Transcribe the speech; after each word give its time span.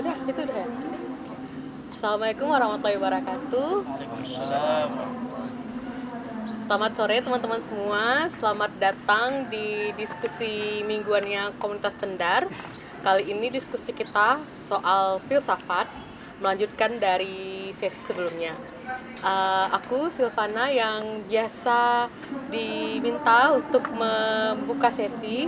Udah, 0.00 0.16
itu 0.24 0.40
udah 0.48 0.56
ya. 0.64 0.68
Assalamualaikum 1.92 2.48
warahmatullahi 2.48 2.96
wabarakatuh. 2.96 3.72
Selamat 6.64 6.90
sore 6.96 7.20
teman-teman 7.20 7.60
semua. 7.60 8.24
Selamat 8.32 8.72
datang 8.80 9.52
di 9.52 9.92
diskusi 10.00 10.80
mingguannya 10.88 11.52
komunitas 11.60 12.00
Pendar. 12.00 12.48
Kali 13.04 13.28
ini 13.28 13.52
diskusi 13.52 13.92
kita 13.92 14.40
soal 14.48 15.20
filsafat 15.20 15.84
melanjutkan 16.40 16.96
dari 16.96 17.68
sesi 17.76 18.00
sebelumnya. 18.00 18.56
Uh, 19.20 19.68
aku 19.68 20.08
Silvana 20.08 20.72
yang 20.72 21.28
biasa 21.28 22.08
diminta 22.48 23.52
untuk 23.52 23.84
membuka 23.92 24.88
sesi. 24.88 25.44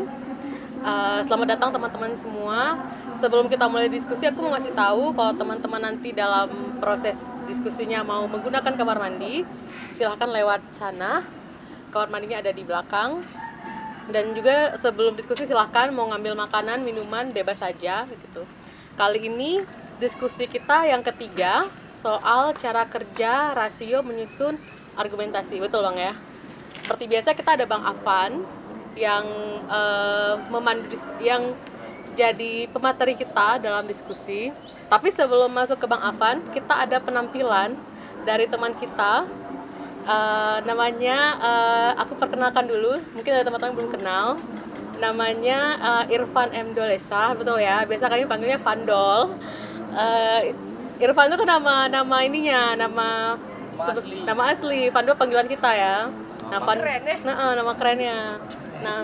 Uh, 0.85 1.25
selamat 1.25 1.57
datang 1.57 1.73
teman-teman 1.73 2.13
semua. 2.13 2.77
Sebelum 3.23 3.47
kita 3.47 3.71
mulai 3.71 3.87
diskusi, 3.87 4.27
aku 4.27 4.43
mau 4.43 4.51
ngasih 4.59 4.75
tahu 4.75 5.15
kalau 5.15 5.31
teman-teman 5.39 5.79
nanti 5.79 6.11
dalam 6.11 6.75
proses 6.83 7.15
diskusinya 7.47 8.03
mau 8.03 8.27
menggunakan 8.27 8.75
kamar 8.75 8.99
mandi, 8.99 9.47
silahkan 9.95 10.27
lewat 10.27 10.59
sana. 10.75 11.23
Kamar 11.95 12.11
mandinya 12.11 12.43
ada 12.43 12.51
di 12.51 12.67
belakang. 12.67 13.23
Dan 14.11 14.35
juga 14.35 14.75
sebelum 14.75 15.15
diskusi 15.15 15.47
silahkan 15.47 15.95
mau 15.95 16.11
ngambil 16.11 16.35
makanan, 16.35 16.83
minuman 16.83 17.31
bebas 17.31 17.63
saja 17.63 18.11
gitu. 18.11 18.43
Kali 18.99 19.31
ini 19.31 19.63
diskusi 20.03 20.51
kita 20.51 20.91
yang 20.91 21.07
ketiga 21.07 21.71
soal 21.87 22.59
cara 22.59 22.83
kerja 22.91 23.55
rasio 23.55 24.03
menyusun 24.03 24.51
argumentasi 24.99 25.63
betul 25.63 25.87
bang 25.87 26.11
ya 26.11 26.13
seperti 26.75 27.07
biasa 27.07 27.39
kita 27.39 27.55
ada 27.55 27.71
bang 27.71 27.83
Afan 27.87 28.43
yang 28.99 29.25
uh, 29.71 30.43
memandu 30.51 30.99
yang 31.23 31.55
jadi 32.13 32.69
pemateri 32.69 33.17
kita 33.17 33.61
dalam 33.61 33.85
diskusi. 33.89 34.53
Tapi 34.93 35.09
sebelum 35.09 35.49
masuk 35.49 35.81
ke 35.81 35.87
bang 35.89 36.03
Afan 36.05 36.45
kita 36.53 36.85
ada 36.85 37.01
penampilan 37.01 37.77
dari 38.29 38.45
teman 38.47 38.77
kita. 38.77 39.25
Uh, 40.03 40.59
namanya 40.67 41.39
uh, 41.39 41.91
aku 42.03 42.19
perkenalkan 42.19 42.67
dulu. 42.67 42.99
Mungkin 43.15 43.33
ada 43.33 43.47
teman-teman 43.47 43.75
belum 43.79 43.91
kenal. 43.97 44.37
Namanya 45.01 45.59
uh, 45.81 46.05
Irfan 46.13 46.53
M. 46.53 46.75
Dolesa 46.77 47.33
betul 47.33 47.63
ya? 47.63 47.89
Biasa 47.89 48.11
kami 48.11 48.29
panggilnya 48.29 48.61
Pandol. 48.61 49.33
Uh, 49.95 50.41
Irfan 51.01 51.33
itu 51.33 51.39
kan 51.41 51.49
nama 51.49 51.91
nama 51.91 52.17
ininya 52.23 52.77
nama 52.77 53.35
nama 53.73 53.83
sebut, 53.89 54.05
asli, 54.05 54.19
nama 54.29 54.43
asli. 54.53 54.81
Pandol 54.93 55.17
panggilan 55.17 55.49
kita 55.49 55.71
ya. 55.73 55.97
Nah 56.53 56.59
Pan, 56.61 56.77
keren 56.77 57.03
ya? 57.09 57.17
nah, 57.25 57.53
nama 57.57 57.73
kerennya. 57.73 58.19
Nah 58.85 58.99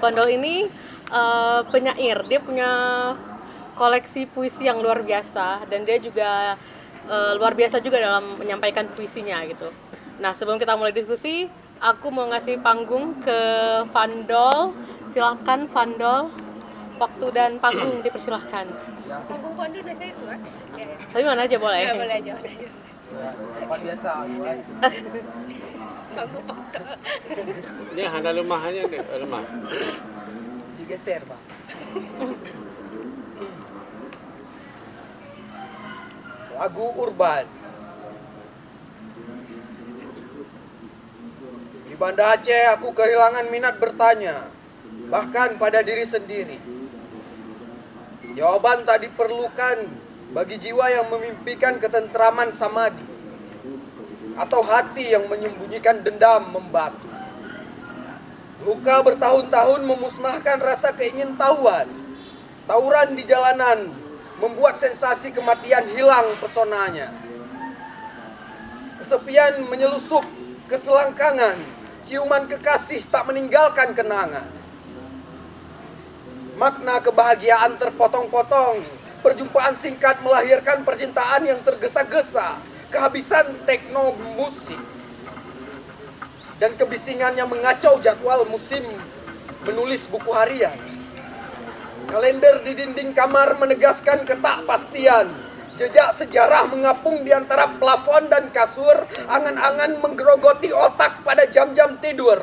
Pandol 0.00 0.32
ini 0.32 0.66
uh, 1.14 1.62
penyair. 1.70 2.18
Dia 2.26 2.42
punya 2.42 2.70
koleksi 3.78 4.26
puisi 4.26 4.66
yang 4.66 4.82
luar 4.82 5.02
biasa 5.06 5.66
dan 5.70 5.86
dia 5.86 5.98
juga 6.02 6.58
uh, 7.06 7.32
luar 7.38 7.54
biasa 7.54 7.78
juga 7.78 8.02
dalam 8.02 8.38
menyampaikan 8.38 8.90
puisinya 8.90 9.46
gitu. 9.46 9.70
Nah 10.18 10.34
sebelum 10.34 10.58
kita 10.58 10.74
mulai 10.74 10.94
diskusi 10.94 11.46
aku 11.78 12.10
mau 12.10 12.26
ngasih 12.30 12.58
panggung 12.60 13.14
ke 13.22 13.38
Vandol. 13.94 14.74
Silakan 15.14 15.70
Vandol. 15.70 16.30
Waktu 16.94 17.26
dan 17.34 17.58
panggung 17.58 18.06
dipersilahkan. 18.06 18.70
Panggung 19.26 19.54
Pandu 19.58 19.82
biasa 19.82 20.02
itu 20.06 20.22
kan 20.30 20.38
ya, 20.78 20.86
ya. 20.86 20.94
tapi 21.10 21.22
mana 21.26 21.42
aja 21.42 21.56
boleh. 21.58 21.82
Ya, 21.82 21.90
boleh 21.90 22.14
aja 22.22 22.32
boleh 22.38 22.52
aja. 22.54 22.68
Tempat 23.58 23.78
biasa 23.82 24.08
panggung 26.14 26.44
Pandu 26.46 26.74
ini 27.94 28.02
ada 28.06 28.30
rumahnya 28.30 28.82
rumah 29.18 29.42
digeser 30.84 31.24
pak 31.24 31.40
lagu 36.54 36.86
urban. 36.96 37.44
Di 41.84 41.94
Banda 41.98 42.34
Aceh 42.34 42.64
aku 42.74 42.94
kehilangan 42.94 43.50
minat 43.50 43.76
bertanya 43.82 44.46
bahkan 45.10 45.58
pada 45.58 45.82
diri 45.82 46.06
sendiri. 46.06 46.58
Jawaban 48.34 48.82
tak 48.82 49.06
diperlukan 49.06 49.86
bagi 50.34 50.58
jiwa 50.58 50.90
yang 50.90 51.06
memimpikan 51.10 51.78
ketentraman 51.78 52.50
samadi 52.50 53.06
atau 54.34 54.66
hati 54.66 55.14
yang 55.14 55.30
menyembunyikan 55.30 56.02
dendam 56.02 56.50
membatu. 56.50 57.13
Luka 58.64 59.04
bertahun-tahun 59.04 59.80
memusnahkan 59.84 60.58
rasa 60.60 60.96
keingintahuan. 60.96 61.84
Tauran 62.64 63.12
di 63.12 63.28
jalanan 63.28 63.92
membuat 64.40 64.80
sensasi 64.80 65.36
kematian 65.36 65.84
hilang 65.92 66.24
pesonanya. 66.40 67.12
Kesepian 69.00 69.68
menyelusup 69.68 70.24
keselangkangan, 70.64 71.60
ciuman 72.08 72.48
kekasih 72.48 73.04
tak 73.12 73.28
meninggalkan 73.28 73.92
kenangan 73.92 74.48
makna 76.54 77.02
kebahagiaan 77.02 77.76
terpotong-potong. 77.78 78.82
Perjumpaan 79.24 79.72
singkat 79.80 80.20
melahirkan 80.20 80.84
percintaan 80.84 81.48
yang 81.48 81.56
tergesa-gesa, 81.64 82.60
kehabisan 82.92 83.56
tekno 83.64 84.12
musik. 84.36 84.76
Dan 86.64 86.80
kebisingan 86.80 87.36
yang 87.36 87.52
mengacau 87.52 88.00
jadwal 88.00 88.48
musim 88.48 88.80
menulis 89.68 90.00
buku 90.08 90.32
harian. 90.32 90.72
Kalender 92.08 92.64
di 92.64 92.72
dinding 92.72 93.12
kamar 93.12 93.60
menegaskan 93.60 94.24
ketakpastian. 94.24 95.28
Jejak 95.76 96.16
sejarah 96.16 96.64
mengapung 96.72 97.20
di 97.20 97.36
antara 97.36 97.68
plafon 97.68 98.32
dan 98.32 98.48
kasur, 98.48 98.96
angan-angan 99.28 100.00
menggerogoti 100.00 100.72
otak 100.72 101.20
pada 101.20 101.44
jam-jam 101.52 102.00
tidur. 102.00 102.40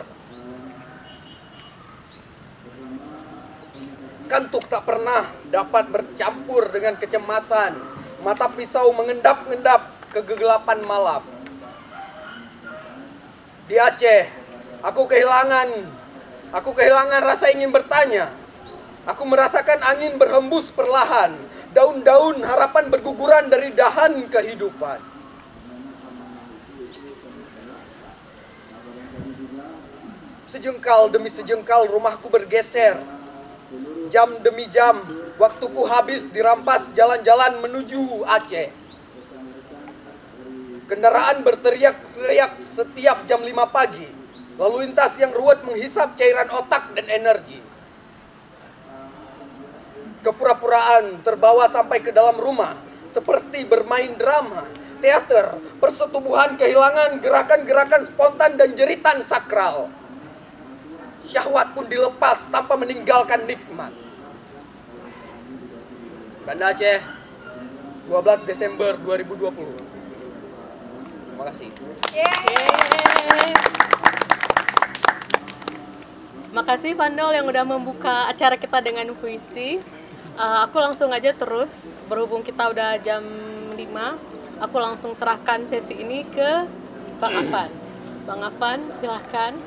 Kantuk 4.29 4.69
tak 4.69 4.85
pernah 4.85 5.33
dapat 5.49 5.89
bercampur 5.89 6.69
dengan 6.69 6.93
kecemasan. 7.01 7.73
Mata 8.21 8.53
pisau 8.53 8.93
mengendap-endap 8.93 10.13
kegelapan 10.13 10.77
malam. 10.85 11.40
Di 13.71 13.79
Aceh, 13.79 14.27
aku 14.83 15.07
kehilangan 15.07 15.71
aku 16.51 16.75
kehilangan 16.75 17.23
rasa 17.23 17.55
ingin 17.55 17.71
bertanya. 17.71 18.27
Aku 19.07 19.23
merasakan 19.23 19.79
angin 19.87 20.19
berhembus 20.19 20.67
perlahan, 20.75 21.39
daun-daun 21.71 22.43
harapan 22.43 22.91
berguguran 22.91 23.47
dari 23.47 23.71
dahan 23.71 24.27
kehidupan. 24.27 24.99
Sejengkal 30.51 31.07
demi 31.07 31.31
sejengkal 31.31 31.87
rumahku 31.87 32.27
bergeser 32.27 32.99
Jam 34.11 34.35
demi 34.43 34.67
jam, 34.67 34.99
waktuku 35.39 35.87
habis 35.87 36.27
dirampas 36.27 36.91
jalan-jalan 36.91 37.63
menuju 37.63 38.27
Aceh. 38.27 38.80
Kendaraan 40.91 41.39
berteriak-teriak 41.47 42.59
setiap 42.59 43.23
jam 43.23 43.39
5 43.39 43.47
pagi. 43.71 44.03
Lalu 44.59 44.91
lintas 44.91 45.15
yang 45.15 45.31
ruwet 45.31 45.63
menghisap 45.63 46.19
cairan 46.19 46.51
otak 46.51 46.91
dan 46.91 47.07
energi. 47.07 47.63
Kepura-puraan 50.19 51.23
terbawa 51.23 51.71
sampai 51.71 52.03
ke 52.03 52.11
dalam 52.11 52.35
rumah, 52.35 52.75
seperti 53.07 53.63
bermain 53.63 54.19
drama, 54.19 54.67
teater, 54.99 55.55
persetubuhan 55.79 56.59
kehilangan 56.59 57.23
gerakan-gerakan 57.23 58.11
spontan 58.11 58.59
dan 58.59 58.75
jeritan 58.75 59.23
sakral. 59.23 59.87
Syahwat 61.23 61.71
pun 61.71 61.87
dilepas 61.87 62.51
tanpa 62.51 62.75
meninggalkan 62.75 63.47
nikmat. 63.47 63.95
Banda 66.43 66.75
Aceh 66.75 66.99
12 68.11 68.43
Desember 68.43 68.99
2020 68.99 69.90
Terima 71.41 71.57
kasih. 71.57 71.69
Makasih 76.53 76.93
Vandol 76.93 77.33
yang 77.33 77.49
udah 77.49 77.65
membuka 77.65 78.29
acara 78.29 78.61
kita 78.61 78.77
dengan 78.77 79.09
puisi. 79.17 79.81
Uh, 80.37 80.69
Aku 80.69 80.77
langsung 80.77 81.09
aja 81.09 81.33
terus. 81.33 81.89
Berhubung 82.05 82.45
kita 82.45 82.69
udah 82.69 83.01
jam 83.01 83.25
5 83.73 84.61
Aku 84.69 84.77
langsung 84.77 85.17
serahkan 85.17 85.65
sesi 85.65 85.97
ini 85.97 86.21
ke 86.29 86.69
Bang 87.17 87.33
Afan. 87.41 87.73
Bang 88.29 88.45
Afan 88.45 88.77
silahkan 88.93 89.57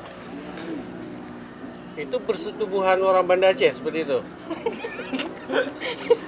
Itu 1.95 2.19
persetubuhan 2.19 2.99
orang 2.99 3.23
Banda 3.23 3.55
Aceh 3.55 3.71
seperti 3.71 4.03
itu? 4.03 4.19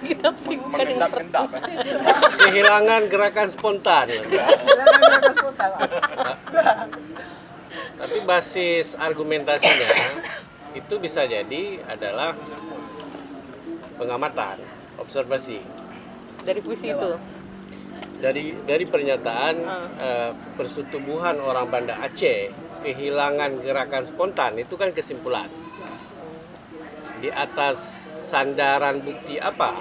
Kita 0.07 0.31
mengendap-endap 0.47 1.51
kehilangan 2.39 3.01
gerakan 3.11 3.47
spontan. 3.51 4.07
Tapi 7.97 8.17
basis 8.23 8.95
argumentasinya 8.95 9.91
itu 10.71 10.95
bisa 11.01 11.27
jadi 11.27 11.81
adalah 11.83 12.31
pengamatan 13.97 14.61
observasi. 15.01 15.59
Dari 16.45 16.59
puisi 16.63 16.93
itu? 16.93 17.11
Dari 18.17 18.55
dari 18.63 18.85
pernyataan 18.87 19.55
Ah. 19.61 19.87
eh, 19.99 20.31
persetubuhan 20.55 21.37
orang 21.43 21.67
Banda 21.67 21.99
Aceh 21.99 22.47
kehilangan 22.87 23.59
gerakan 23.59 24.07
spontan 24.07 24.55
itu 24.55 24.79
kan 24.79 24.95
kesimpulan. 24.95 25.51
Di 27.19 27.27
atas 27.27 27.75
sandaran 28.31 29.03
bukti 29.03 29.35
apa 29.35 29.75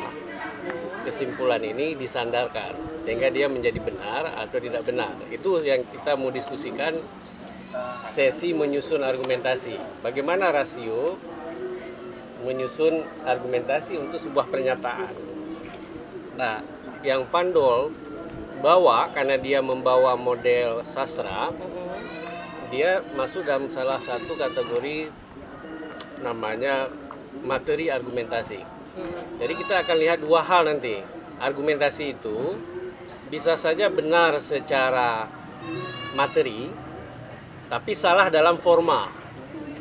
kesimpulan 1.06 1.62
ini 1.62 1.94
disandarkan 1.94 2.74
sehingga 3.06 3.30
dia 3.30 3.46
menjadi 3.46 3.78
benar 3.78 4.34
atau 4.42 4.58
tidak 4.58 4.82
benar. 4.82 5.14
Itu 5.30 5.62
yang 5.62 5.86
kita 5.86 6.18
mau 6.18 6.34
diskusikan 6.34 6.98
sesi 8.10 8.50
menyusun 8.50 9.06
argumentasi. 9.06 10.02
Bagaimana 10.02 10.50
rasio 10.50 11.14
menyusun 12.42 13.06
argumentasi 13.22 14.02
untuk 14.02 14.18
sebuah 14.18 14.50
pernyataan? 14.50 15.14
Nah 16.42 16.58
yang 17.06 17.22
Vandol 17.30 17.94
bawa 18.58 19.14
karena 19.14 19.38
dia 19.38 19.62
membawa 19.62 20.18
model 20.18 20.82
sastra 20.82 21.54
dia 22.76 23.00
masuk 23.16 23.48
dalam 23.48 23.72
salah 23.72 23.96
satu 23.96 24.36
kategori 24.36 25.08
namanya 26.20 26.92
materi 27.40 27.88
argumentasi. 27.88 28.60
Jadi 29.40 29.52
kita 29.56 29.80
akan 29.80 29.96
lihat 29.96 30.20
dua 30.20 30.44
hal 30.44 30.68
nanti. 30.68 31.00
Argumentasi 31.40 32.12
itu 32.12 32.36
bisa 33.32 33.56
saja 33.56 33.88
benar 33.88 34.36
secara 34.44 35.24
materi, 36.12 36.68
tapi 37.72 37.96
salah 37.96 38.28
dalam 38.28 38.60
forma. 38.60 39.08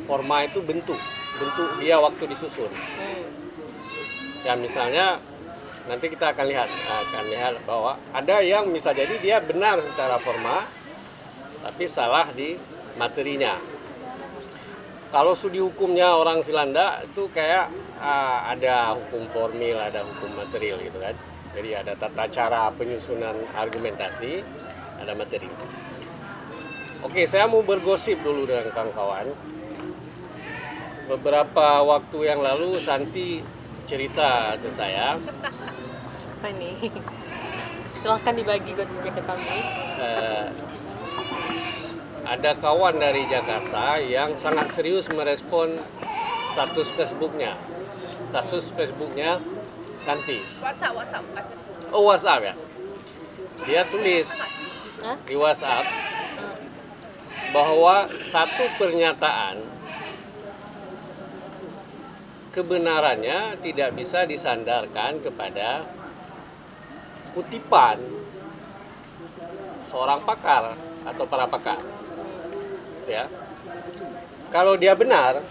Forma 0.08 0.48
itu 0.48 0.64
bentuk, 0.64 0.96
bentuk 1.36 1.68
dia 1.76 2.00
waktu 2.00 2.24
disusun. 2.32 2.72
Ya 4.40 4.56
misalnya 4.56 5.20
nanti 5.84 6.08
kita 6.08 6.32
akan 6.32 6.48
lihat, 6.48 6.68
akan 6.72 7.24
lihat 7.28 7.54
bahwa 7.68 8.00
ada 8.16 8.40
yang 8.40 8.72
bisa 8.72 8.96
jadi 8.96 9.20
dia 9.20 9.36
benar 9.44 9.84
secara 9.84 10.16
forma, 10.16 10.64
tapi 11.60 11.84
salah 11.88 12.32
di 12.32 12.75
materinya. 12.96 13.56
Kalau 15.12 15.32
studi 15.38 15.62
hukumnya 15.62 16.18
orang 16.18 16.42
Silanda 16.42 17.00
itu 17.06 17.30
kayak 17.30 17.70
ah, 18.02 18.50
ada 18.50 18.98
hukum 18.98 19.24
formil, 19.30 19.78
ada 19.78 20.02
hukum 20.02 20.34
material 20.34 20.82
gitu 20.82 20.98
kan. 20.98 21.14
Jadi 21.56 21.70
ada 21.72 21.92
tata 21.96 22.28
cara 22.28 22.68
penyusunan 22.74 23.32
argumentasi, 23.56 24.44
ada 25.00 25.16
materi. 25.16 25.48
Oke, 27.00 27.24
saya 27.24 27.48
mau 27.48 27.64
bergosip 27.64 28.20
dulu 28.20 28.44
dengan 28.44 28.68
kawan-kawan. 28.74 29.32
Beberapa 31.06 31.86
waktu 31.86 32.18
yang 32.28 32.42
lalu 32.42 32.82
Santi 32.82 33.40
cerita 33.86 34.58
ke 34.58 34.66
saya 34.66 35.14
apa 36.36 36.46
ini 36.50 36.90
silahkan 38.02 38.34
dibagi 38.34 38.74
gosipnya 38.74 39.14
ke 39.14 39.22
kami 39.24 39.58
eh, 40.02 40.46
ada 42.26 42.58
kawan 42.58 42.98
dari 42.98 43.22
Jakarta 43.30 44.02
yang 44.02 44.34
sangat 44.34 44.74
serius 44.74 45.06
merespon 45.14 45.78
status 46.50 46.90
Facebooknya. 46.98 47.54
Status 48.34 48.74
Facebooknya 48.74 49.38
Santi. 50.02 50.42
WhatsApp, 50.58 50.92
WhatsApp. 50.98 51.24
WhatsApp. 51.30 51.94
Oh 51.94 52.02
WhatsApp 52.10 52.40
ya. 52.50 52.54
Dia 53.70 53.82
tulis 53.86 54.26
Hah? 55.06 55.16
di 55.22 55.34
WhatsApp 55.38 55.86
bahwa 57.54 58.10
satu 58.18 58.64
pernyataan 58.74 59.62
kebenarannya 62.50 63.54
tidak 63.62 63.94
bisa 63.94 64.26
disandarkan 64.26 65.22
kepada 65.22 65.86
kutipan 67.38 68.02
seorang 69.86 70.18
pakar 70.26 70.74
atau 71.06 71.24
para 71.28 71.46
pakar. 71.46 71.95
Ya. 73.06 73.30
Kalau 74.50 74.74
dia 74.74 74.94
benar, 74.98 75.42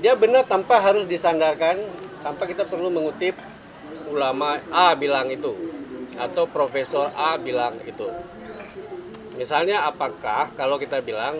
dia 0.00 0.14
benar 0.14 0.44
tanpa 0.44 0.80
harus 0.80 1.04
disandarkan, 1.04 1.76
tanpa 2.24 2.48
kita 2.48 2.64
perlu 2.64 2.88
mengutip 2.88 3.36
ulama 4.08 4.60
A 4.72 4.96
bilang 4.96 5.28
itu 5.28 5.52
atau 6.18 6.44
profesor 6.50 7.12
A 7.14 7.38
bilang 7.38 7.78
itu. 7.84 8.08
Misalnya 9.38 9.86
apakah 9.86 10.50
kalau 10.58 10.80
kita 10.82 10.98
bilang 10.98 11.38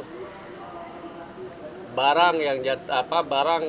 barang 1.99 2.37
yang 2.38 2.62
jat, 2.62 2.79
apa 2.87 3.26
barang 3.26 3.65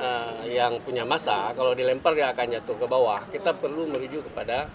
eh, 0.00 0.56
yang 0.56 0.80
punya 0.80 1.04
massa 1.04 1.52
kalau 1.52 1.76
dilempar 1.76 2.16
dia 2.16 2.32
akan 2.32 2.46
jatuh 2.56 2.76
ke 2.80 2.86
bawah. 2.88 3.20
Kita 3.28 3.52
perlu 3.52 3.84
merujuk 3.84 4.24
kepada 4.32 4.72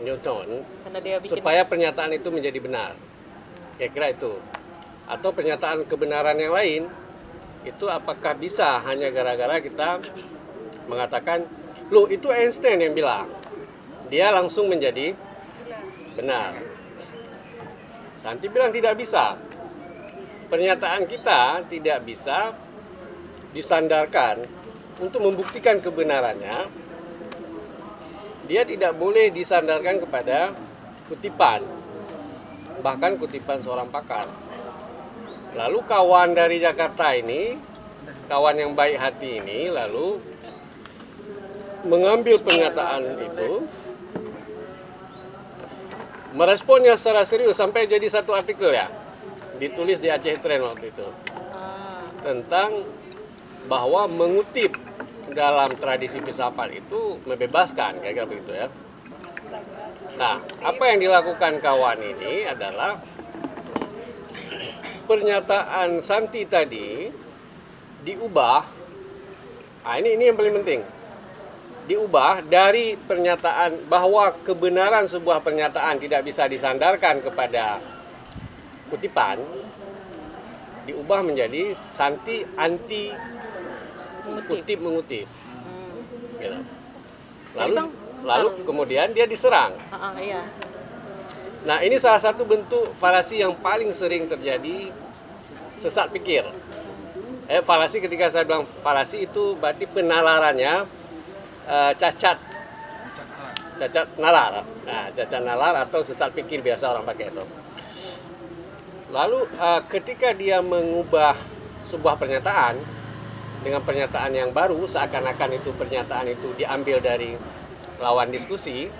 Newton 0.00 0.64
karena 0.88 0.98
dia 1.04 1.16
bikin 1.20 1.36
supaya 1.36 1.62
pernyataan 1.68 2.16
itu 2.16 2.28
menjadi 2.32 2.58
benar. 2.64 2.90
Kira-kira 3.76 4.16
itu. 4.16 4.32
Atau 5.04 5.36
pernyataan 5.36 5.84
kebenaran 5.84 6.36
yang 6.40 6.54
lain 6.54 6.82
itu 7.64 7.84
apakah 7.88 8.36
bisa 8.36 8.80
hanya 8.84 9.08
gara-gara 9.12 9.60
kita 9.60 10.00
mengatakan, 10.88 11.44
"Loh, 11.88 12.08
itu 12.08 12.28
Einstein 12.28 12.80
yang 12.80 12.92
bilang." 12.96 13.28
Dia 14.12 14.32
langsung 14.32 14.68
menjadi 14.68 15.16
benar. 16.12 16.60
Santi 18.20 18.48
bilang 18.48 18.72
tidak 18.72 18.96
bisa. 19.00 19.36
Pernyataan 20.48 21.08
kita 21.08 21.64
tidak 21.68 22.04
bisa 22.04 22.52
disandarkan 23.56 24.44
untuk 25.00 25.24
membuktikan 25.24 25.80
kebenarannya 25.80 26.84
dia 28.44 28.62
tidak 28.68 28.92
boleh 29.00 29.32
disandarkan 29.32 30.04
kepada 30.04 30.52
kutipan, 31.08 31.64
bahkan 32.84 33.16
kutipan 33.16 33.60
seorang 33.64 33.88
pakar. 33.88 34.28
Lalu 35.54 35.78
kawan 35.86 36.34
dari 36.34 36.58
Jakarta 36.58 37.14
ini, 37.14 37.54
kawan 38.26 38.58
yang 38.58 38.72
baik 38.74 38.98
hati 38.98 39.38
ini, 39.38 39.70
lalu 39.70 40.18
mengambil 41.86 42.42
pernyataan 42.42 43.22
itu, 43.22 43.50
meresponnya 46.34 46.98
secara 46.98 47.22
serius 47.22 47.54
sampai 47.54 47.86
jadi 47.86 48.02
satu 48.10 48.34
artikel 48.34 48.74
ya, 48.74 48.90
ditulis 49.62 50.02
di 50.02 50.10
Aceh 50.10 50.42
Trend 50.42 50.66
waktu 50.66 50.90
itu 50.90 51.06
tentang 52.24 52.82
bahwa 53.68 54.08
mengutip 54.08 54.72
dalam 55.36 55.72
tradisi 55.76 56.18
filsafat 56.24 56.72
itu 56.72 57.20
membebaskan 57.28 58.00
kira-kira 58.00 58.26
begitu 58.26 58.52
ya. 58.56 58.66
Nah, 60.14 60.40
apa 60.62 60.82
yang 60.88 60.98
dilakukan 61.04 61.60
kawan 61.60 62.00
ini 62.00 62.48
adalah 62.48 62.96
pernyataan 65.04 66.00
Santi 66.00 66.48
tadi 66.48 67.08
diubah. 68.04 68.60
Nah, 69.84 69.94
ini 70.00 70.16
ini 70.16 70.24
yang 70.32 70.36
paling 70.36 70.54
penting. 70.64 70.80
Diubah 71.84 72.40
dari 72.48 72.96
pernyataan 72.96 73.92
bahwa 73.92 74.32
kebenaran 74.40 75.04
sebuah 75.04 75.44
pernyataan 75.44 76.00
tidak 76.00 76.24
bisa 76.24 76.48
disandarkan 76.48 77.20
kepada 77.20 77.76
kutipan 78.88 79.40
diubah 80.84 81.20
menjadi 81.24 81.72
Santi 81.92 82.44
anti 82.56 83.12
kutip 84.48 84.78
mengutip. 84.80 85.28
Hmm. 85.28 86.40
Gitu. 86.40 86.58
Lalu 87.56 87.74
lalu 88.24 88.48
kemudian 88.64 89.12
dia 89.12 89.28
diserang. 89.28 89.76
Ah, 89.92 90.12
ah, 90.12 90.14
iya. 90.16 90.44
Nah 91.64 91.80
ini 91.80 91.96
salah 91.96 92.20
satu 92.20 92.44
bentuk 92.44 92.92
falasi 93.00 93.40
yang 93.40 93.56
paling 93.56 93.88
sering 93.88 94.28
terjadi 94.28 94.92
sesat 95.80 96.12
pikir. 96.12 96.44
Eh 97.48 97.64
falasi 97.64 98.04
ketika 98.04 98.28
saya 98.28 98.44
bilang 98.44 98.68
falasi 98.84 99.24
itu 99.24 99.56
berarti 99.56 99.88
penalarannya 99.88 100.84
eh, 101.64 101.92
cacat 101.96 102.36
cacat 103.80 104.06
nalar. 104.20 104.60
Nah, 104.62 105.06
cacat 105.16 105.42
nalar 105.42 105.74
atau 105.88 106.04
sesat 106.04 106.36
pikir 106.36 106.60
biasa 106.60 106.92
orang 106.92 107.08
pakai 107.08 107.32
itu. 107.32 107.44
Lalu 109.08 109.48
eh, 109.56 109.80
ketika 109.88 110.36
dia 110.36 110.60
mengubah 110.60 111.32
sebuah 111.80 112.20
pernyataan 112.20 112.76
dengan 113.64 113.80
pernyataan 113.80 114.36
yang 114.36 114.52
baru 114.52 114.84
seakan-akan 114.84 115.56
itu 115.56 115.72
pernyataan 115.72 116.28
itu 116.28 116.52
diambil 116.60 117.00
dari 117.00 117.32
lawan 117.96 118.28
diskusi, 118.28 118.92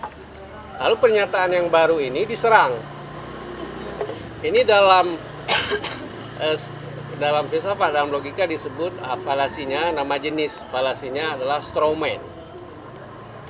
lalu 0.78 0.94
pernyataan 0.98 1.50
yang 1.52 1.66
baru 1.68 1.98
ini 1.98 2.24
diserang. 2.24 2.74
Ini 4.44 4.60
dalam 4.62 5.14
eh, 6.44 6.56
dalam 7.16 7.46
filsafat 7.46 7.94
dalam 7.94 8.10
logika 8.10 8.44
disebut 8.44 8.90
ah, 9.00 9.14
falasinya 9.16 9.94
nama 9.94 10.18
jenis 10.18 10.66
falasinya 10.68 11.38
adalah 11.38 11.62
strawman. 11.62 12.18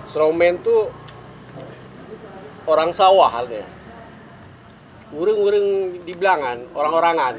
Strawman 0.04 0.60
itu 0.60 0.92
orang 2.64 2.92
sawah 2.92 3.28
halnya. 3.30 3.64
Urung-urung 5.14 6.00
di 6.02 6.12
belangan, 6.12 6.58
orang-orangan. 6.74 7.34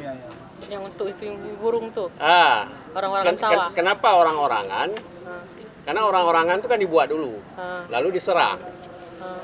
Yang 0.65 0.81
untuk 0.87 1.11
itu 1.11 1.27
yang 1.27 1.37
burung 1.59 1.91
tuh. 1.91 2.07
Ah, 2.17 2.63
Orang-orang 2.95 3.25
ken- 3.27 3.37
ken- 3.37 3.43
sawah. 3.43 3.69
kenapa 3.75 4.15
orang-orangan? 4.15 4.89
Ah, 5.27 5.43
Karena 5.83 6.01
orang-orangan 6.07 6.55
itu 6.57 6.67
kan 6.71 6.79
dibuat 6.79 7.07
dulu, 7.11 7.35
ah. 7.53 7.83
lalu 7.91 8.17
diserang. 8.17 8.57
Uh, 9.15 9.43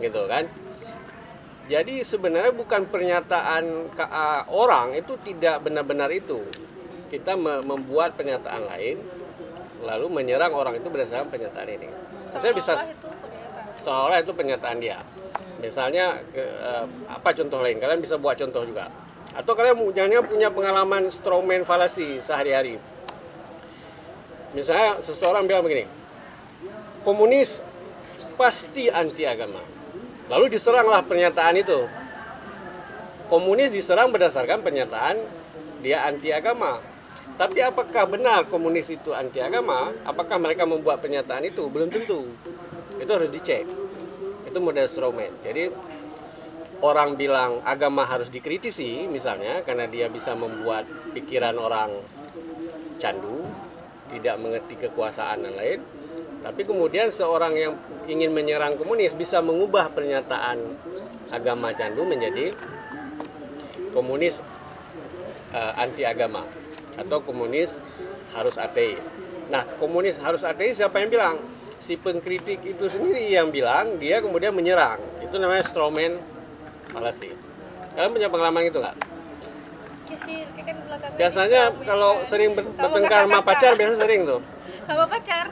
gitu 0.00 0.26
kan. 0.26 0.46
Jadi 1.64 2.04
sebenarnya 2.04 2.52
bukan 2.52 2.84
pernyataan 2.84 3.94
orang 4.52 4.92
itu 4.92 5.16
tidak 5.24 5.64
benar-benar 5.64 6.12
itu. 6.12 6.44
Kita 7.08 7.38
me- 7.38 7.64
membuat 7.64 8.18
pernyataan 8.18 8.68
lain 8.68 9.00
lalu 9.84 10.06
menyerang 10.12 10.52
orang 10.52 10.76
itu 10.76 10.88
berdasarkan 10.88 11.28
pernyataan 11.32 11.68
ini. 11.68 11.88
Saya 12.36 12.52
bisa 12.52 12.72
Seolah-olah 12.74 12.90
itu 12.92 13.08
pernyataan. 13.08 13.66
seolah 13.80 14.18
itu 14.20 14.32
pernyataan 14.34 14.78
dia. 14.80 14.98
Misalnya 15.62 16.20
ke- 16.34 16.42
eh, 16.42 16.86
apa 17.08 17.28
contoh 17.32 17.60
lain? 17.64 17.80
Kalian 17.80 18.00
bisa 18.02 18.20
buat 18.20 18.36
contoh 18.36 18.64
juga. 18.68 18.92
Atau 19.34 19.56
kalian 19.56 19.78
jangan 19.96 20.24
punya 20.28 20.48
pengalaman 20.52 21.08
strawman 21.08 21.64
falasi 21.64 22.20
sehari-hari. 22.20 22.76
Misalnya 24.54 25.02
seseorang 25.02 25.50
bilang 25.50 25.66
begini 25.66 25.82
komunis 27.04 27.60
pasti 28.40 28.88
anti 28.88 29.28
agama 29.28 29.60
lalu 30.30 30.52
diseranglah 30.52 31.04
pernyataan 31.04 31.56
itu. 31.60 31.86
Komunis 33.28 33.72
diserang 33.72 34.12
berdasarkan 34.12 34.60
pernyataan 34.60 35.16
dia 35.80 36.04
anti 36.04 36.30
agama 36.32 36.80
tapi 37.34 37.58
apakah 37.64 38.06
benar 38.06 38.46
komunis 38.46 38.86
itu 38.92 39.10
anti 39.10 39.42
agama 39.42 39.90
apakah 40.06 40.38
mereka 40.38 40.68
membuat 40.68 41.02
pernyataan 41.02 41.48
itu? 41.48 41.66
Belum 41.72 41.90
tentu. 41.90 42.30
Itu 43.00 43.10
harus 43.10 43.32
dicek. 43.32 43.66
Itu 44.46 44.58
model 44.62 44.86
strawman 44.86 45.32
jadi 45.42 45.72
orang 46.84 47.16
bilang 47.16 47.64
agama 47.64 48.04
harus 48.04 48.28
dikritisi 48.28 49.08
misalnya 49.08 49.64
karena 49.64 49.88
dia 49.88 50.12
bisa 50.12 50.36
membuat 50.36 50.84
pikiran 51.16 51.56
orang 51.56 51.88
candu 53.00 53.40
tidak 54.12 54.36
mengerti 54.36 54.76
kekuasaan 54.76 55.48
dan 55.48 55.56
lain 55.56 55.80
tapi 56.44 56.60
kemudian 56.68 57.08
seorang 57.08 57.56
yang 57.56 57.72
ingin 58.04 58.28
menyerang 58.28 58.76
komunis 58.76 59.16
bisa 59.16 59.40
mengubah 59.40 59.88
pernyataan 59.88 60.60
agama 61.32 61.72
candu 61.72 62.04
menjadi 62.04 62.52
komunis 63.96 64.36
anti 65.80 66.04
agama 66.04 66.44
atau 67.00 67.24
komunis 67.24 67.80
harus 68.36 68.60
ateis. 68.60 69.00
Nah, 69.48 69.64
komunis 69.80 70.20
harus 70.20 70.44
ateis 70.44 70.76
siapa 70.76 71.00
yang 71.00 71.08
bilang? 71.08 71.36
Si 71.80 71.96
pengkritik 71.96 72.64
itu 72.64 72.84
sendiri 72.88 73.28
yang 73.28 73.52
bilang, 73.52 73.96
dia 74.00 74.18
kemudian 74.20 74.56
menyerang. 74.56 74.98
Itu 75.20 75.36
namanya 75.36 75.62
strawman 75.62 76.16
fallacy. 76.90 77.30
Kalian 77.94 78.10
punya 78.10 78.28
pengalaman 78.32 78.66
itu 78.66 78.78
nggak? 78.80 78.96
Ya 80.10 80.16
sih, 80.24 80.38
kayak 80.48 80.64
kan 80.64 80.76
belakangan 80.88 81.18
Biasanya 81.20 81.62
kita 81.70 81.76
punya- 81.76 81.86
kalau 81.86 82.12
sering 82.24 82.50
bertengkar 82.56 83.20
sama 83.28 83.40
pacar, 83.44 83.72
biasa 83.78 83.94
sering 84.00 84.20
tuh. 84.26 84.40
sama 84.84 85.04
pacar 85.08 85.44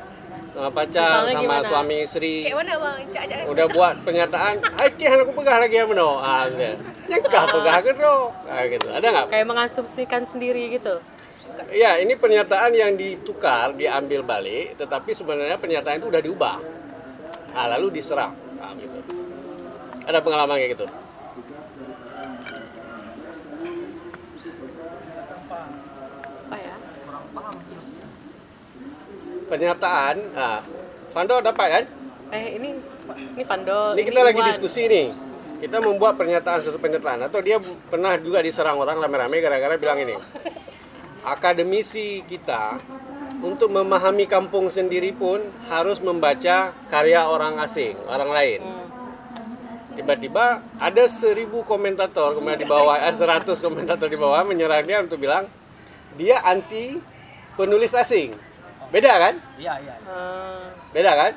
Sama 0.53 0.69
pacar, 0.69 1.25
Misalnya 1.25 1.33
sama 1.33 1.43
gimana? 1.43 1.65
suami 1.65 1.97
istri. 2.05 2.35
kayak 2.45 2.57
mana 2.61 2.73
bang 2.77 2.97
Cak, 3.09 3.25
cak, 3.25 3.39
Udah 3.49 3.67
buat 3.73 3.95
pernyataan, 4.05 4.55
"Hai, 4.77 4.89
Ki, 4.93 5.05
aku 5.09 5.33
pegah 5.33 5.57
lagi 5.59 5.75
ya 5.81 5.85
meno." 5.89 6.21
Ah, 6.21 6.45
gitu. 6.45 6.77
Pegah 7.09 7.45
ke 7.81 7.93
Ah, 8.47 8.63
gitu. 8.69 8.89
Ada 8.93 9.07
nggak? 9.09 9.27
kayak 9.33 9.47
mengasumsikan 9.49 10.23
sendiri 10.23 10.69
gitu. 10.71 11.01
Ya, 11.73 11.97
ini 11.97 12.17
pernyataan 12.17 12.73
yang 12.73 12.93
ditukar, 12.95 13.73
diambil 13.73 14.21
balik, 14.23 14.77
tetapi 14.77 15.13
sebenarnya 15.13 15.57
pernyataan 15.57 16.01
itu 16.01 16.09
udah 16.09 16.21
diubah. 16.21 16.57
Nah, 17.53 17.67
lalu 17.77 17.97
diserang. 17.97 18.33
Nah, 18.57 18.73
gitu. 18.77 18.99
Ada 20.03 20.19
pengalaman 20.21 20.57
kayak 20.59 20.73
gitu? 20.75 20.87
Apa 26.43 26.57
ya? 26.57 26.75
Pernyataan, 29.53 30.17
ah, 30.33 30.65
Pando 31.13 31.37
dapat 31.45 31.67
kan? 31.69 31.85
Eh 32.33 32.57
ini 32.57 32.73
ini 33.37 33.45
Pandol. 33.45 33.93
Ini 33.93 34.03
kita 34.09 34.21
lagi 34.25 34.41
Iwan. 34.41 34.49
diskusi 34.49 34.89
nih. 34.89 35.13
Kita 35.61 35.79
membuat 35.85 36.17
pernyataan 36.17 36.65
satu 36.65 36.81
pernyataan 36.81 37.29
atau 37.29 37.45
dia 37.45 37.61
pernah 37.93 38.17
juga 38.17 38.41
diserang 38.41 38.81
orang 38.81 38.97
rame-rame 38.97 39.45
gara-gara 39.45 39.77
bilang 39.77 40.01
ini. 40.01 40.17
Akademisi 41.29 42.25
kita 42.25 42.81
untuk 43.45 43.71
memahami 43.71 44.25
kampung 44.25 44.73
sendiri 44.73 45.13
pun 45.13 45.45
harus 45.69 46.01
membaca 46.01 46.73
karya 46.89 47.21
orang 47.29 47.61
asing, 47.61 47.95
orang 48.09 48.33
lain. 48.33 48.59
Hmm. 48.65 48.89
Tiba-tiba 50.01 50.65
ada 50.81 51.05
seribu 51.05 51.63
komentator 51.69 52.41
kemudian 52.41 52.57
di 52.57 52.65
bawah, 52.65 52.97
eh, 52.97 53.13
seratus 53.13 53.61
komentator 53.61 54.09
di 54.09 54.17
bawah 54.17 54.49
menyerang 54.49 54.89
dia 54.89 55.05
untuk 55.05 55.21
bilang 55.21 55.45
dia 56.17 56.41
anti 56.41 56.97
penulis 57.61 57.93
asing. 57.93 58.33
Beda 58.93 59.13
kan? 59.17 59.35
Iya, 59.57 59.75
iya. 59.81 59.95
Ah, 60.05 60.69
Beda 60.93 61.13
kan? 61.17 61.33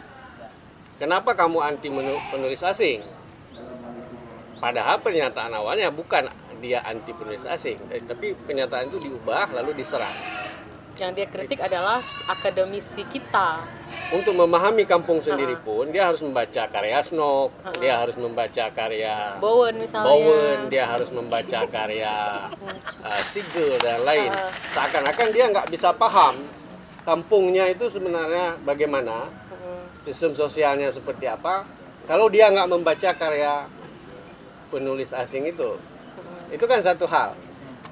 Kenapa 0.99 1.31
kamu 1.31 1.63
anti 1.63 1.87
penulis 2.31 2.59
asing? 2.59 2.99
Padahal 4.59 4.99
pernyataan 4.99 5.55
awalnya 5.55 5.87
bukan 5.87 6.27
dia 6.59 6.83
anti 6.83 7.15
penulis 7.15 7.47
asing, 7.47 7.79
eh, 7.91 8.03
tapi 8.03 8.35
pernyataan 8.35 8.91
itu 8.91 8.99
diubah 9.07 9.55
lalu 9.55 9.79
diserang. 9.79 10.15
yang 10.95 11.11
dia 11.11 11.27
kritik 11.27 11.59
adalah 11.59 11.99
akademisi 12.31 13.03
kita. 13.11 13.59
Untuk 14.15 14.31
memahami 14.31 14.87
kampung 14.87 15.19
sendiri 15.19 15.59
pun 15.59 15.91
dia 15.91 16.07
harus 16.07 16.23
membaca 16.23 16.71
karya 16.71 17.03
Snok, 17.03 17.51
dia 17.83 17.99
harus 17.99 18.15
membaca 18.15 18.71
karya 18.71 19.35
Bowen 19.43 19.75
misalnya. 19.75 20.07
Bowen, 20.07 20.59
dia 20.71 20.87
harus 20.87 21.11
membaca 21.11 21.67
karya 21.67 22.15
uh, 23.11 23.21
Sigel 23.27 23.75
dan 23.83 24.07
lain. 24.07 24.31
Seakan-akan 24.71 25.27
dia 25.35 25.51
nggak 25.51 25.67
bisa 25.67 25.91
paham 25.91 26.47
kampungnya 27.05 27.69
itu 27.69 27.85
sebenarnya 27.87 28.57
bagaimana, 28.65 29.29
sistem 30.01 30.33
sosialnya 30.33 30.89
seperti 30.89 31.29
apa. 31.29 31.61
Kalau 32.05 32.27
dia 32.27 32.49
nggak 32.49 32.69
membaca 32.69 33.09
karya 33.13 33.65
penulis 34.69 35.13
asing 35.13 35.45
itu, 35.45 35.77
itu 36.49 36.65
kan 36.65 36.81
satu 36.81 37.05
hal. 37.05 37.37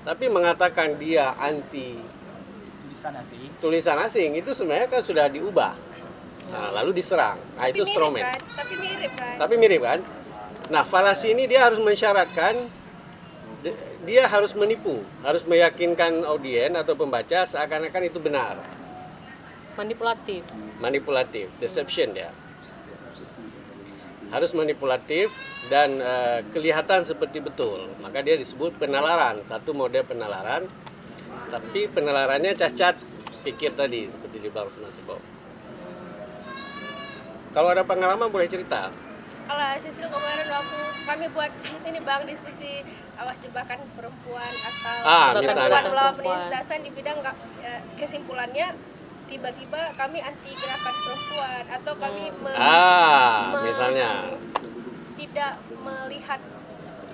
Tapi 0.04 0.28
mengatakan 0.28 1.00
dia 1.00 1.32
anti 1.40 1.96
Di 2.84 2.92
sana 2.92 3.24
sih. 3.24 3.48
tulisan 3.58 3.96
asing 4.02 4.36
itu 4.36 4.52
sebenarnya 4.52 4.92
kan 4.92 5.00
sudah 5.00 5.32
diubah, 5.32 5.74
nah, 6.52 6.70
lalu 6.76 7.00
diserang. 7.00 7.40
Nah 7.56 7.70
Tapi 7.70 7.72
itu 7.72 7.84
strawman. 7.88 8.20
kan? 8.20 8.36
tapi 8.44 8.74
mirip 8.76 9.12
kan 9.16 9.36
Tapi 9.40 9.54
mirip 9.56 9.82
kan? 9.82 10.00
Nah, 10.64 10.84
falasi 10.84 11.32
ini 11.32 11.44
dia 11.46 11.64
harus 11.64 11.80
mensyaratkan 11.80 12.68
di- 13.64 13.80
dia 14.04 14.28
harus 14.28 14.52
menipu, 14.54 14.96
harus 15.24 15.44
meyakinkan 15.48 16.28
audien 16.28 16.76
atau 16.76 16.92
pembaca 16.94 17.48
seakan-akan 17.48 18.04
itu 18.04 18.20
benar, 18.20 18.60
Manipulatif. 19.74 20.42
manipulatif, 20.78 21.48
deception 21.58 22.14
dia. 22.14 22.30
Harus 24.30 24.52
manipulatif 24.52 25.30
dan 25.68 25.96
eh, 25.96 26.40
kelihatan 26.50 27.02
seperti 27.02 27.38
betul. 27.40 27.90
Maka 27.98 28.20
dia 28.20 28.34
disebut 28.34 28.76
penalaran, 28.76 29.38
satu 29.44 29.72
mode 29.72 30.02
penalaran. 30.04 30.66
Tapi 31.50 31.86
penalarannya 31.88 32.54
cacat 32.54 32.98
pikir 33.42 33.74
tadi 33.74 34.06
seperti 34.06 34.38
di 34.40 34.50
Bang 34.50 34.66
Sunasebo. 34.68 35.18
Kalau 37.52 37.70
ada 37.70 37.86
pengalaman 37.86 38.28
boleh 38.28 38.50
cerita. 38.50 38.90
kalau 39.44 39.76
Sisil 39.76 40.08
kemarin 40.08 40.48
waktu 40.48 40.78
kami 41.04 41.26
buat 41.30 41.52
ini 41.84 42.00
bang 42.00 42.22
diskusi 42.24 42.80
awas 43.14 43.36
jebakan 43.44 43.76
perempuan 43.92 44.54
atau 44.56 44.96
Ah, 45.04 45.36
perempuan 45.36 45.84
melawan 45.84 46.16
Perempuan. 46.16 46.40
penindasan 46.48 46.80
di 46.80 46.90
bidang 46.90 47.18
eh, 47.60 47.82
kesimpulannya 48.00 48.68
tiba-tiba 49.34 49.82
kami 49.94 50.22
anti 50.22 50.52
gerakan 50.54 50.96
perempuan 50.96 51.62
atau 51.72 51.94
kami 51.98 52.24
me- 52.38 52.54
Ah, 52.56 53.58
misalnya. 53.60 54.10
tidak 55.16 55.52
melihat 55.80 56.38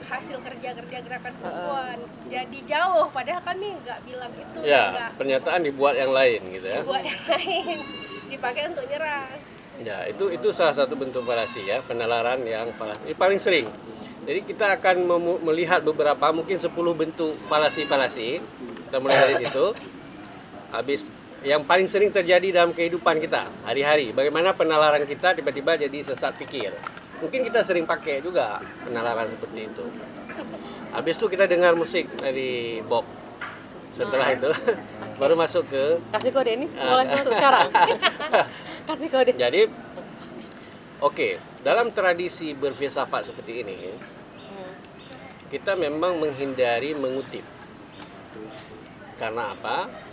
hasil 0.04 0.38
kerja-kerja 0.42 0.98
gerakan 1.00 1.34
perempuan 1.38 1.98
jadi 2.28 2.60
jauh 2.66 3.08
padahal 3.08 3.40
kami 3.40 3.72
nggak 3.80 4.00
bilang 4.04 4.32
itu 4.34 4.60
Ya, 4.62 4.90
nggak 4.90 5.10
pernyataan 5.16 5.62
dibuat 5.64 5.96
yang 5.96 6.12
lain 6.12 6.42
gitu 6.50 6.68
ya. 6.68 6.82
buat 6.84 7.04
yang 7.04 7.24
lain 7.26 7.78
dipakai 8.28 8.64
untuk 8.68 8.84
nyerang 8.86 9.32
Ya, 9.80 10.04
itu 10.04 10.28
itu 10.28 10.52
salah 10.52 10.76
satu 10.76 10.92
bentuk 10.94 11.24
falasi 11.24 11.64
ya, 11.64 11.80
penalaran 11.80 12.44
yang 12.44 12.68
falasi. 12.76 13.00
Ini 13.00 13.16
paling 13.16 13.40
sering. 13.40 13.64
Jadi 14.28 14.44
kita 14.44 14.76
akan 14.76 15.08
melihat 15.40 15.80
beberapa 15.80 16.36
mungkin 16.36 16.60
10 16.60 16.68
bentuk 16.92 17.32
falasi-falasi. 17.48 18.44
Kita 18.84 19.00
mulai 19.00 19.16
dari 19.24 19.36
situ. 19.40 19.72
Habis 20.70 21.08
yang 21.40 21.64
paling 21.64 21.88
sering 21.88 22.12
terjadi 22.12 22.52
dalam 22.52 22.76
kehidupan 22.76 23.24
kita 23.24 23.48
hari-hari. 23.64 24.12
Bagaimana 24.12 24.52
penalaran 24.52 25.08
kita 25.08 25.32
tiba-tiba 25.36 25.80
jadi 25.80 26.00
sesat 26.04 26.36
pikir. 26.36 26.76
Mungkin 27.24 27.48
kita 27.48 27.64
sering 27.64 27.84
pakai 27.88 28.20
juga 28.20 28.60
penalaran 28.84 29.28
seperti 29.28 29.68
itu. 29.72 29.86
Habis 30.92 31.16
itu 31.20 31.26
kita 31.32 31.48
dengar 31.48 31.76
musik 31.76 32.08
dari 32.20 32.80
Bob. 32.84 33.04
Setelah 33.92 34.36
itu 34.36 34.48
baru 35.20 35.36
masuk 35.36 35.68
ke 35.68 35.84
Kasih 36.16 36.32
kode 36.32 36.52
ini 36.56 36.66
boleh 36.72 37.06
masuk 37.08 37.32
sekarang. 37.36 37.68
Kasih 38.88 39.08
kode. 39.12 39.32
Jadi, 39.36 39.62
oke, 41.04 41.30
dalam 41.64 41.92
tradisi 41.92 42.56
berfilsafat 42.56 43.32
seperti 43.32 43.64
ini, 43.64 43.78
Hmm. 44.50 44.74
kita 45.52 45.76
memang 45.76 46.18
menghindari 46.20 46.96
mengutip. 46.96 47.44
Karena 49.20 49.52
apa? 49.54 50.09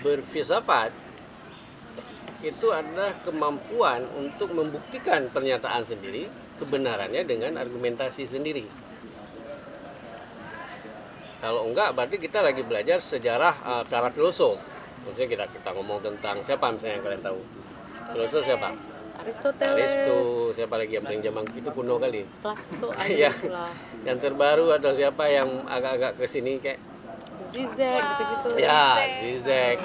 Berfilsafat 0.00 0.92
itu 2.40 2.72
adalah 2.72 3.12
kemampuan 3.20 4.00
untuk 4.16 4.56
membuktikan 4.56 5.28
pernyataan 5.28 5.84
sendiri 5.84 6.24
kebenarannya 6.56 7.20
dengan 7.28 7.60
argumentasi 7.60 8.24
sendiri. 8.24 8.64
Kalau 11.40 11.68
enggak 11.68 11.96
berarti 11.96 12.20
kita 12.20 12.44
lagi 12.44 12.60
belajar 12.60 13.00
sejarah 13.00 13.54
uh, 13.64 13.82
secara 13.88 14.12
filosof. 14.12 14.60
Maksudnya 15.08 15.28
kita 15.28 15.44
kita 15.48 15.68
ngomong 15.72 16.04
tentang 16.04 16.44
siapa 16.44 16.68
misalnya 16.68 17.00
yang 17.00 17.04
kalian 17.04 17.24
tahu? 17.24 17.40
Filosof 18.12 18.42
siapa? 18.44 18.68
Aristoteles 19.20 19.76
Aristo, 19.76 20.16
siapa 20.56 20.80
lagi 20.80 20.96
yang 20.96 21.04
paling 21.04 21.20
zaman 21.20 21.44
itu 21.52 21.70
kuno 21.76 22.00
kali? 22.00 22.24
Plato 22.40 22.88
pula 23.44 23.68
Yang 24.04 24.18
terbaru 24.24 24.66
atau 24.72 24.92
siapa 24.96 25.28
yang 25.28 25.48
agak-agak 25.68 26.16
ke 26.16 26.24
sini 26.24 26.56
kayak 26.56 26.80
Zizek 27.50 28.02
gitu-gitu 28.02 28.48
ya 28.62 29.02
Zizek, 29.20 29.78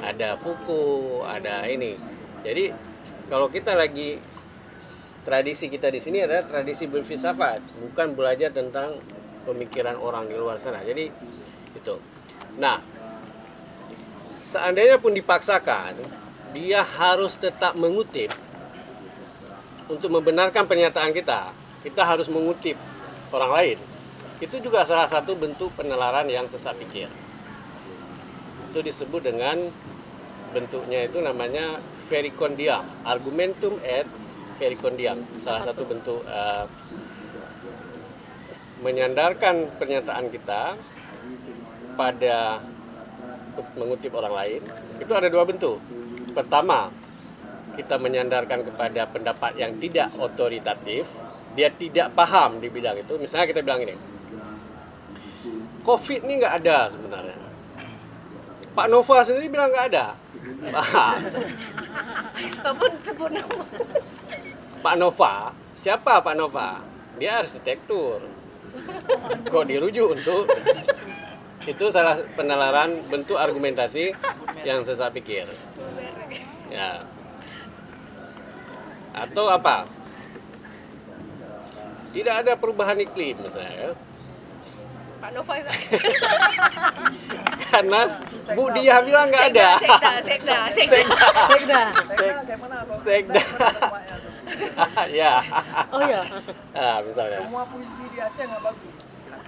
ada 0.00 0.38
Foucault, 0.40 1.28
ada 1.28 1.68
ini. 1.68 2.00
Jadi 2.42 2.72
kalau 3.28 3.52
kita 3.52 3.76
lagi 3.76 4.16
tradisi 5.28 5.68
kita 5.68 5.92
di 5.92 6.00
sini 6.00 6.24
adalah 6.24 6.48
tradisi 6.48 6.88
berfilsafat, 6.88 7.60
bukan 7.84 8.16
belajar 8.16 8.48
tentang 8.48 8.96
pemikiran 9.44 10.00
orang 10.00 10.24
di 10.30 10.34
luar 10.36 10.56
sana. 10.56 10.80
Jadi 10.80 11.12
itu. 11.76 11.94
Nah, 12.56 12.80
seandainya 14.40 14.96
pun 14.96 15.12
dipaksakan, 15.12 16.00
dia 16.56 16.80
harus 16.80 17.36
tetap 17.36 17.76
mengutip 17.76 18.32
untuk 19.88 20.08
membenarkan 20.08 20.64
pernyataan 20.64 21.12
kita. 21.12 21.52
Kita 21.84 22.02
harus 22.08 22.32
mengutip 22.32 22.80
orang 23.28 23.52
lain. 23.52 23.78
Itu 24.38 24.62
juga 24.62 24.86
salah 24.86 25.10
satu 25.10 25.34
bentuk 25.34 25.74
penelaran 25.74 26.30
yang 26.30 26.46
sesat 26.46 26.78
pikir. 26.78 27.10
Itu 28.70 28.78
disebut 28.84 29.26
dengan 29.26 29.58
bentuknya 30.54 31.10
itu 31.10 31.18
namanya 31.18 31.82
vericondiam, 32.06 32.86
argumentum 33.02 33.82
et 33.82 34.06
vericondiam. 34.62 35.18
Salah 35.42 35.66
satu 35.66 35.82
bentuk 35.84 36.22
eh, 36.22 36.64
menyandarkan 38.82 39.74
pernyataan 39.74 40.30
kita 40.30 40.78
pada 41.98 42.62
mengutip 43.74 44.14
orang 44.14 44.34
lain. 44.34 44.62
Itu 45.02 45.12
ada 45.18 45.26
dua 45.26 45.42
bentuk. 45.42 45.82
Pertama, 46.30 46.94
kita 47.74 47.98
menyandarkan 47.98 48.62
kepada 48.62 49.10
pendapat 49.10 49.58
yang 49.58 49.74
tidak 49.82 50.14
otoritatif, 50.14 51.10
dia 51.58 51.70
tidak 51.74 52.14
paham 52.14 52.62
di 52.62 52.70
bidang 52.70 53.02
itu. 53.02 53.18
Misalnya 53.18 53.50
kita 53.50 53.66
bilang 53.66 53.82
ini, 53.82 53.98
COVID 55.88 56.20
ini 56.28 56.36
nggak 56.36 56.54
ada 56.60 56.92
sebenarnya. 56.92 57.32
Pak 58.76 58.86
Nova 58.92 59.24
sendiri 59.24 59.48
bilang 59.48 59.72
nggak 59.72 59.88
ada. 59.88 60.12
Sebut 63.08 63.30
nama. 63.32 63.64
Pak 64.84 64.94
Nova, 65.00 65.56
siapa 65.80 66.20
Pak 66.20 66.36
Nova? 66.36 66.84
Dia 67.16 67.40
arsitektur. 67.40 68.20
Kok 69.48 69.64
dirujuk 69.64 70.12
untuk 70.12 70.44
itu 71.64 71.84
salah 71.88 72.20
penalaran 72.36 73.00
bentuk 73.08 73.40
argumentasi 73.40 74.12
yang 74.68 74.84
sesat 74.84 75.08
pikir. 75.16 75.48
Ya. 76.68 77.00
Atau 79.16 79.48
apa? 79.48 79.88
Tidak 82.12 82.34
ada 82.44 82.60
perubahan 82.60 83.00
iklim 83.00 83.40
misalnya. 83.40 83.96
Ya. 85.18 85.20
Pak 85.20 85.30
Nova. 85.34 85.54
Karena 87.68 88.00
Bu 88.54 88.64
Dia 88.72 88.96
bilang 89.02 89.26
nggak 89.28 89.44
ada. 89.52 89.68
Sekda, 89.76 90.10
sekda, 90.22 90.56
sekda. 90.72 91.00
Sekda 91.50 91.80
Sek- 92.08 92.38
Sekda. 93.04 93.42
ya. 95.20 95.34
oh 95.92 96.00
ya 96.08 96.22
Ah, 96.72 96.98
misalnya. 97.02 97.38
Semua 97.42 97.64
puisi 97.66 98.02
di 98.08 98.18
Aceh 98.18 98.44
nggak 98.46 98.60
bagus. 98.62 98.88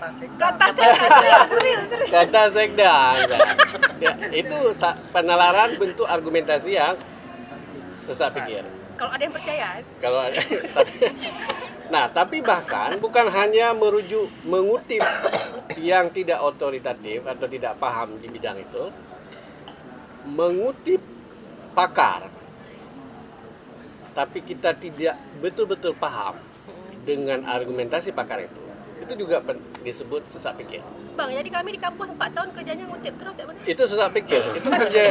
Kata 0.01 0.09
sekda. 0.13 0.47
Kata 2.11 2.43
sekda. 2.51 2.97
Sekda 3.21 3.43
ya, 4.01 4.13
itu 4.33 4.59
penalaran 5.11 5.77
bentuk 5.77 6.09
argumentasi 6.09 6.73
yang 6.75 6.97
sesat 8.01 8.33
pikir 8.33 8.65
Kalau 8.97 9.13
ada 9.13 9.23
yang 9.23 9.33
percaya, 9.33 9.69
kalau 9.97 10.21
ada- 10.21 10.41
tapi 10.73 10.97
nah 11.91 12.07
tapi 12.07 12.39
bahkan 12.39 12.95
bukan 13.03 13.27
hanya 13.29 13.75
merujuk 13.75 14.31
mengutip 14.47 15.03
yang 15.79 16.07
tidak 16.15 16.39
otoritatif 16.39 17.27
atau 17.27 17.47
tidak 17.51 17.75
paham 17.83 18.15
di 18.23 18.31
bidang 18.31 18.63
itu 18.63 18.95
mengutip 20.27 21.01
pakar. 21.73 22.29
Tapi 24.11 24.43
kita 24.43 24.75
tidak 24.75 25.15
betul-betul 25.39 25.95
paham 25.95 26.35
dengan 27.07 27.47
argumentasi 27.47 28.11
pakar 28.13 28.45
itu. 28.45 28.61
Itu 29.01 29.17
juga 29.17 29.41
disebut 29.81 30.29
sesat 30.29 30.61
pikir. 30.61 30.85
Bang, 31.17 31.33
jadi 31.33 31.49
kami 31.51 31.73
di 31.75 31.81
kampus 31.81 32.09
4 32.15 32.37
tahun 32.37 32.49
kerjanya 32.55 32.85
ngutip 32.87 33.15
terus 33.19 33.35
ya 33.35 33.45
mana? 33.49 33.59
itu 33.67 33.83
sesat 33.87 34.13
pikir. 34.13 34.43
Itu 34.57 34.69
kerja 34.69 35.03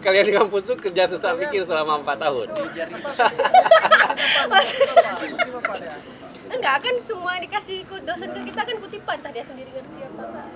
kalian 0.00 0.24
di 0.26 0.34
kampus 0.34 0.62
itu 0.66 0.74
kerja 0.78 1.02
sesat 1.10 1.34
pikir 1.36 1.62
selama 1.66 1.98
empat 2.02 2.18
tahun 2.22 2.48
Enggak, 6.66 6.82
kan 6.82 6.96
semua 7.06 7.30
yang 7.38 7.44
dikasih 7.46 7.78
ke 7.86 7.96
dosen 8.02 8.28
ke 8.34 8.40
kita 8.50 8.60
kan 8.66 8.76
kutipan, 8.82 9.18
tadi 9.22 9.38
sendiri 9.38 9.70
ngerti 9.70 9.98
apa 10.02 10.22
enggak. 10.26 10.46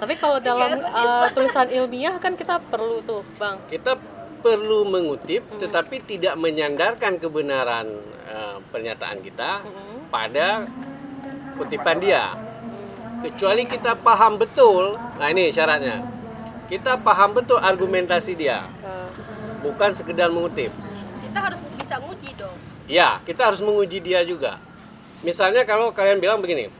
tapi 0.00 0.14
kalau 0.16 0.40
dalam 0.40 0.80
eh, 0.80 1.26
tulisan 1.36 1.68
ilmiah 1.68 2.16
kan 2.16 2.32
kita 2.40 2.56
perlu 2.56 3.04
tuh 3.04 3.20
bang. 3.36 3.60
Kita 3.68 4.00
perlu 4.40 4.88
mengutip 4.88 5.44
tetapi 5.60 6.08
tidak 6.08 6.40
menyandarkan 6.40 7.20
kebenaran 7.20 8.00
eh, 8.32 8.56
pernyataan 8.72 9.20
kita 9.20 9.60
pada 10.08 10.64
kutipan 11.60 12.00
dia. 12.00 12.32
Kecuali 13.28 13.68
kita 13.68 13.92
paham 14.00 14.40
betul 14.40 14.96
nah 15.20 15.28
ini 15.28 15.52
syaratnya. 15.52 16.00
Kita 16.64 16.96
paham 16.96 17.36
betul 17.36 17.60
argumentasi 17.60 18.32
dia. 18.40 18.64
Bukan 19.60 19.92
sekedar 19.92 20.32
mengutip. 20.32 20.72
Kita 21.20 21.38
harus 21.44 21.60
bisa 21.76 22.00
nguji 22.00 22.32
dong. 22.40 22.57
Ya, 22.88 23.20
kita 23.28 23.52
harus 23.52 23.60
menguji 23.60 24.00
dia 24.00 24.24
juga. 24.24 24.56
Misalnya 25.20 25.68
kalau 25.68 25.92
kalian 25.92 26.24
bilang 26.24 26.40
begini, 26.40 26.72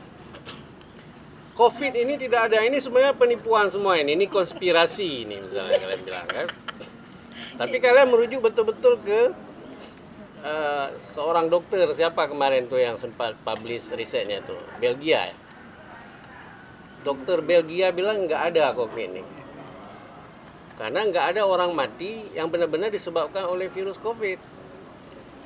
COVID 1.52 1.92
ini 1.92 2.16
tidak 2.16 2.48
ada, 2.48 2.64
ini 2.64 2.80
sebenarnya 2.80 3.12
penipuan 3.12 3.68
semua 3.68 4.00
ini, 4.00 4.16
ini 4.16 4.24
konspirasi 4.24 5.28
ini 5.28 5.42
misalnya 5.42 5.76
kalian 5.76 6.02
bilang 6.06 6.26
kan. 6.30 6.46
Tapi 7.58 7.76
kalian 7.82 8.08
merujuk 8.08 8.40
betul-betul 8.40 9.02
ke 9.02 9.34
eh, 10.46 10.86
seorang 11.02 11.50
dokter 11.50 11.84
siapa 11.92 12.30
kemarin 12.30 12.70
tuh 12.70 12.78
yang 12.78 12.94
sempat 12.96 13.34
publish 13.42 13.90
risetnya 13.92 14.40
tuh, 14.40 14.56
Belgia 14.78 15.34
ya. 15.34 15.36
Dokter 17.02 17.42
Belgia 17.42 17.92
bilang 17.92 18.24
nggak 18.24 18.54
ada 18.54 18.72
COVID 18.72 19.08
ini. 19.12 19.24
Karena 20.78 21.04
nggak 21.04 21.34
ada 21.34 21.42
orang 21.42 21.74
mati 21.74 22.22
yang 22.38 22.48
benar-benar 22.48 22.88
disebabkan 22.94 23.50
oleh 23.50 23.66
virus 23.66 23.98
COVID. 23.98 24.38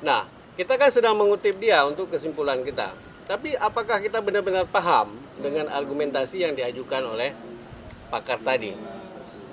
Nah, 0.05 0.42
kita 0.53 0.77
kan 0.77 0.89
sedang 0.93 1.17
mengutip 1.17 1.57
dia 1.57 1.81
untuk 1.81 2.13
kesimpulan 2.13 2.61
kita. 2.61 2.93
Tapi 3.25 3.57
apakah 3.57 3.97
kita 3.97 4.21
benar-benar 4.21 4.69
paham 4.69 5.15
dengan 5.39 5.71
argumentasi 5.71 6.45
yang 6.45 6.53
diajukan 6.53 7.01
oleh 7.01 7.33
pakar 8.13 8.37
tadi? 8.37 8.75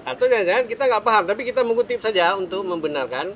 Atau 0.05 0.29
jangan-jangan 0.29 0.65
kita 0.69 0.83
nggak 0.91 1.05
paham, 1.05 1.25
tapi 1.25 1.43
kita 1.49 1.65
mengutip 1.65 2.03
saja 2.03 2.37
untuk 2.37 2.67
membenarkan 2.67 3.33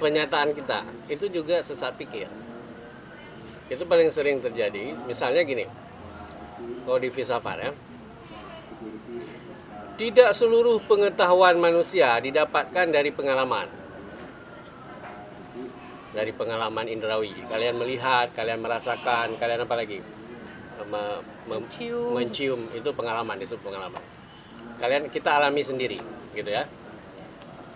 pernyataan 0.00 0.56
kita. 0.56 0.82
Itu 1.06 1.30
juga 1.30 1.62
sesat 1.62 1.94
pikir. 1.94 2.26
Itu 3.70 3.86
paling 3.86 4.10
sering 4.10 4.42
terjadi. 4.42 4.96
Misalnya 5.06 5.46
gini, 5.46 5.68
kalau 6.82 6.98
di 6.98 7.12
filsafat 7.12 7.56
ya, 7.60 7.70
tidak 9.94 10.34
seluruh 10.34 10.82
pengetahuan 10.90 11.54
manusia 11.62 12.18
didapatkan 12.18 12.90
dari 12.90 13.14
pengalaman 13.14 13.83
dari 16.14 16.30
pengalaman 16.30 16.86
indrawi. 16.86 17.34
Kalian 17.50 17.74
melihat, 17.76 18.30
kalian 18.32 18.62
merasakan, 18.62 19.34
kalian 19.36 19.66
apa 19.66 19.74
lagi? 19.74 19.98
Me- 20.84 21.22
me- 21.50 21.60
Mencium. 21.66 22.14
mencium 22.14 22.60
itu 22.72 22.88
pengalaman, 22.94 23.36
itu 23.42 23.58
pengalaman. 23.58 24.00
Kalian 24.78 25.10
kita 25.10 25.42
alami 25.42 25.62
sendiri, 25.66 25.98
gitu 26.32 26.50
ya. 26.50 26.64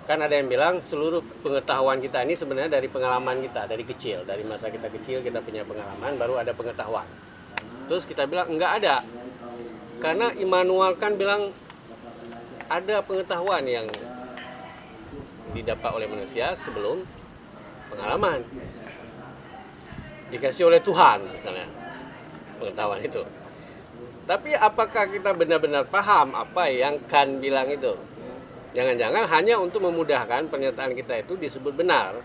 Kan 0.08 0.24
ada 0.24 0.32
yang 0.32 0.48
bilang 0.48 0.80
seluruh 0.80 1.20
pengetahuan 1.44 2.00
kita 2.00 2.24
ini 2.24 2.32
sebenarnya 2.32 2.80
dari 2.80 2.88
pengalaman 2.88 3.44
kita 3.44 3.68
dari 3.68 3.84
kecil, 3.84 4.24
dari 4.24 4.40
masa 4.40 4.72
kita 4.72 4.88
kecil 4.88 5.20
kita 5.20 5.44
punya 5.44 5.68
pengalaman, 5.68 6.16
baru 6.16 6.40
ada 6.40 6.56
pengetahuan. 6.56 7.04
Terus 7.92 8.08
kita 8.08 8.24
bilang 8.24 8.48
enggak 8.48 8.80
ada, 8.80 9.04
karena 10.00 10.32
Immanuel 10.40 10.96
kan 10.96 11.18
bilang 11.20 11.52
ada 12.68 13.04
pengetahuan 13.04 13.64
yang 13.68 13.84
didapat 15.52 15.90
oleh 15.92 16.08
manusia 16.08 16.52
sebelum 16.56 17.04
pengalaman. 17.90 18.44
Dikasih 20.28 20.68
oleh 20.68 20.80
Tuhan 20.80 21.24
misalnya. 21.32 21.66
Pengetahuan 22.60 23.00
itu. 23.00 23.22
Tapi 24.28 24.52
apakah 24.52 25.08
kita 25.08 25.32
benar-benar 25.32 25.88
paham 25.88 26.36
apa 26.36 26.68
yang 26.68 27.00
kan 27.08 27.40
bilang 27.40 27.72
itu? 27.72 27.96
Jangan-jangan 28.76 29.24
hanya 29.32 29.56
untuk 29.56 29.88
memudahkan 29.88 30.52
pernyataan 30.52 30.92
kita 30.92 31.24
itu 31.24 31.40
disebut 31.40 31.72
benar. 31.72 32.20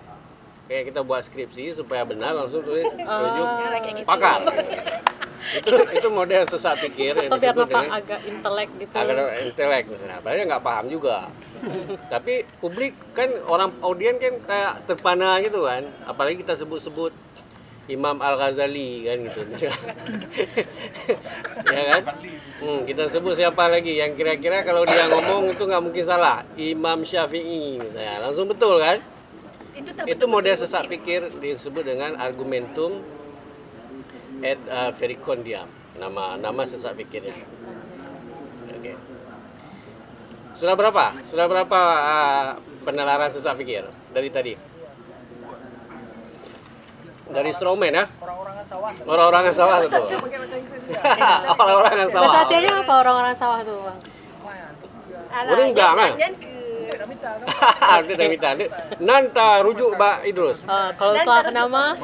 Kayak 0.67 0.91
kita 0.91 0.99
buat 1.04 1.23
skripsi 1.23 1.80
supaya 1.80 2.04
benar 2.04 2.36
langsung 2.36 2.63
tulis 2.63 2.88
rujuk 2.91 3.47
pakar. 4.04 4.43
itu 5.51 5.75
itu 5.99 6.08
model 6.08 6.43
sesat 6.47 6.79
pikir 6.79 7.13
yang 7.15 7.32
atau 7.32 7.39
biar 7.39 7.53
nampak 7.53 7.69
dengan 7.69 7.91
agak 7.99 8.19
intelek 8.23 8.69
gitu 8.79 8.95
agar 8.95 9.15
intelek 9.43 9.84
misalnya. 9.91 10.17
Padahal 10.23 10.47
nggak 10.47 10.63
paham 10.63 10.86
juga. 10.88 11.17
Tapi 12.13 12.34
publik 12.63 12.95
kan 13.12 13.29
orang 13.45 13.69
audien 13.84 14.15
kan 14.17 14.34
kayak 14.43 14.73
terpana 14.88 15.39
gitu 15.43 15.67
kan. 15.67 15.84
Apalagi 16.08 16.41
kita 16.41 16.56
sebut-sebut 16.56 17.12
Imam 17.91 18.15
Al 18.23 18.39
Ghazali 18.39 19.03
kan 19.03 19.17
gitu. 19.27 19.39
ya 21.75 21.84
kan? 21.91 22.03
Hmm, 22.63 22.88
kita 22.88 23.12
sebut 23.12 23.36
siapa 23.36 23.67
lagi 23.67 23.99
yang 23.99 24.15
kira-kira 24.15 24.63
kalau 24.63 24.88
dia 24.88 25.12
ngomong 25.12 25.51
itu 25.51 25.63
nggak 25.67 25.84
mungkin 25.84 26.03
salah. 26.08 26.47
Imam 26.56 27.03
Syafi'i 27.03 27.84
misalnya. 27.84 28.23
Langsung 28.23 28.47
betul 28.47 28.79
kan? 28.79 29.03
itu 29.73 29.89
Itu 30.06 30.29
model 30.29 30.53
sesat 30.53 30.86
pikir 30.86 31.34
disebut 31.41 31.82
dengan 31.82 32.13
argumentum 32.21 33.01
et 34.43 34.60
uh, 34.67 34.91
vericondiam. 34.91 35.65
Nama 35.95 36.36
nama 36.36 36.62
sesat 36.67 36.99
pikirnya. 36.99 37.34
Oke. 38.75 38.93
Sudah 40.53 40.75
berapa? 40.75 41.15
Sudah 41.32 41.47
berapa 41.47 41.79
uh, 42.03 42.47
penalaran 42.84 43.32
sesat 43.32 43.56
pikir 43.56 43.88
dari 44.12 44.29
tadi? 44.29 44.53
Dari 47.34 47.49
strawman 47.56 47.95
ya? 47.95 48.06
Orang-orangan 48.19 48.65
sawah. 48.67 48.91
Orang-orangan 49.08 49.53
sawah 49.60 49.77
bahasa 50.53 50.56
Inggris 50.60 50.84
ya. 50.86 50.99
Orang-orangan 51.58 52.08
sawah. 52.12 52.25
bahasa 52.29 52.45
Acehnya 52.45 52.73
apa 52.84 52.93
orang-orang 53.01 53.36
sawah 53.39 53.60
tuh 53.65 53.77
bang 53.82 53.99
Boleh 55.49 55.65
enggak, 55.73 55.91
kan? 55.97 56.12
Tidak 58.06 58.27
minta 58.29 58.49
Nanta 59.08 59.49
rujuk 59.65 59.97
Mbak 59.97 60.29
Idrus. 60.29 60.60
Eh, 60.62 60.89
kalau 60.93 61.13
setelah 61.17 61.49
nama 61.49 61.97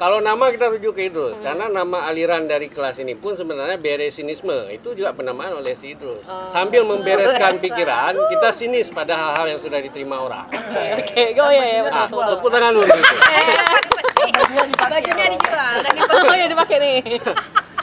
Kalau 0.00 0.16
nama 0.24 0.48
kita 0.48 0.72
rujuk 0.72 0.96
ke 0.96 1.12
Idrus, 1.12 1.44
karena 1.44 1.68
nama 1.68 2.08
aliran 2.08 2.48
dari 2.48 2.72
kelas 2.72 3.04
ini 3.04 3.12
pun 3.12 3.36
sebenarnya 3.36 3.76
beresinisme. 3.76 4.72
Itu 4.72 4.96
juga 4.96 5.12
penamaan 5.12 5.60
oleh 5.60 5.76
si 5.76 5.92
Idrus. 5.92 6.24
Sambil 6.48 6.88
membereskan 6.88 7.60
pikiran, 7.64 8.16
kita 8.32 8.48
sinis 8.48 8.88
pada 8.88 9.12
hal-hal 9.12 9.52
yang 9.52 9.60
sudah 9.60 9.76
diterima 9.76 10.16
orang. 10.24 10.48
oke 10.48 11.20
oke 11.36 11.40
oh 11.44 11.52
iya 11.52 11.66
iya 11.68 11.80
betul 11.84 12.00
Ah, 12.00 12.08
betul, 12.08 12.16
betul. 12.16 12.32
tepuk 12.32 12.48
tangan 12.48 12.72
dulu 12.72 12.88
gitu. 12.88 13.14
bajunya 14.90 15.26
dijual 15.36 15.74
dan 15.84 15.92
oh 16.00 16.34
iya 16.34 16.46
dipakai 16.48 16.76
nih 16.80 17.20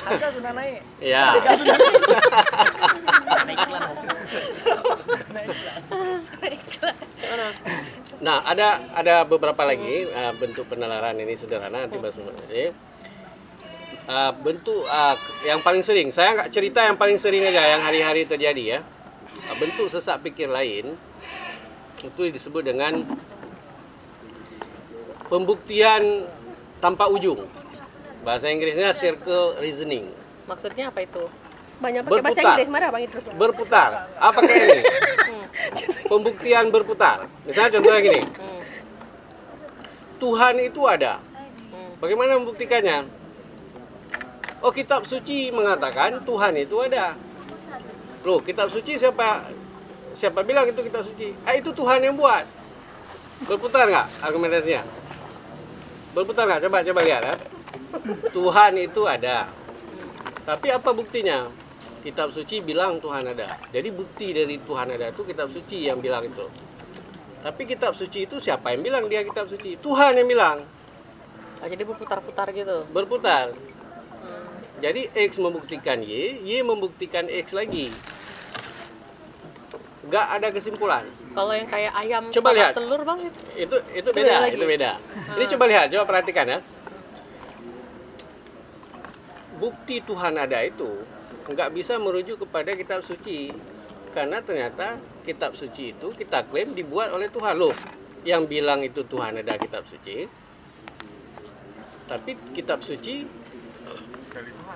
Harga 0.07 0.27
sudah 0.33 0.51
naik. 0.57 0.81
Ya. 1.03 1.25
Mana? 7.27 7.47
Nah, 8.17 8.41
ada 8.41 8.81
ada 8.97 9.15
beberapa 9.29 9.61
lagi 9.61 10.09
uh, 10.09 10.33
bentuk 10.41 10.65
penalaran 10.65 11.13
ini 11.21 11.37
sederhana 11.37 11.85
nanti 11.85 12.01
ini. 12.01 12.73
Uh, 14.07 14.31
bentuk 14.39 14.87
uh, 14.87 15.13
yang 15.43 15.59
paling 15.61 15.83
sering, 15.83 16.09
saya 16.15 16.33
nggak 16.33 16.49
cerita 16.49 16.79
yang 16.79 16.95
paling 16.95 17.19
sering 17.19 17.43
aja 17.43 17.77
yang 17.77 17.83
hari-hari 17.83 18.25
terjadi 18.25 18.63
ya. 18.63 18.79
Uh, 19.51 19.55
bentuk 19.61 19.85
sesak 19.85 20.25
pikir 20.25 20.49
lain 20.49 20.97
itu 22.01 22.21
disebut 22.33 22.65
dengan 22.65 23.05
pembuktian 25.29 26.25
tanpa 26.81 27.11
ujung. 27.13 27.45
Bahasa 28.25 28.49
Inggrisnya 28.49 28.97
circle 28.97 29.61
reasoning. 29.61 30.09
maksudnya 30.47 30.87
apa 30.87 31.03
itu 31.03 31.27
banyak 31.77 32.01
pakai 32.01 32.21
bahasa 32.21 32.33
Berputar. 32.33 32.53
Inggris 32.57 32.69
marah 32.73 32.89
bang 32.89 33.03
Idrus 33.05 33.23
Berputar. 33.37 33.89
Apa 34.17 34.39
kayak 34.41 34.65
ini? 34.65 34.81
Pembuktian 36.11 36.65
berputar. 36.73 37.17
Misalnya 37.45 37.77
contohnya 37.77 37.99
gini. 38.01 38.21
Hmm. 38.25 38.61
Tuhan 40.17 40.55
itu 40.63 40.81
ada. 40.89 41.21
Bagaimana 41.97 42.37
membuktikannya? 42.37 43.09
Oh, 44.61 44.73
kitab 44.73 45.05
suci 45.05 45.53
mengatakan 45.53 46.21
Tuhan 46.25 46.53
itu 46.57 46.81
ada. 46.81 47.13
Loh, 48.25 48.41
kitab 48.41 48.73
suci 48.73 48.97
siapa 48.97 49.49
siapa 50.17 50.41
bilang 50.41 50.65
itu 50.65 50.81
kitab 50.81 51.05
suci? 51.05 51.33
Ah, 51.45 51.53
itu 51.53 51.69
Tuhan 51.73 52.01
yang 52.01 52.17
buat. 52.17 52.45
Berputar 53.45 53.85
nggak 53.85 54.07
argumentasinya? 54.25 54.81
Berputar 56.17 56.49
nggak? 56.49 56.65
Coba 56.65 56.81
coba 56.81 57.01
lihat 57.05 57.21
ya. 57.21 57.35
Tuhan 58.33 58.71
itu 58.81 59.01
ada. 59.05 59.49
Tapi 60.45 60.67
apa 60.73 60.89
buktinya? 60.89 61.66
Kitab 62.07 62.31
suci 62.31 62.63
bilang 62.63 63.03
Tuhan 63.03 63.35
ada. 63.35 63.59
Jadi 63.67 63.91
bukti 63.91 64.31
dari 64.31 64.55
Tuhan 64.63 64.95
ada 64.95 65.11
itu 65.11 65.27
kitab 65.27 65.51
suci 65.51 65.91
yang 65.91 65.99
bilang 65.99 66.23
itu. 66.23 66.47
Tapi 67.43 67.67
kitab 67.67 67.99
suci 67.99 68.23
itu 68.23 68.39
siapa 68.39 68.71
yang 68.71 68.79
bilang 68.79 69.11
dia 69.11 69.27
kitab 69.27 69.51
suci? 69.51 69.75
Tuhan 69.75 70.15
yang 70.15 70.23
bilang. 70.23 70.63
Oh, 71.59 71.67
jadi 71.67 71.83
berputar-putar 71.83 72.55
gitu 72.55 72.87
Berputar. 72.95 73.51
Jadi 74.79 75.11
X 75.19 75.35
membuktikan 75.43 75.99
Y, 75.99 76.39
Y 76.47 76.63
membuktikan 76.63 77.27
X 77.27 77.51
lagi. 77.51 77.91
Gak 80.07 80.39
ada 80.39 80.47
kesimpulan. 80.55 81.03
kalau 81.35 81.51
yang 81.51 81.67
kayak 81.67 81.91
ayam 81.91 82.23
Coba 82.31 82.55
lihat. 82.55 82.71
telur 82.71 83.03
bang 83.03 83.19
itu 83.19 83.39
Itu 83.67 83.77
itu 83.93 84.09
beda 84.15 84.47
beda, 84.47 84.55
itu 84.55 84.63
beda. 84.65 84.91
Ini 85.35 85.45
coba 85.53 85.63
lihat, 85.67 85.87
coba 85.91 86.03
perhatikan 86.07 86.45
ya. 86.55 86.59
Bukti 89.59 89.99
Tuhan 90.07 90.39
ada 90.39 90.63
itu 90.63 91.16
nggak 91.47 91.69
bisa 91.71 91.95
merujuk 91.95 92.43
kepada 92.43 92.75
kitab 92.75 92.99
suci 93.01 93.51
karena 94.11 94.43
ternyata 94.43 94.99
kitab 95.23 95.55
suci 95.55 95.95
itu 95.95 96.11
kita 96.15 96.47
klaim 96.47 96.75
dibuat 96.75 97.11
oleh 97.15 97.31
Tuhan 97.31 97.55
loh. 97.55 97.75
Yang 98.27 98.43
bilang 98.51 98.83
itu 98.83 99.07
Tuhan 99.07 99.39
ada 99.39 99.55
kitab 99.55 99.87
suci, 99.87 100.27
tapi 102.11 102.35
kitab 102.51 102.83
suci 102.83 103.23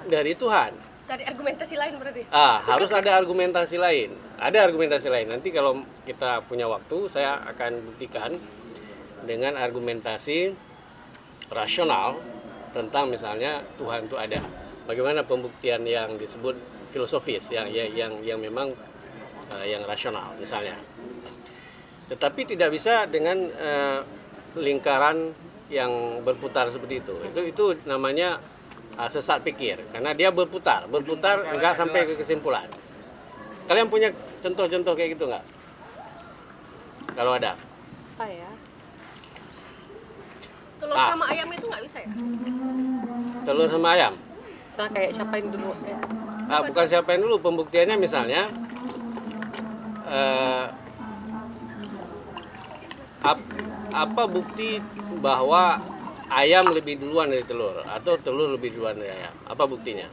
dari 0.08 0.34
Tuhan. 0.36 0.72
dari 1.12 1.28
argumentasi 1.28 1.76
lain 1.76 2.00
berarti 2.00 2.24
Ah, 2.32 2.64
harus 2.64 2.88
ada 2.96 3.12
argumentasi 3.20 3.76
lain. 3.76 4.16
Ada 4.40 4.64
argumentasi 4.64 5.12
lain. 5.12 5.28
Nanti 5.28 5.52
kalau 5.52 5.84
kita 6.08 6.40
punya 6.48 6.72
waktu, 6.72 7.12
saya 7.12 7.44
akan 7.52 7.84
buktikan 7.84 8.40
dengan 9.28 9.60
argumentasi 9.60 10.56
rasional 11.52 12.16
tentang 12.72 13.12
misalnya 13.12 13.60
Tuhan 13.76 14.08
itu 14.08 14.16
ada. 14.16 14.40
Bagaimana 14.92 15.24
pembuktian 15.24 15.88
yang 15.88 16.20
disebut 16.20 16.60
filosofis, 16.92 17.48
yang 17.48 17.72
yang 17.72 17.96
yang, 17.96 18.14
yang 18.20 18.40
memang 18.44 18.76
eh, 19.48 19.72
yang 19.72 19.88
rasional 19.88 20.36
misalnya. 20.36 20.76
Tetapi 22.12 22.44
tidak 22.44 22.76
bisa 22.76 23.08
dengan 23.08 23.40
eh, 23.56 24.04
lingkaran 24.60 25.32
yang 25.72 26.20
berputar 26.28 26.68
seperti 26.68 27.00
itu. 27.00 27.16
Itu 27.24 27.40
itu 27.48 27.66
namanya 27.88 28.44
uh, 29.00 29.08
sesat 29.08 29.40
pikir 29.48 29.80
karena 29.96 30.12
dia 30.12 30.28
berputar, 30.28 30.84
berputar 30.92 31.48
enggak 31.48 31.80
sampai 31.80 32.04
ke 32.04 32.20
kesimpulan. 32.20 32.68
Kalian 33.72 33.88
punya 33.88 34.12
contoh-contoh 34.44 34.92
kayak 34.92 35.16
gitu 35.16 35.32
nggak? 35.32 35.46
Kalau 37.16 37.40
ada, 37.40 37.56
apa 38.16 38.26
ya 38.28 38.52
telur 40.84 40.98
Ah. 40.98 41.14
sama 41.14 41.26
ayam 41.30 41.48
itu 41.54 41.66
nggak 41.70 41.84
bisa 41.86 41.98
ya 42.02 42.10
telur 43.46 43.68
sama 43.70 43.88
ayam. 43.96 44.14
Misalnya 44.72 44.92
kayak 44.96 45.12
siapain 45.12 45.46
dulu 45.52 45.76
ya. 45.84 46.00
Ah, 46.48 46.64
bukan 46.64 46.86
siapa 46.88 47.12
yang 47.12 47.22
dulu 47.28 47.36
pembuktiannya 47.44 47.96
misalnya 48.00 48.48
eh, 50.08 50.66
ap- 53.20 53.52
apa 53.92 54.24
bukti 54.32 54.80
bahwa 55.20 55.76
ayam 56.32 56.72
lebih 56.72 57.04
duluan 57.04 57.28
dari 57.28 57.44
telur 57.44 57.84
atau 57.84 58.16
telur 58.16 58.56
lebih 58.56 58.72
duluan 58.80 58.96
dari 58.96 59.12
ayam? 59.12 59.36
Apa 59.52 59.68
buktinya? 59.68 60.08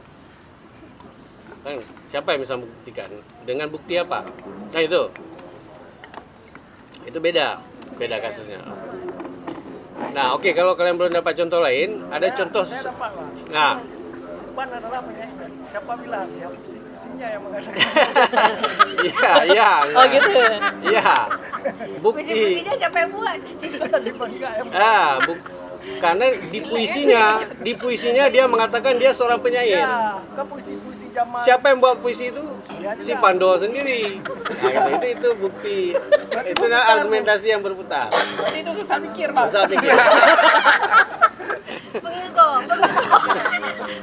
Kan 1.63 1.79
siapa 2.03 2.35
yang 2.35 2.43
bisa 2.43 2.59
membuktikan? 2.59 3.09
Dengan 3.47 3.71
bukti 3.71 3.95
apa? 3.95 4.27
Nah 4.75 4.81
itu, 4.83 5.07
itu 7.07 7.19
beda, 7.19 7.63
beda 7.95 8.15
kasusnya. 8.19 8.59
Nah 10.15 10.35
oke 10.35 10.51
kalau 10.51 10.75
kalian 10.75 10.99
belum 10.99 11.15
dapat 11.15 11.35
contoh 11.35 11.59
lain, 11.63 12.03
ada 12.11 12.27
contoh. 12.31 12.63
Nah 13.51 13.79
Pan 14.59 14.67
adalah 14.75 14.99
penyanyi. 15.07 15.55
Siapa 15.71 15.91
bilang? 16.03 16.27
Ya 16.35 16.47
puisi-puisinya 16.51 17.27
yang 17.31 17.41
mengatakan. 17.47 17.79
Iya, 19.07 19.31
iya. 19.47 19.71
oh 19.95 20.03
iya. 20.03 20.11
gitu 20.19 20.29
Iya. 20.83 21.11
Bukti. 22.03 22.27
puisi-puisinya 22.27 22.73
siapa 22.75 22.97
yang 22.99 23.09
buat 23.15 23.39
ya. 23.39 24.63
Ah, 24.75 25.09
buk- 25.23 25.47
karena 26.03 26.25
di 26.51 26.59
puisinya, 26.59 27.39
di 27.63 27.71
puisinya 27.71 28.27
dia 28.27 28.51
mengatakan 28.51 28.99
dia 28.99 29.15
seorang 29.15 29.39
penyair. 29.39 29.79
Ya, 29.79 30.19
kan 30.35 30.43
puisi-puisi 30.51 31.07
zaman. 31.15 31.39
Siapa 31.39 31.65
yang 31.71 31.79
buat 31.79 32.03
puisi 32.03 32.27
itu? 32.27 32.43
Si 32.99 33.15
Pando 33.15 33.55
sendiri. 33.55 34.19
Nah, 34.19 34.91
itu 34.91 35.07
itu 35.07 35.29
bukti. 35.39 35.95
Itu 36.51 36.61
adalah 36.67 36.99
argumentasi 36.99 37.47
yang 37.47 37.63
berputar. 37.63 38.11
Berarti 38.11 38.59
itu 38.59 38.71
susah 38.75 38.99
mikir. 38.99 39.31
Saya 39.31 39.71
pikir. 39.71 39.95
Pengego 41.91 42.47
pengego 42.61 43.05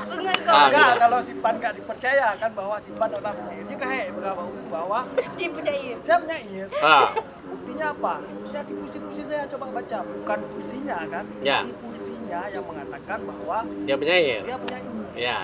Enggak 0.09 0.37
Ah. 0.47 0.67
Enggak, 0.69 0.87
gitu. 0.87 1.01
kalau 1.01 1.19
simpan 1.21 1.55
nggak 1.57 1.73
dipercaya 1.75 2.27
kan 2.35 2.51
bahwa 2.53 2.77
simpan 2.79 3.11
orang 3.13 3.35
ini 3.53 3.75
kayak 3.75 4.05
berapa 4.13 4.43
bahwa 4.69 4.99
Dia 5.35 5.49
penyair. 5.51 5.97
saya 6.01 6.19
penyair. 6.19 6.67
Ah, 6.79 7.09
Buktinya 7.45 7.87
apa? 7.91 8.15
Jadi 8.49 8.73
puisi-puisi 8.73 9.23
saya 9.25 9.45
coba 9.49 9.67
baca, 9.73 9.99
bukan 10.03 10.39
puisinya 10.45 10.99
kan? 11.09 11.25
Ya. 11.41 11.59
Puisi-puisinya 11.63 12.41
yang 12.49 12.65
mengatakan 12.65 13.19
bahwa 13.23 13.59
dia 13.83 13.97
penyair. 13.97 14.41
dia 14.41 14.57
penyair, 14.57 14.93
Ya, 15.15 15.39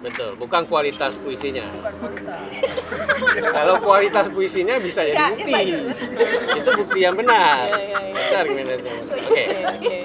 betul. 0.00 0.30
Bukan 0.36 0.62
kualitas 0.64 1.12
puisinya. 1.18 1.66
bukan 1.70 1.92
kualitas. 1.98 2.72
Kalau 3.56 3.74
kualitas 3.80 4.26
puisinya 4.28 4.76
bisa 4.78 5.00
jadi 5.02 5.16
Ya, 5.18 5.28
bukti. 5.28 5.62
Itu 6.56 6.70
bukti 6.74 6.98
yang 7.00 7.14
benar. 7.14 7.68
Iya, 7.68 8.00
iya, 8.00 8.00
iya. 8.00 8.40
Benar. 8.42 8.76
Oke. 9.12 9.44
Oke. 9.76 9.98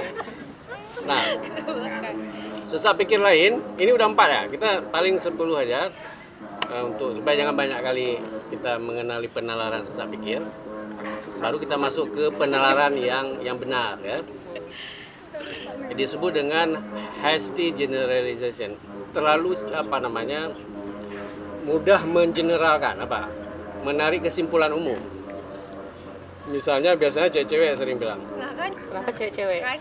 Nah, 1.08 1.24
sesat 2.70 3.00
pikir 3.00 3.24
lain, 3.24 3.63
ini 3.80 3.91
udah 3.96 4.12
empat 4.12 4.28
ya. 4.28 4.41
Kita 4.52 4.70
paling 4.91 5.15
10 5.17 5.34
aja 5.63 5.88
eh, 6.67 6.84
untuk 6.84 7.15
supaya 7.15 7.36
jangan 7.39 7.56
banyak 7.56 7.80
kali 7.80 8.20
kita 8.52 8.76
mengenali 8.78 9.32
penalaran 9.32 9.82
sesat 9.82 10.12
pikir. 10.12 10.43
Baru 11.39 11.58
kita 11.62 11.80
masuk 11.80 12.12
ke 12.12 12.26
penalaran 12.36 12.91
yang 13.00 13.39
yang 13.39 13.56
benar 13.56 13.96
ya. 14.04 14.20
Disebut 15.96 16.36
dengan 16.36 16.76
hasty 17.24 17.72
generalization. 17.72 18.76
Terlalu 19.15 19.56
apa 19.74 19.98
namanya? 20.04 20.52
mudah 21.67 22.00
mengeneralkan 22.08 22.96
apa? 23.04 23.28
Menarik 23.84 24.24
kesimpulan 24.24 24.72
umum. 24.72 24.96
Misalnya 26.47 26.95
biasanya 26.95 27.27
cewek-cewek 27.29 27.75
sering 27.75 27.97
bilang, 27.97 28.23
Nah 28.33 28.51
kan, 28.53 28.71
Kenapa 28.71 29.10
cewek-cewek? 29.12 29.62
kan? 29.62 29.79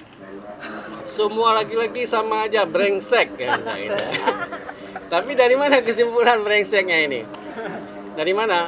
semua 1.06 1.54
laki-laki 1.54 2.02
sama 2.02 2.42
aja 2.42 2.64
brengsek 2.64 3.38
ya. 3.38 3.54
Tapi 5.12 5.32
dari 5.32 5.54
mana 5.54 5.78
kesimpulan 5.78 6.42
brengseknya 6.42 7.06
ini? 7.06 7.22
Dari 8.12 8.32
mana? 8.32 8.66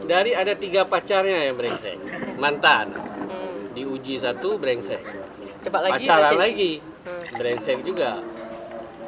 Dari 0.00 0.30
ada 0.30 0.54
tiga 0.54 0.84
pacarnya 0.84 1.48
yang 1.48 1.56
brengsek, 1.56 1.98
mantan. 2.36 2.94
Hmm. 3.26 3.72
Diuji 3.72 4.16
satu 4.16 4.54
brengsek, 4.54 5.02
Coba 5.62 5.78
lagi. 5.82 5.92
pacaran 5.98 6.34
lagi 6.36 6.72
Hmm. 7.00 7.24
brengsek 7.34 7.80
juga. 7.80 8.20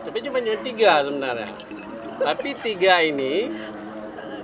Tapi 0.02 0.18
cuma 0.18 0.40
jadi 0.40 0.58
tiga 0.58 1.04
sebenarnya. 1.04 1.50
Tapi 2.18 2.50
tiga 2.58 2.98
ini, 2.98 3.46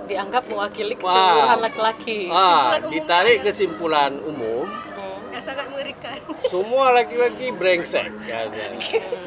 Dianggap 0.09 0.43
mewakili 0.43 0.93
keseluruhan 0.95 1.59
laki-laki. 1.61 2.19
ah, 2.27 2.81
ditarik 2.83 3.39
kesimpulan 3.41 4.17
umum, 4.19 4.65
Hmm. 4.65 5.21
Yang 5.29 5.43
sangat 5.45 5.65
mengerikan. 5.69 6.17
semua 6.43 6.85
laki-laki 6.91 7.53
brengsek 7.53 8.09
ya 8.25 8.49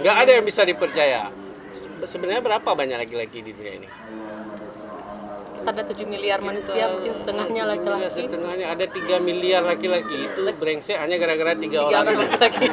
nggak 0.03 0.16
ada 0.18 0.31
yang 0.33 0.45
bisa 0.45 0.62
dipercaya. 0.62 1.31
Se- 1.71 1.88
sebenarnya 2.05 2.42
berapa 2.42 2.66
banyak 2.68 2.99
laki-laki 2.99 3.40
di 3.40 3.55
dunia 3.55 3.75
ini 3.77 3.88
Ada 5.62 5.83
7 5.85 6.03
miliar 6.05 6.38
manusia, 6.38 6.90
mungkin 6.90 7.14
setengahnya 7.14 7.62
Ya, 7.62 7.70
laki-laki. 7.70 8.20
setengahnya. 8.20 8.66
Ada 8.68 8.87
3 8.88 9.16
miliar 9.18 9.62
laki-laki. 9.62 10.16
Itu 10.27 10.42
brengsek 10.53 10.96
hanya 10.96 11.16
gara-gara 11.16 11.55
tiga 11.55 11.79
Tiga 11.81 11.98
orang. 12.01 12.16
laki-laki. 12.18 12.66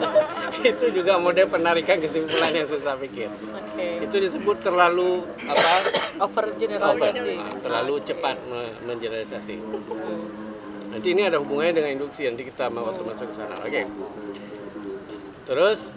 itu 0.70 0.86
juga 0.94 1.18
model 1.18 1.46
penarikan 1.46 1.98
kesimpulan 1.98 2.52
yang 2.52 2.64
susah 2.64 2.94
pikir. 2.96 3.26
Oke. 3.72 4.04
itu 4.04 4.16
disebut 4.20 4.60
terlalu 4.60 5.24
apa? 5.42 5.72
Over 6.20 6.44
over. 6.44 6.54
Generalisasi. 6.54 7.34
ah, 7.34 7.50
terlalu 7.58 7.94
cepat 8.04 8.36
me- 8.44 8.74
mengeneralisasi. 8.84 9.56
Nanti 10.88 11.08
ini 11.08 11.22
ada 11.24 11.40
hubungannya 11.40 11.74
dengan 11.74 11.90
induksi. 11.96 12.28
Nanti 12.28 12.44
kita 12.44 12.68
mau 12.68 12.84
waktu 12.84 13.02
masuk 13.02 13.26
ke 13.26 13.34
sana. 13.34 13.56
Oke. 13.58 13.82
Terus 15.42 15.90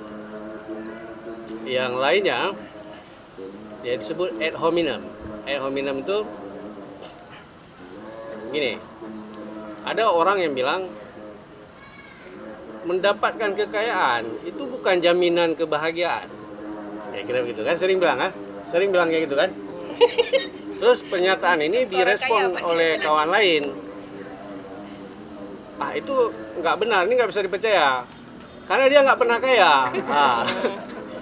yang 1.66 1.94
lainnya 1.96 2.56
ya 3.82 3.94
disebut 3.94 4.40
ad 4.40 4.56
hominem 4.56 5.02
ad 5.46 5.62
hominem 5.62 6.02
itu 6.02 6.18
gini. 8.50 8.74
Ada 9.86 10.10
orang 10.10 10.42
yang 10.42 10.58
bilang 10.58 10.90
mendapatkan 12.86 13.54
kekayaan 13.54 14.46
itu 14.46 14.62
bukan 14.66 15.02
jaminan 15.02 15.54
kebahagiaan. 15.54 16.26
Ya 17.14 17.22
kira 17.22 17.46
begitu 17.46 17.62
kan? 17.62 17.78
Sering 17.78 18.02
bilang 18.02 18.18
ah? 18.22 18.32
Sering 18.74 18.90
bilang 18.90 19.14
kayak 19.14 19.30
gitu 19.30 19.38
kan? 19.38 19.50
Terus 20.82 21.06
pernyataan 21.06 21.62
ini 21.62 21.86
direspon 21.86 22.58
oleh 22.66 22.98
kawan 22.98 23.30
lain. 23.30 23.64
Ah 25.78 25.94
itu 25.94 26.34
nggak 26.62 26.76
benar 26.82 27.06
ini 27.06 27.14
nggak 27.22 27.30
bisa 27.30 27.46
dipercaya. 27.46 28.02
Karena 28.66 28.86
dia 28.90 29.00
nggak 29.06 29.20
pernah 29.22 29.38
kaya. 29.38 29.74
Ah. 30.10 30.42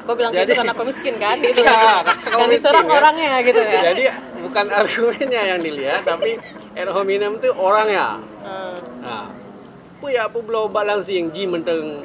Kau 0.04 0.14
bilang 0.14 0.32
Jadi- 0.36 0.52
gitu 0.52 0.60
karena 0.60 0.74
kau 0.74 0.84
miskin 0.84 1.16
kan? 1.16 1.38
Gitu. 1.44 1.62
Yang 1.64 1.80
miskin, 2.28 2.50
diserang 2.52 2.86
kan? 2.88 2.98
orangnya 3.00 3.34
gitu 3.42 3.62
ya. 3.64 3.82
jadi 3.94 4.04
bukan 4.44 4.66
argumennya 4.68 5.42
yang 5.56 5.60
dilihat 5.64 6.02
tapi 6.04 6.36
ad 6.74 6.90
hominem 6.92 7.40
itu 7.40 7.50
orangnya 7.56 8.20
Hmm. 8.44 8.76
Nah, 9.00 9.32
apa 9.32 10.08
ya 10.12 10.28
apa 10.28 10.36
belau 10.44 10.68
balang 10.68 11.00
sing 11.00 11.32
ji 11.32 11.48
menteng. 11.48 12.04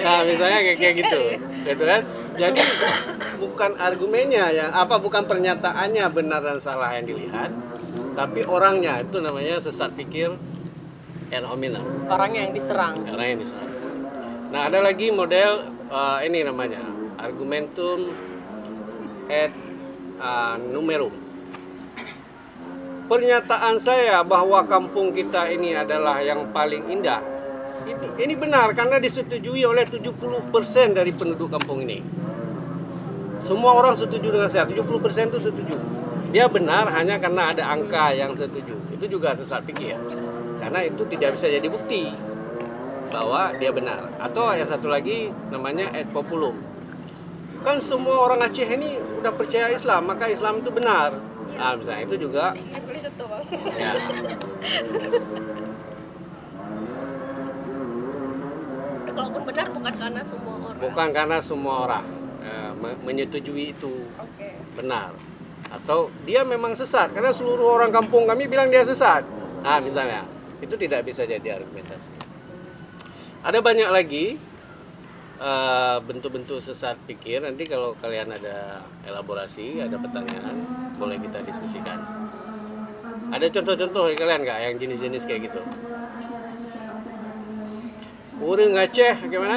nah, 0.00 0.24
misalnya 0.24 0.58
kayak, 0.64 0.78
kayak 0.80 0.94
gitu. 1.04 1.20
Gitu 1.64 1.84
kan? 1.84 2.00
Jadi 2.34 2.60
bukan 3.36 3.70
argumennya 3.76 4.48
yang 4.50 4.70
apa 4.72 4.96
bukan 4.96 5.28
pernyataannya 5.28 6.04
benar 6.08 6.40
dan 6.40 6.58
salah 6.58 6.90
yang 6.96 7.04
dilihat, 7.04 7.52
tapi 8.16 8.42
orangnya 8.48 9.04
itu 9.04 9.20
namanya 9.20 9.60
sesat 9.60 9.92
pikir 9.92 10.34
ad 11.28 11.44
hominem. 11.44 11.84
Orangnya 12.08 12.48
yang 12.48 12.54
diserang. 12.56 12.94
Orang 13.06 13.26
yang 13.28 13.40
diserang. 13.44 13.70
Nah, 14.54 14.70
ada 14.70 14.78
lagi 14.86 15.10
model 15.10 15.66
eh, 15.90 16.18
ini 16.30 16.46
namanya 16.46 16.78
argumentum 17.18 18.06
ad 19.26 19.50
eh, 19.50 20.56
numerum. 20.70 21.10
Pernyataan 23.10 23.82
saya 23.82 24.22
bahwa 24.22 24.62
kampung 24.70 25.10
kita 25.10 25.50
ini 25.50 25.74
adalah 25.74 26.22
yang 26.22 26.54
paling 26.54 26.86
indah. 26.86 27.18
Ini, 27.82 28.14
ini 28.14 28.34
benar 28.38 28.70
karena 28.78 29.02
disetujui 29.02 29.66
oleh 29.66 29.90
70% 29.90 30.22
dari 30.94 31.10
penduduk 31.10 31.50
kampung 31.50 31.82
ini. 31.82 31.98
Semua 33.42 33.74
orang 33.74 33.98
setuju 33.98 34.38
dengan 34.38 34.48
saya, 34.48 34.64
70% 34.70 35.34
itu 35.34 35.50
setuju. 35.50 35.76
Dia 36.30 36.46
benar 36.46 36.94
hanya 36.94 37.18
karena 37.18 37.50
ada 37.50 37.74
angka 37.74 38.14
yang 38.14 38.32
setuju. 38.32 38.78
Itu 38.94 39.18
juga 39.18 39.34
sesat 39.34 39.66
pikir. 39.66 39.98
Karena 40.62 40.80
itu 40.86 41.02
tidak 41.10 41.36
bisa 41.36 41.50
jadi 41.50 41.68
bukti 41.68 42.33
bahwa 43.14 43.54
dia 43.62 43.70
benar. 43.70 44.10
Atau 44.18 44.50
yang 44.50 44.66
satu 44.66 44.90
lagi 44.90 45.30
namanya 45.54 45.86
ad 45.94 46.10
populum. 46.10 46.58
Kan 47.62 47.78
semua 47.78 48.26
orang 48.26 48.42
Aceh 48.42 48.66
ini 48.66 48.98
udah 49.22 49.30
percaya 49.30 49.70
Islam, 49.70 50.10
maka 50.10 50.26
Islam 50.26 50.58
itu 50.58 50.74
benar. 50.74 51.14
Nah, 51.54 51.78
misalnya 51.78 52.02
itu 52.10 52.26
juga 52.26 52.50
ya. 53.78 53.94
Kalaupun 59.14 59.42
benar 59.46 59.66
bukan 59.70 59.94
karena 59.94 60.22
semua 60.26 60.54
orang. 60.58 60.76
bukan 60.82 61.08
karena 61.14 61.38
semua 61.38 61.74
orang 61.86 62.04
eh, 62.42 62.72
me- 62.74 62.98
menyetujui 63.06 63.70
itu 63.70 63.94
Oke. 64.18 64.48
benar 64.74 65.14
atau 65.70 66.10
dia 66.26 66.42
memang 66.42 66.74
sesat 66.74 67.14
karena 67.14 67.30
seluruh 67.30 67.78
orang 67.78 67.90
kampung 67.94 68.26
kami 68.26 68.50
bilang 68.50 68.70
dia 68.70 68.82
sesat 68.82 69.22
nah 69.62 69.78
misalnya 69.78 70.26
itu 70.58 70.74
tidak 70.74 71.06
bisa 71.06 71.22
jadi 71.22 71.62
argumentasi 71.62 72.10
ada 73.44 73.58
banyak 73.60 73.90
lagi 73.92 74.40
eh, 75.38 75.96
bentuk-bentuk 76.00 76.58
sesat 76.64 76.96
pikir 77.04 77.44
nanti 77.44 77.68
kalau 77.68 77.92
kalian 78.00 78.32
ada 78.32 78.80
elaborasi 79.04 79.84
ada 79.84 80.00
pertanyaan 80.00 80.56
boleh 80.96 81.20
kita 81.20 81.44
diskusikan 81.44 82.00
ada 83.28 83.46
contoh-contoh 83.50 84.08
dari 84.08 84.16
kalian 84.16 84.40
nggak 84.42 84.58
yang 84.64 84.74
jenis-jenis 84.80 85.22
kayak 85.28 85.52
gitu 85.52 85.60
Orang 88.44 88.76
Aceh 88.76 89.14
gimana? 89.30 89.56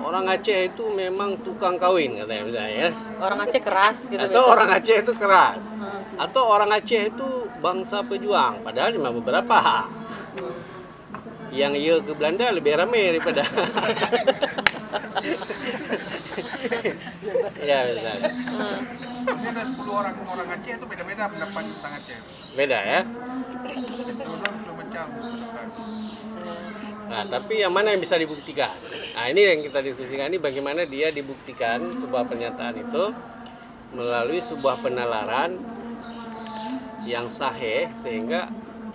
Orang 0.00 0.24
Aceh 0.28 0.70
itu 0.70 0.84
memang 0.92 1.40
tukang 1.42 1.80
kawin 1.80 2.14
katanya 2.20 2.42
misalnya 2.46 2.72
ya. 2.86 2.88
Orang 3.18 3.38
Aceh 3.42 3.60
keras 3.64 4.06
gitu. 4.06 4.20
Atau 4.20 4.44
biasa. 4.44 4.52
orang 4.54 4.68
Aceh 4.76 4.96
itu 5.02 5.12
keras. 5.18 5.62
Atau 6.20 6.42
orang 6.46 6.70
Aceh 6.70 7.02
itu 7.10 7.28
bangsa 7.58 8.06
pejuang. 8.06 8.62
Padahal 8.62 8.94
cuma 8.94 9.10
beberapa. 9.10 9.58
Yang 11.50 11.72
ia 11.82 11.98
ke 11.98 12.12
Belanda 12.14 12.54
lebih 12.54 12.78
ramai 12.78 13.10
daripada. 13.10 13.42
ya. 17.66 17.78
Ini 17.90 19.46
ada 19.50 19.62
10 19.66 19.82
orang 19.86 20.14
orang 20.26 20.46
Aceh 20.58 20.72
itu 20.78 20.86
beda-beda 20.86 21.26
pendapat 21.26 21.62
tentang 21.66 21.92
Aceh. 21.98 22.18
Beda 22.54 22.78
ya. 22.80 23.00
Nah, 27.10 27.26
tapi 27.26 27.58
yang 27.58 27.74
mana 27.74 27.90
yang 27.90 27.98
bisa 27.98 28.14
dibuktikan? 28.14 28.70
Nah, 29.18 29.26
ini 29.26 29.42
yang 29.42 29.60
kita 29.66 29.82
diskusikan 29.82 30.30
ini 30.30 30.38
bagaimana 30.38 30.86
dia 30.86 31.10
dibuktikan 31.10 31.82
sebuah 31.98 32.22
pernyataan 32.30 32.78
itu 32.78 33.04
melalui 33.90 34.38
sebuah 34.38 34.78
penalaran 34.78 35.58
yang 37.02 37.26
sahih 37.26 37.90
sehingga 37.98 38.46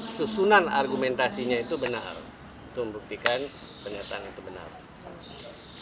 susunan 0.07 0.71
argumentasinya 0.71 1.59
itu 1.59 1.75
benar. 1.75 2.14
Itu 2.75 2.83
membuktikan 2.83 3.39
pernyataan 3.87 4.21
itu 4.27 4.41
benar. 4.43 4.67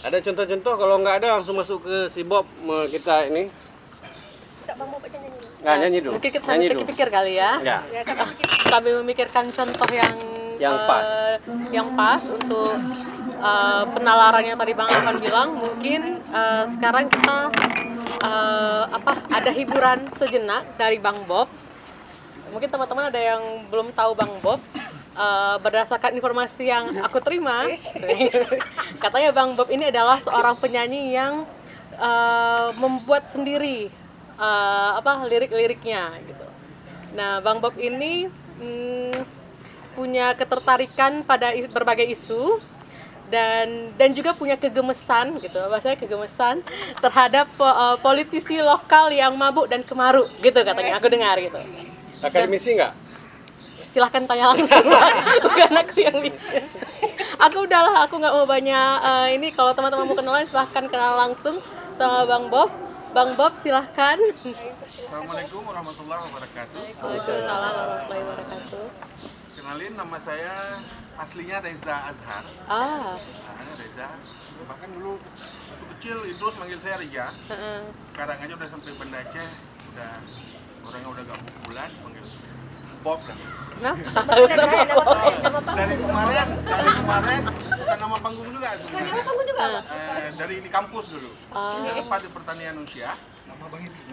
Ada 0.05 0.17
contoh-contoh 0.29 0.73
kalau 0.77 0.95
nggak 1.01 1.25
ada 1.25 1.41
langsung 1.41 1.57
masuk 1.57 1.81
ke 1.81 1.97
si 2.13 2.21
Bob 2.21 2.45
kita 2.93 3.25
ini. 3.33 3.49
Nggak 5.65 5.75
nyanyi 5.81 5.99
dulu. 6.05 6.13
Mungkin 6.21 6.31
kita 6.37 6.45
Nyanyi 6.45 6.53
sambil 6.53 6.69
dulu. 6.69 6.81
pikir-pikir 6.85 7.07
kali 7.09 7.33
ya. 7.41 7.51
Ya. 7.65 7.77
Ya 7.89 8.01
Sambil 8.69 9.01
memikirkan 9.01 9.49
contoh 9.49 9.89
yang 9.89 10.13
Yang 10.61 10.75
eh, 10.77 10.85
pas. 10.85 11.05
yang 11.73 11.87
pas 11.97 12.23
untuk 12.29 12.77
eh, 13.41 13.83
penalaran 13.89 14.43
yang 14.45 14.57
tadi 14.61 14.73
Bang 14.77 14.93
Alvan 14.93 15.17
bilang, 15.17 15.49
mungkin 15.57 16.21
eh, 16.29 16.63
sekarang 16.77 17.09
kita 17.09 17.49
eh, 18.21 18.83
apa 18.85 19.17
ada 19.33 19.49
hiburan 19.49 20.13
sejenak 20.13 20.77
dari 20.77 21.01
Bang 21.01 21.25
Bob. 21.25 21.49
Mungkin 22.53 22.69
teman-teman 22.69 23.09
ada 23.09 23.17
yang 23.17 23.41
belum 23.73 23.89
tahu 23.97 24.13
Bang 24.13 24.29
Bob. 24.45 24.61
Eh, 25.13 25.55
berdasarkan 25.61 26.17
informasi 26.17 26.63
yang 26.69 26.93
aku 27.01 27.21
terima, 27.21 27.69
katanya 29.03 29.29
Bang 29.33 29.53
Bob 29.53 29.69
ini 29.69 29.89
adalah 29.89 30.19
seorang 30.19 30.57
penyanyi 30.57 31.13
yang 31.13 31.45
eh, 31.97 32.67
membuat 32.77 33.25
sendiri 33.25 33.89
eh, 34.37 34.91
apa 34.97 35.25
lirik-liriknya 35.25 36.13
gitu. 36.25 36.45
Nah, 37.13 37.39
Bang 37.45 37.61
Bob 37.61 37.77
ini 37.77 38.25
mm, 38.57 39.17
punya 39.93 40.33
ketertarikan 40.33 41.21
pada 41.21 41.53
berbagai 41.69 42.09
isu 42.09 42.57
dan 43.29 43.93
dan 43.97 44.13
juga 44.13 44.33
punya 44.33 44.57
kegemesan 44.57 45.41
gitu, 45.41 45.57
bahasanya 45.69 45.97
kegemesan 45.97 46.61
terhadap 47.01 47.47
eh, 47.57 47.97
politisi 48.01 48.57
lokal 48.61 49.13
yang 49.13 49.37
mabuk 49.37 49.69
dan 49.69 49.85
kemaru 49.85 50.25
gitu 50.41 50.59
katanya. 50.61 50.97
Aku 50.97 51.07
dengar 51.09 51.37
gitu. 51.37 51.61
Akademisi 52.23 52.73
nggak? 52.77 52.93
Silahkan 53.93 54.25
tanya 54.25 54.49
langsung, 54.49 54.85
bukan 55.45 55.71
aku 55.77 55.95
yang 56.01 56.17
bikin. 56.17 56.65
Aku 57.37 57.61
udahlah, 57.61 58.01
aku 58.03 58.17
nggak 58.17 58.33
mau 58.33 58.45
banyak 58.49 58.95
eh, 59.05 59.27
ini. 59.37 59.53
Kalau 59.53 59.69
teman-teman 59.71 60.09
mau 60.09 60.17
kenalan, 60.17 60.41
silahkan 60.43 60.89
kenal 60.89 61.13
langsung 61.13 61.61
sama 61.93 62.25
Bang 62.25 62.49
Bob. 62.49 62.73
Bang 63.13 63.37
Bob, 63.37 63.53
silahkan. 63.55 64.17
Assalamualaikum 64.17 65.61
warahmatullahi 65.61 66.21
wabarakatuh. 66.25 66.81
Waalaikumsalam 66.97 67.53
warahmatullahi 67.69 68.21
wabarakatuh. 68.25 68.85
Kenalin 69.53 69.93
nama 69.93 70.17
saya 70.17 70.81
aslinya 71.15 71.61
Reza 71.61 71.95
Azhar. 72.09 72.43
Ah, 72.65 73.13
Nah, 73.13 73.75
Reza. 73.77 74.09
Bahkan 74.63 74.89
dulu 74.97 75.21
waktu 75.69 75.85
kecil 75.93 76.17
Idrus 76.25 76.55
manggil 76.57 76.81
saya 76.81 76.97
Ria. 76.97 77.27
heeh. 77.29 77.79
Sekarang 77.85 78.41
aja 78.41 78.53
udah 78.57 78.69
sampai 78.73 78.91
Banda 78.97 79.17
Aceh, 79.21 79.47
udah 79.93 80.11
orangnya 80.83 81.09
udah 81.13 81.23
gak 81.29 81.39
bulan 81.63 81.89
panggil 82.01 82.25
Bob 83.03 83.19
kan. 83.23 83.37
Kenapa? 83.77 85.71
Dari 85.73 85.95
kemarin, 85.97 86.47
dari 86.63 86.91
kemarin 87.01 87.41
bukan 87.83 87.97
nama 87.99 88.17
panggung 88.21 88.49
juga 88.53 88.69
sebenarnya. 88.79 89.13
Eh, 89.93 90.29
dari 90.37 90.53
ini 90.63 90.69
kampus 90.69 91.05
dulu. 91.13 91.31
Ah. 91.51 91.81
Saya 91.81 91.93
tempat 92.01 92.19
di 92.23 92.29
pertanian 92.31 92.75
usia. 92.81 93.11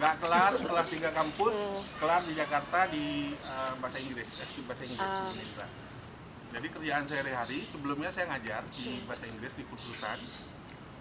Nggak 0.01 0.15
kelar 0.19 0.51
setelah 0.57 0.85
tiga 0.89 1.09
kampus, 1.13 1.55
kelar 2.01 2.21
di 2.25 2.33
Jakarta 2.33 2.79
di 2.89 3.37
eh, 3.37 3.73
bahasa 3.79 3.97
Inggris, 4.01 4.27
S3 4.41 4.57
bahasa 4.65 4.83
Inggris. 4.85 5.11
Ah. 5.61 5.69
Jadi 6.51 6.67
kerjaan 6.67 7.07
saya 7.07 7.23
sehari-hari, 7.23 7.63
sebelumnya 7.71 8.11
saya 8.11 8.27
ngajar 8.27 8.59
di 8.75 8.99
bahasa 9.07 9.23
Inggris 9.29 9.53
di 9.55 9.63
kursusan 9.69 10.19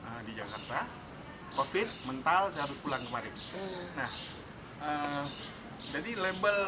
eh, 0.07 0.21
di 0.29 0.33
Jakarta. 0.39 0.87
Covid, 1.51 1.89
mental, 2.07 2.55
saya 2.55 2.71
harus 2.71 2.79
pulang 2.79 3.03
kemarin. 3.03 3.35
Nah, 3.99 4.11
eh, 4.87 5.25
jadi 5.91 6.11
label 6.15 6.59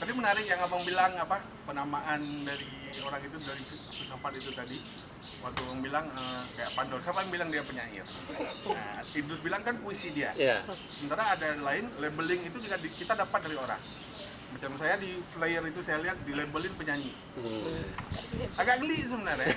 tadi 0.00 0.12
menarik 0.16 0.48
yang 0.48 0.60
abang 0.64 0.80
bilang 0.80 1.12
apa 1.14 1.36
penamaan 1.68 2.48
dari 2.48 2.64
orang 3.04 3.20
itu 3.20 3.36
dari 3.36 3.60
filsafat 3.60 4.32
itu 4.32 4.50
tadi. 4.56 4.78
Waktu 5.40 5.60
abang 5.60 5.80
bilang 5.80 6.04
eh, 6.08 6.42
kayak 6.56 6.72
Pandor 6.72 7.00
siapa 7.00 7.20
yang 7.20 7.32
bilang 7.32 7.48
dia 7.52 7.60
penyair? 7.60 8.04
Nah, 8.64 9.04
Idrus 9.12 9.40
bilang 9.44 9.60
kan 9.60 9.76
puisi 9.84 10.08
dia. 10.12 10.32
Iya. 10.32 10.64
sementara 10.88 11.36
ada 11.36 11.44
yang 11.52 11.60
lain 11.60 11.84
labeling 12.00 12.40
itu 12.44 12.56
juga 12.60 12.80
di- 12.80 12.92
kita 12.96 13.12
dapat 13.12 13.40
dari 13.44 13.56
orang. 13.60 13.80
Macam 14.50 14.74
saya 14.82 14.98
di 14.98 15.14
flyer 15.30 15.62
itu 15.62 15.78
saya 15.84 16.02
lihat 16.02 16.16
di 16.26 16.32
labelin 16.34 16.74
penyanyi. 16.74 17.12
Hmm. 17.38 17.86
agak 18.58 18.82
geli 18.82 19.04
sebenarnya. 19.06 19.46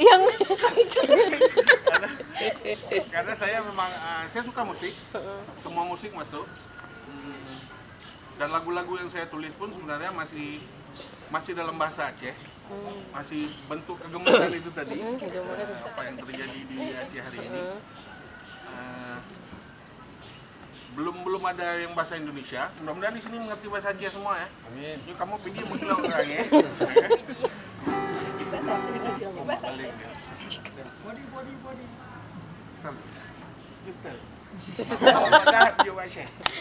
Yang 0.00 0.22
karena, 1.92 2.08
karena 3.10 3.32
saya 3.36 3.58
memang 3.60 3.90
eh, 3.90 4.24
saya 4.30 4.42
suka 4.46 4.62
musik. 4.64 4.94
Semua 5.60 5.84
musik 5.84 6.10
masuk 6.14 6.46
dan 8.40 8.48
lagu-lagu 8.52 8.96
yang 8.96 9.10
saya 9.12 9.28
tulis 9.28 9.52
pun 9.56 9.68
sebenarnya 9.72 10.10
masih 10.12 10.60
masih 11.32 11.52
dalam 11.56 11.76
bahasa 11.80 12.12
Aceh. 12.12 12.34
Masih 13.12 13.48
bentuk 13.68 13.96
kegemesan 14.00 14.52
itu 14.52 14.70
tadi. 14.72 14.96
Hmm, 15.00 15.16
gemes. 15.20 15.72
apa 15.84 16.00
yang 16.08 16.16
terjadi 16.20 16.58
di 16.68 16.76
Aceh 16.92 17.20
hari 17.20 17.38
ini. 17.40 17.62
Eh, 18.72 19.18
belum 20.92 21.24
belum 21.24 21.42
ada 21.48 21.80
yang 21.80 21.92
bahasa 21.96 22.20
Indonesia. 22.20 22.68
Mudah-mudahan 22.84 23.16
di 23.16 23.22
sini 23.24 23.36
mengerti 23.40 23.66
bahasa 23.68 23.92
Aceh 23.92 24.12
semua 24.12 24.40
ya. 24.40 24.48
Amin. 24.68 24.98
Yuk 25.08 25.16
kamu 25.16 25.34
pergi 25.40 25.60
mungkin 25.64 25.88
orang 25.92 26.28
ya. 26.28 26.44
Balik 28.52 29.94
ya. 29.96 30.12
Body, 31.02 31.24
body, 31.34 31.54
body. 31.64 31.86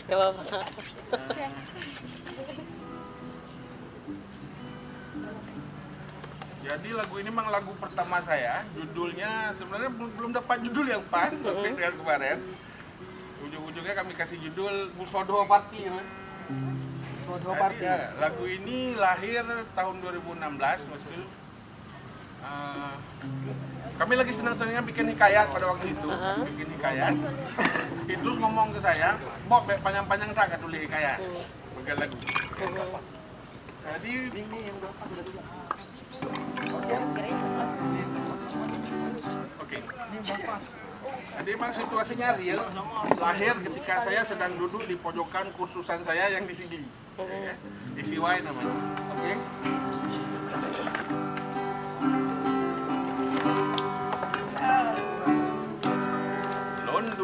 Gak 0.07 0.15
apa-apa. 0.17 0.57
Jadi 6.61 6.89
lagu 6.95 7.15
ini 7.19 7.29
memang 7.33 7.51
lagu 7.51 7.71
pertama 7.75 8.23
saya. 8.23 8.63
Judulnya 8.77 9.51
sebenarnya 9.59 9.91
belum, 9.91 10.11
belum 10.15 10.31
dapat 10.39 10.57
judul 10.63 10.87
yang 10.87 11.03
pas 11.11 11.33
sampai 11.35 11.75
dengan 11.75 11.95
kemarin. 11.99 12.37
Ujung-ujungnya 13.41 13.93
kami 13.97 14.13
kasih 14.15 14.37
judul 14.39 14.93
Musodo 14.95 15.43
Party. 15.49 15.89
Sodo 17.21 17.51
Jadi, 17.53 17.85
ya, 17.85 18.15
lagu 18.17 18.45
ini 18.47 18.95
lahir 18.95 19.43
tahun 19.75 19.95
2016 19.99 20.89
waktu 20.89 21.09
itu. 21.11 21.25
Kami 24.01 24.17
lagi 24.17 24.33
senang-senangnya 24.33 24.81
bikin 24.81 25.13
hikayat 25.13 25.53
pada 25.53 25.69
waktu 25.69 25.93
itu, 25.93 26.09
bikin 26.57 26.67
hikayat. 26.73 27.13
Terus 28.09 28.37
ngomong 28.41 28.73
ke 28.73 28.81
saya, 28.81 29.13
Bob, 29.45 29.69
panjang-panjang 29.69 30.33
tak 30.33 30.57
tulis 30.57 30.81
hikayat, 30.89 31.21
bagian 31.77 31.97
lagu. 32.01 32.17
Jadi 33.81 34.11
Oke. 39.61 39.77
Jadi 41.37 41.49
memang 41.53 41.73
situasinya 41.77 42.27
real. 42.41 42.61
Lahir 43.21 43.53
ketika 43.61 44.01
saya 44.01 44.25
sedang 44.25 44.57
duduk 44.57 44.81
di 44.89 44.97
pojokan 44.97 45.53
kursusan 45.53 46.01
saya 46.01 46.33
yang 46.33 46.49
di 46.49 46.57
sini. 46.57 46.81
Ya, 47.21 47.53
DCY 48.01 48.49
namanya. 48.49 48.73
Oke. 49.13 49.33
Lon 49.37 50.00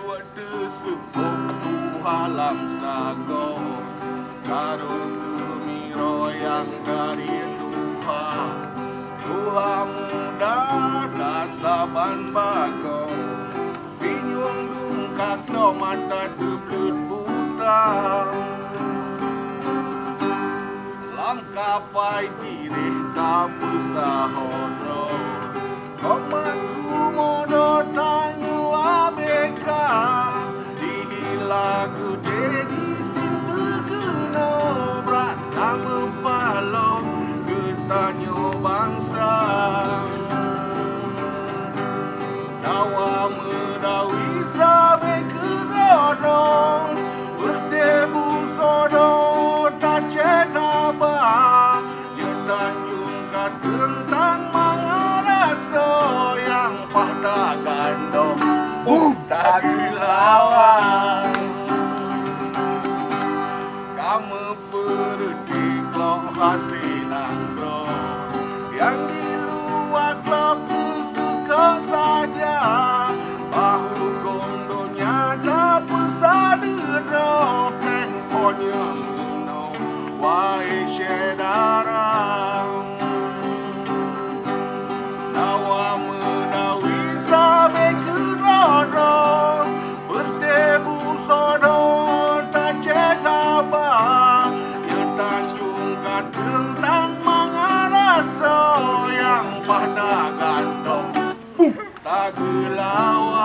vua 0.08 0.20
tư 0.36 0.70
sự 0.84 0.96
bông 1.16 1.48
tu 1.64 2.00
hoa 2.04 2.28
làm 2.28 2.58
xa 2.82 3.14
gò 3.30 3.48
Caro 4.50 4.98
tu 5.20 5.56
mi 5.66 5.80
roi 5.96 6.36
ang 6.58 6.72
karian 6.86 7.52
duha 7.72 8.28
Duha 9.24 9.86
muda 9.86 10.58
dasa 11.20 11.76
ban 11.94 12.34
bako 12.34 13.00
Pinyong 14.00 14.62
dung 14.90 15.08
kato 15.18 15.66
mata 15.74 16.22
dublut 16.40 16.96
buta 17.10 17.84
Langkapai 21.18 22.30
diri 22.42 22.90
tak 23.16 23.48
pusah 23.60 24.32
honor 24.38 25.20
Komanku 26.00 27.00
mono 27.18 27.68
tak 27.96 28.17
Dawa 42.64 43.30
medawi 43.32 44.28
sabe 44.56 45.16
kerono 45.32 46.40
lagi 59.48 59.80
lawan 59.96 61.32
kamu 63.96 64.46
pergi 64.68 65.68
loh 65.96 66.24
kasih 66.36 67.08
nangro 67.08 67.88
yang 68.76 69.08
di 69.08 69.24
luar 69.48 70.20
lampu 70.28 71.00
suka 71.16 71.80
saja 71.88 72.60
bahu 73.48 74.04
gondonya 74.20 75.40
dapur 75.40 76.08
sadero 76.20 77.72
handphonenya 77.80 78.84
no 79.48 79.72
wae 80.20 80.92
sedarah 80.92 82.57
pahdagan 99.68 100.66
daw 100.88 101.04
Tagulawa 102.00 103.37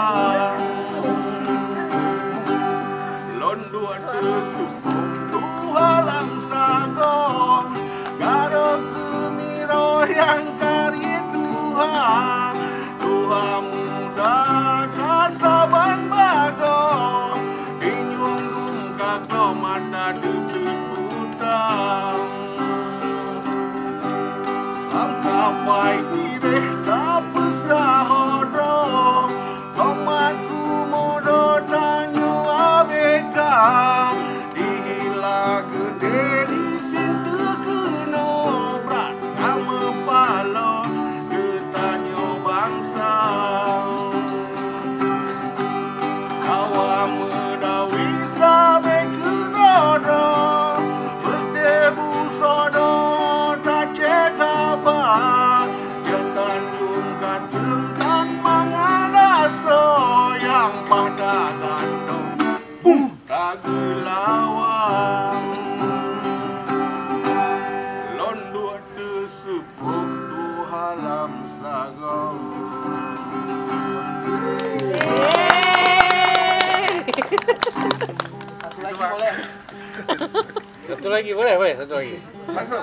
Satu 80.83 81.09
lagi 81.09 81.31
boleh, 81.33 81.55
boleh, 81.57 81.75
satu 81.79 81.95
lagi. 81.97 82.17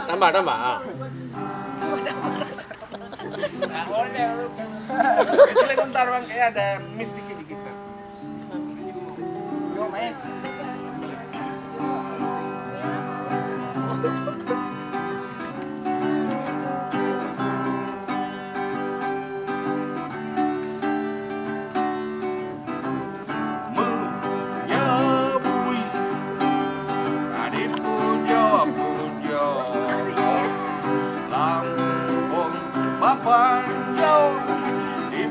Tambah, 0.07 0.29
tambah. 0.31 0.57
ah. 0.57 0.79
Istilah 5.49 5.75
bentar 5.77 6.05
bang, 6.07 6.25
kayak 6.25 6.47
ada 6.55 6.67
miss 6.95 7.11
dikit-dikit 7.13 7.59
Menyabui 9.89 10.38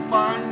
Di 0.09 0.47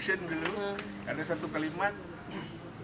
kan 0.00 0.16
Boy 0.16 0.16
Action 0.16 0.20
dulu 0.24 0.52
ada 1.04 1.22
satu 1.22 1.46
kalimat 1.52 1.92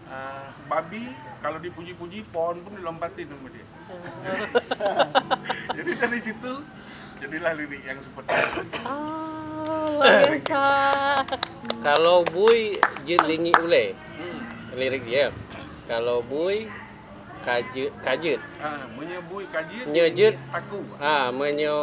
uh, 0.06 0.48
babi 0.68 1.08
kalau 1.40 1.56
dipuji-puji 1.56 2.28
pohon 2.28 2.60
pun 2.60 2.76
dilompatin 2.76 3.24
sama 3.24 3.48
dia 3.48 3.66
jadi 5.76 5.90
dari 5.96 6.20
situ 6.20 6.52
jadilah 7.16 7.52
lirik 7.56 7.82
yang 7.82 7.96
seperti 7.96 8.28
itu 8.28 8.60
Oh, 9.66 9.98
luar 9.98 10.30
biasa. 10.30 10.62
Kalau 11.82 12.22
bui 12.22 12.76
jin 13.02 13.18
lingi 13.24 13.50
ule. 13.56 13.96
Lirik 14.76 15.02
dia. 15.02 15.32
Kalau 15.88 16.20
bui 16.20 16.68
kajet. 17.42 18.38
Ah, 18.60 18.84
menyebui 18.94 19.48
kajian 19.48 19.90
Nyejut. 19.90 20.34
aku 20.52 20.78
Ah, 21.00 21.32
menyo 21.32 21.74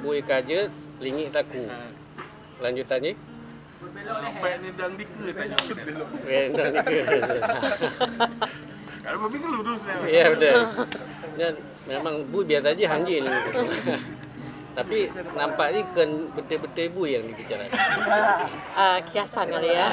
bui 0.00 0.22
kajet 0.22 0.70
lingi 1.02 1.28
taku. 1.28 1.66
Ah, 1.66 1.90
Lanjutannya? 2.62 3.18
Baik 4.40 4.56
ni 4.64 4.68
dang 4.74 4.94
dikut 4.96 5.32
tanya 5.36 5.56
nah, 6.56 6.68
ni 6.70 6.80
ke. 6.84 6.98
kalau 9.00 9.18
babi 9.26 9.36
kan 9.40 9.50
lurus 9.50 9.82
ya 9.84 9.94
Iya 10.06 10.24
betul. 10.36 10.56
Dan 11.40 11.54
memang 11.88 12.14
bu 12.28 12.44
biar 12.44 12.62
aja 12.64 12.84
hanji 12.96 13.24
ini. 13.24 13.30
Tapi 14.80 15.04
nampaknya 15.36 15.82
kan 15.92 16.08
betul-betul 16.32 16.86
bu 16.96 17.02
yang 17.04 17.24
dibicarakan. 17.28 17.78
Eh, 18.70 18.98
kiasan 19.12 19.50
kali 19.50 19.76
ya. 19.76 19.92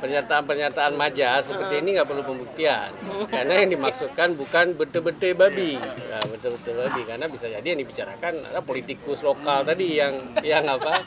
Pernyataan-pernyataan 0.00 0.96
majas 0.96 1.52
seperti 1.52 1.84
ini 1.84 1.98
nggak 1.98 2.08
perlu 2.08 2.22
pembuktian. 2.24 2.96
Karena 3.28 3.60
yang 3.60 3.76
dimaksudkan 3.76 4.38
bukan 4.40 4.72
betul-betul 4.78 5.36
babi. 5.36 5.76
Nah, 5.76 6.22
betul-betul 6.24 6.80
babi 6.80 7.00
karena 7.04 7.26
bisa 7.28 7.50
jadi 7.50 7.66
yang 7.66 7.80
dibicarakan 7.84 8.40
adalah 8.46 8.64
politikus 8.64 9.20
lokal 9.20 9.68
tadi 9.68 10.00
yang 10.00 10.16
yang 10.40 10.64
apa? 10.64 11.02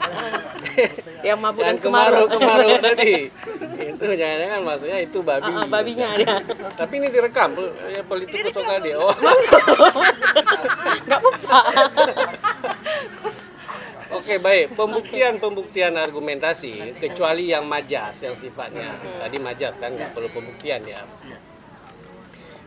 Yang 1.24 1.38
mabuk 1.40 1.62
dan 1.64 1.68
yang 1.72 1.78
kemaruk. 1.80 2.28
kemaru-kemaru 2.36 2.68
tadi. 2.92 3.14
Itu 3.80 4.04
jangan-jangan 4.12 4.60
maksudnya 4.60 4.98
itu 5.00 5.18
babi. 5.24 5.50
Ah, 5.50 5.64
ah, 5.64 5.66
babinya 5.70 6.08
dia. 6.20 6.36
Tapi 6.76 6.92
ini 7.00 7.08
direkam 7.08 7.56
ya, 7.90 8.02
politikus 8.04 8.54
lokal 8.60 8.78
dia. 8.84 8.96
Oh. 9.00 9.14
Nggak 11.08 11.18
apa-apa. 11.18 11.58
Oke 14.14 14.38
baik, 14.38 14.78
pembuktian-pembuktian 14.78 15.98
argumentasi 15.98 17.02
kecuali 17.02 17.50
yang 17.50 17.66
majas 17.66 18.22
yang 18.22 18.38
sifatnya 18.38 18.94
tadi 18.94 19.42
majas 19.42 19.74
kan 19.82 19.90
nggak 19.90 20.14
perlu 20.14 20.30
pembuktian 20.30 20.86
ya. 20.86 21.02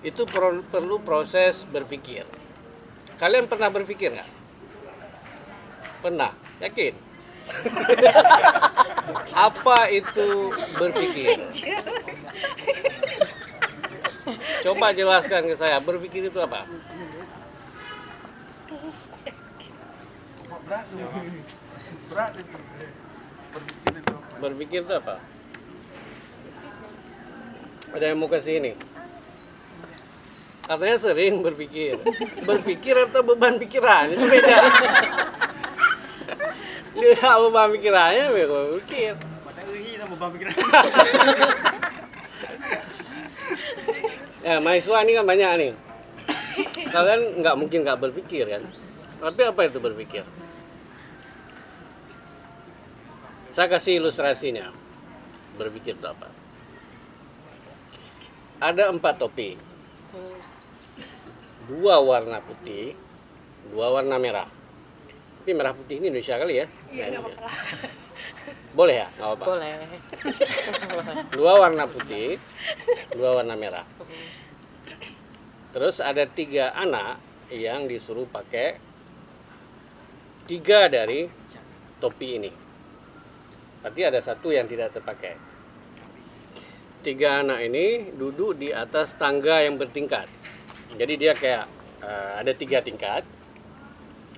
Itu 0.03 0.27
perlu 0.67 0.99
proses 1.01 1.63
berpikir. 1.63 2.27
Kalian 3.15 3.47
pernah 3.47 3.71
berpikir 3.71 4.11
nggak? 4.11 4.29
Pernah, 6.03 6.35
yakin? 6.59 6.93
Apa 9.47 9.87
itu 9.89 10.51
berpikir? 10.75 11.47
Coba 14.67 14.91
jelaskan 14.91 15.47
ke 15.47 15.55
saya, 15.55 15.79
berpikir 15.79 16.27
itu 16.27 16.39
apa? 16.43 16.67
Berat 20.47 20.85
berat 22.07 22.31
itu 22.39 22.57
berpikir 23.51 23.93
itu 23.99 24.15
Berpikir 24.37 24.79
itu 24.85 24.93
apa? 24.93 25.15
Ada 27.97 28.05
yang 28.13 28.19
mau 28.21 28.29
kasih 28.29 28.61
ini? 28.61 28.77
Katanya 30.67 30.97
sering 30.99 31.41
berpikir. 31.41 31.97
Berpikir 32.43 32.95
atau 33.07 33.23
beban 33.23 33.55
pikiran 33.57 34.11
itu 34.11 34.25
beda. 34.27 34.57
Dia 36.97 37.31
beban 37.39 37.71
pikirannya 37.73 38.25
berpikir. 38.35 39.15
Ya, 44.47 44.63
mahasiswa 44.63 45.03
ini 45.03 45.11
kan 45.11 45.25
banyak 45.27 45.51
nih. 45.59 45.71
Kalian 46.87 47.43
nggak 47.43 47.55
mungkin 47.59 47.83
nggak 47.83 47.99
berpikir 47.99 48.47
kan? 48.47 48.63
Tapi 49.17 49.41
apa 49.43 49.61
itu 49.65 49.79
berpikir? 49.81 50.23
Saya 53.49 53.67
kasih 53.73 53.97
ilustrasinya. 53.97 54.69
Berpikir 55.57 55.97
itu 55.97 56.05
apa? 56.05 56.29
Ada 58.61 58.93
empat 58.93 59.17
topi. 59.17 59.57
Dua 61.67 61.99
warna 61.99 62.39
putih, 62.45 62.93
dua 63.73 63.97
warna 63.97 64.21
merah. 64.21 64.47
Tapi 65.41 65.51
merah 65.57 65.73
putih 65.73 65.97
ini 65.97 66.13
Indonesia 66.13 66.37
kali 66.37 66.53
ya? 66.61 66.65
Iya, 66.93 67.03
Nah, 67.03 67.09
dia. 67.09 67.19
apa-apa. 67.23 67.41
Boleh 68.77 68.95
ya? 69.01 69.07
Nggak 69.17 69.27
apa-apa. 69.31 69.45
Boleh. 69.47 69.73
Dua 71.37 71.51
warna 71.57 71.83
putih, 71.89 72.37
dua 73.15 73.29
warna 73.41 73.55
merah. 73.57 73.85
Terus 75.73 75.97
ada 75.97 76.27
tiga 76.29 76.75
anak 76.77 77.17
yang 77.49 77.87
disuruh 77.87 78.27
pakai 78.27 78.77
tiga 80.47 80.87
dari 80.87 81.27
topi 81.99 82.39
ini. 82.39 82.51
Berarti 83.83 84.01
ada 84.07 84.19
satu 84.23 84.49
yang 84.49 84.65
tidak 84.65 84.95
terpakai. 84.95 85.35
Tiga 87.03 87.43
anak 87.43 87.67
ini 87.67 88.15
duduk 88.15 88.55
di 88.55 88.71
atas 88.71 89.19
tangga 89.19 89.59
yang 89.59 89.75
bertingkat. 89.75 90.25
Jadi 90.95 91.13
dia 91.19 91.35
kayak 91.35 91.67
eh, 91.99 92.31
ada 92.39 92.51
tiga 92.55 92.79
tingkat. 92.79 93.27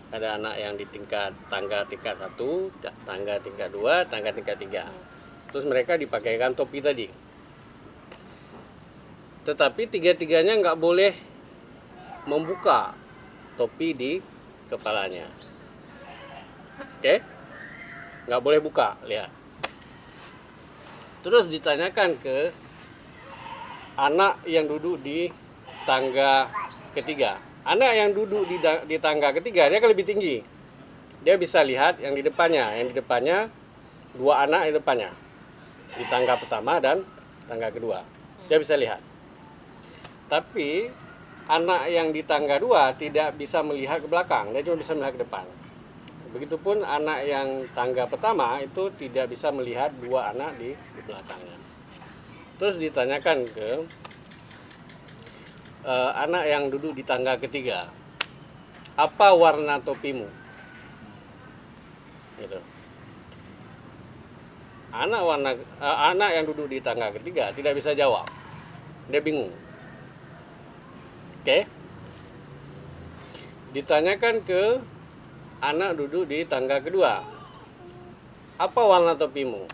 Ada 0.10 0.42
anak 0.42 0.56
yang 0.58 0.74
di 0.74 0.90
tingkat 0.90 1.38
tangga 1.54 1.86
tingkat 1.86 2.18
satu, 2.18 2.74
ta- 2.82 2.98
tangga 3.06 3.38
tingkat 3.38 3.70
dua, 3.70 4.10
tangga 4.10 4.34
tingkat 4.34 4.58
tiga. 4.58 4.90
Terus 5.54 5.70
mereka 5.70 5.94
dipakaikan 5.94 6.58
topi 6.58 6.82
tadi. 6.82 7.06
Tetapi 9.46 9.86
tiga-tiganya 9.86 10.58
nggak 10.58 10.78
boleh 10.82 11.14
membuka 12.26 12.98
topi 13.54 13.94
di 13.94 14.12
kepalanya. 14.70 15.39
Oke? 17.00 17.24
Nggak 18.28 18.42
boleh 18.44 18.60
buka, 18.60 19.00
lihat. 19.08 19.32
Terus 21.24 21.48
ditanyakan 21.48 22.20
ke 22.20 22.52
anak 23.96 24.44
yang 24.48 24.68
duduk 24.68 25.00
di 25.00 25.32
tangga 25.84 26.48
ketiga. 26.96 27.40
Anak 27.64 27.92
yang 27.96 28.12
duduk 28.16 28.48
di, 28.48 28.60
di 28.64 28.98
tangga 29.00 29.36
ketiga 29.36 29.68
dia 29.68 29.80
kan 29.84 29.92
lebih 29.92 30.08
tinggi. 30.08 30.44
Dia 31.24 31.36
bisa 31.36 31.60
lihat 31.64 32.00
yang 32.00 32.16
di 32.16 32.24
depannya. 32.24 32.80
Yang 32.80 32.96
di 32.96 32.96
depannya 33.04 33.38
dua 34.16 34.48
anak 34.48 34.72
di 34.72 34.74
depannya. 34.76 35.12
Di 35.96 36.04
tangga 36.08 36.40
pertama 36.40 36.80
dan 36.80 37.04
tangga 37.48 37.68
kedua. 37.72 38.04
Dia 38.48 38.60
bisa 38.60 38.80
lihat. 38.80 39.04
Tapi 40.32 40.88
anak 41.52 41.92
yang 41.92 42.16
di 42.16 42.24
tangga 42.24 42.56
dua 42.60 42.96
tidak 42.96 43.36
bisa 43.36 43.60
melihat 43.60 44.00
ke 44.00 44.08
belakang. 44.08 44.56
Dia 44.56 44.64
cuma 44.64 44.80
bisa 44.80 44.96
melihat 44.96 45.20
ke 45.20 45.22
depan. 45.28 45.59
Begitupun 46.30 46.86
anak 46.86 47.26
yang 47.26 47.66
tangga 47.74 48.06
pertama 48.06 48.62
itu 48.62 48.94
tidak 49.02 49.34
bisa 49.34 49.50
melihat 49.50 49.90
dua 49.98 50.30
anak 50.30 50.62
di, 50.62 50.78
belakangnya. 51.02 51.58
Terus 52.62 52.78
ditanyakan 52.78 53.38
ke 53.50 53.70
eh, 55.90 56.12
anak 56.22 56.44
yang 56.46 56.70
duduk 56.70 56.94
di 56.94 57.02
tangga 57.02 57.34
ketiga, 57.42 57.90
apa 58.94 59.28
warna 59.34 59.82
topimu? 59.82 60.30
Gitu. 62.38 62.60
Anak 64.94 65.22
warna 65.26 65.52
eh, 65.58 65.98
anak 66.14 66.30
yang 66.30 66.46
duduk 66.46 66.70
di 66.70 66.78
tangga 66.78 67.10
ketiga 67.10 67.50
tidak 67.58 67.74
bisa 67.74 67.98
jawab, 67.98 68.30
dia 69.10 69.18
bingung. 69.18 69.50
Oke? 71.42 71.66
Ditanyakan 73.74 74.46
ke 74.46 74.62
anak 75.60 76.00
duduk 76.00 76.28
di 76.28 76.48
tangga 76.48 76.80
kedua. 76.80 77.24
Apa 78.60 78.82
warna 78.84 79.16
topimu? 79.16 79.68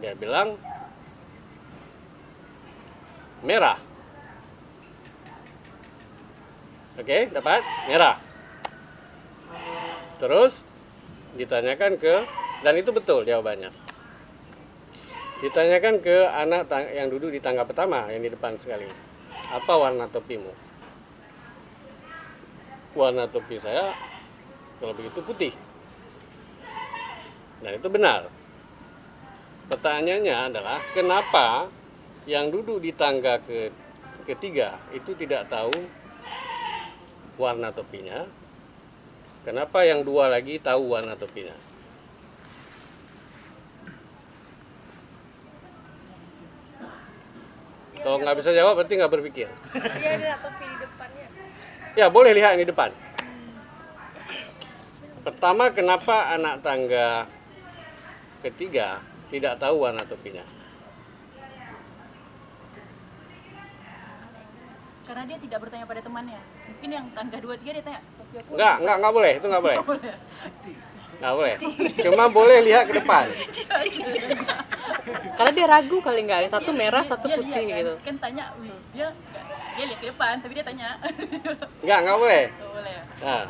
Dia 0.00 0.12
bilang 0.16 0.56
merah. 3.44 3.80
Oke, 6.98 7.30
dapat 7.30 7.62
merah. 7.86 8.16
Terus 10.18 10.66
ditanyakan 11.38 11.94
ke 11.96 12.14
dan 12.66 12.74
itu 12.74 12.90
betul 12.90 13.22
jawabannya. 13.22 13.70
Ditanyakan 15.38 16.02
ke 16.02 16.26
anak 16.26 16.66
yang 16.98 17.06
duduk 17.06 17.30
di 17.30 17.38
tangga 17.38 17.62
pertama 17.62 18.10
yang 18.10 18.26
di 18.26 18.30
depan 18.34 18.58
sekali. 18.58 18.90
Apa 19.54 19.78
warna 19.78 20.10
topimu? 20.10 20.50
Warna 22.96 23.28
topi 23.28 23.60
saya 23.60 23.92
kalau 24.78 24.94
begitu 24.94 25.20
putih. 25.20 25.52
Dan 27.58 27.76
itu 27.76 27.88
benar. 27.90 28.30
Pertanyaannya 29.68 30.36
adalah 30.48 30.78
kenapa 30.96 31.68
yang 32.24 32.48
duduk 32.48 32.80
di 32.80 32.94
tangga 32.96 33.36
ke 33.42 33.68
ketiga 34.24 34.76
itu 34.92 35.12
tidak 35.12 35.48
tahu 35.52 35.72
warna 37.36 37.72
topinya? 37.74 38.24
Kenapa 39.44 39.84
yang 39.84 40.04
dua 40.04 40.28
lagi 40.28 40.60
tahu 40.60 40.92
warna 40.92 41.16
topinya? 41.16 41.56
Kalau 47.98 48.16
nggak 48.22 48.36
bisa 48.38 48.50
jawab 48.54 48.78
berarti 48.78 48.94
nggak 48.94 49.12
berpikir. 49.12 49.48
Dia 49.74 50.12
ada 50.16 50.40
topi 50.40 50.64
di 50.64 50.76
depannya. 50.80 51.37
Ya 51.96 52.06
boleh 52.12 52.32
lihat 52.36 52.58
ini 52.58 52.68
depan. 52.68 52.92
Pertama 55.24 55.68
kenapa 55.72 56.32
anak 56.32 56.64
tangga 56.64 57.28
ketiga 58.40 59.00
tidak 59.28 59.60
tahu 59.60 59.84
warna 59.84 60.02
topinya? 60.08 60.44
Karena 65.08 65.24
dia 65.24 65.38
tidak 65.40 65.58
bertanya 65.64 65.84
pada 65.88 66.00
temannya. 66.04 66.40
Mungkin 66.68 66.88
yang 66.92 67.06
tangga 67.16 67.38
dua 67.40 67.54
tiga 67.56 67.70
dia 67.80 67.84
tanya, 67.84 68.00
topi 68.04 68.34
aku 68.40 68.50
Enggak, 68.56 68.74
enggak, 68.84 68.96
enggak 69.00 69.12
boleh, 69.16 69.32
itu 69.32 69.46
enggak 69.48 69.64
boleh. 69.64 69.78
Enggak 71.18 71.34
boleh. 71.34 71.54
Cuma 72.04 72.24
boleh 72.28 72.58
lihat 72.64 72.84
ke 72.88 72.94
depan. 73.00 73.24
karena 75.38 75.52
dia 75.54 75.66
ragu 75.70 75.98
kali 76.02 76.20
nggak 76.26 76.40
yang 76.46 76.52
satu 76.52 76.70
merah 76.74 77.02
satu 77.06 77.30
dia 77.30 77.36
putih 77.38 77.52
lihat 77.54 77.62
kan, 77.62 77.78
gitu 77.78 77.92
kan 78.04 78.14
tanya 78.18 78.44
dia 78.92 79.08
dia 79.78 79.86
lihat 79.86 80.00
ke 80.02 80.06
depan 80.10 80.34
tapi 80.42 80.52
dia 80.58 80.66
tanya 80.66 80.98
Enggak, 81.86 81.98
enggak 82.02 82.18
boleh. 82.18 82.44
Nggak 82.50 82.72
boleh 82.74 82.96
Nah, 83.18 83.44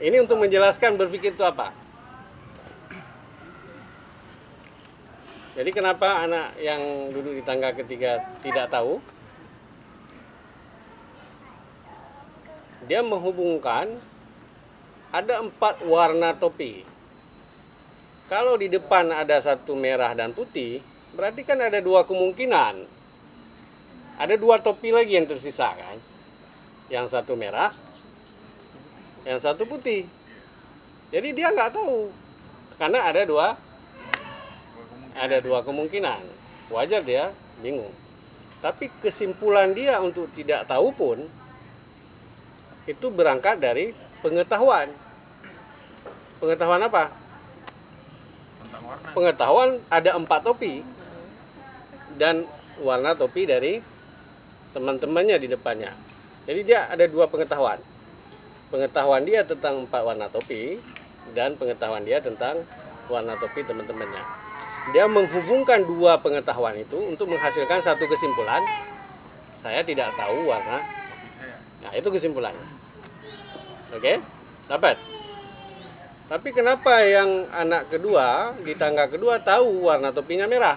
ini 0.00 0.16
untuk 0.20 0.40
menjelaskan 0.40 0.96
berpikir 0.96 1.36
itu 1.36 1.44
apa? 1.44 1.72
Jadi 5.54 5.70
kenapa 5.70 6.26
anak 6.26 6.58
yang 6.58 7.14
duduk 7.14 7.38
di 7.38 7.42
tangga 7.46 7.70
ketiga 7.72 8.18
tidak 8.42 8.68
tahu? 8.74 8.98
Dia 12.84 13.00
menghubungkan 13.00 13.96
ada 15.14 15.40
empat 15.40 15.80
warna 15.86 16.34
topi. 16.34 16.82
Kalau 18.26 18.58
di 18.58 18.66
depan 18.66 19.14
ada 19.14 19.38
satu 19.38 19.78
merah 19.78 20.10
dan 20.12 20.34
putih, 20.34 20.82
berarti 21.14 21.46
kan 21.46 21.62
ada 21.62 21.78
dua 21.78 22.02
kemungkinan. 22.02 22.93
Ada 24.14 24.38
dua 24.38 24.62
topi 24.62 24.94
lagi 24.94 25.18
yang 25.18 25.26
tersisa 25.26 25.74
kan? 25.74 25.98
Yang 26.86 27.18
satu 27.18 27.34
merah, 27.34 27.74
yang 29.26 29.40
satu 29.40 29.66
putih. 29.66 30.06
Jadi 31.10 31.28
dia 31.34 31.50
nggak 31.50 31.74
tahu 31.74 32.12
karena 32.78 33.06
ada 33.06 33.22
dua 33.26 33.58
ada 35.14 35.38
dua 35.42 35.62
kemungkinan. 35.66 36.22
Wajar 36.70 37.02
dia 37.02 37.34
bingung. 37.62 37.92
Tapi 38.62 38.88
kesimpulan 39.02 39.76
dia 39.76 40.00
untuk 40.00 40.30
tidak 40.32 40.64
tahu 40.64 40.88
pun 40.94 41.18
itu 42.84 43.06
berangkat 43.08 43.60
dari 43.60 43.92
pengetahuan. 44.20 44.92
Pengetahuan 46.40 46.82
apa? 46.84 47.12
Pengetahuan 49.12 49.80
ada 49.88 50.16
empat 50.16 50.40
topi 50.44 50.84
dan 52.16 52.44
warna 52.80 53.16
topi 53.16 53.48
dari 53.48 53.93
teman-temannya 54.74 55.38
di 55.38 55.48
depannya. 55.48 55.94
Jadi 56.44 56.60
dia 56.66 56.90
ada 56.90 57.06
dua 57.06 57.30
pengetahuan. 57.30 57.80
Pengetahuan 58.68 59.22
dia 59.22 59.46
tentang 59.46 59.86
empat 59.86 60.02
warna 60.02 60.26
topi 60.28 60.82
dan 61.32 61.54
pengetahuan 61.54 62.02
dia 62.02 62.18
tentang 62.20 62.58
warna 63.08 63.38
topi 63.38 63.62
teman-temannya. 63.64 64.20
Dia 64.92 65.08
menghubungkan 65.08 65.86
dua 65.88 66.20
pengetahuan 66.20 66.76
itu 66.76 66.98
untuk 67.00 67.32
menghasilkan 67.32 67.80
satu 67.80 68.04
kesimpulan. 68.04 68.60
Saya 69.64 69.80
tidak 69.80 70.12
tahu 70.18 70.44
warna. 70.44 70.84
Nah, 71.80 71.92
itu 71.96 72.12
kesimpulannya. 72.12 72.68
Oke? 73.96 74.20
Dapat? 74.68 74.96
Tapi 76.24 76.48
kenapa 76.52 77.04
yang 77.04 77.48
anak 77.52 77.88
kedua 77.92 78.52
di 78.60 78.76
tangga 78.76 79.08
kedua 79.08 79.40
tahu 79.40 79.88
warna 79.88 80.12
topinya 80.12 80.44
merah? 80.48 80.76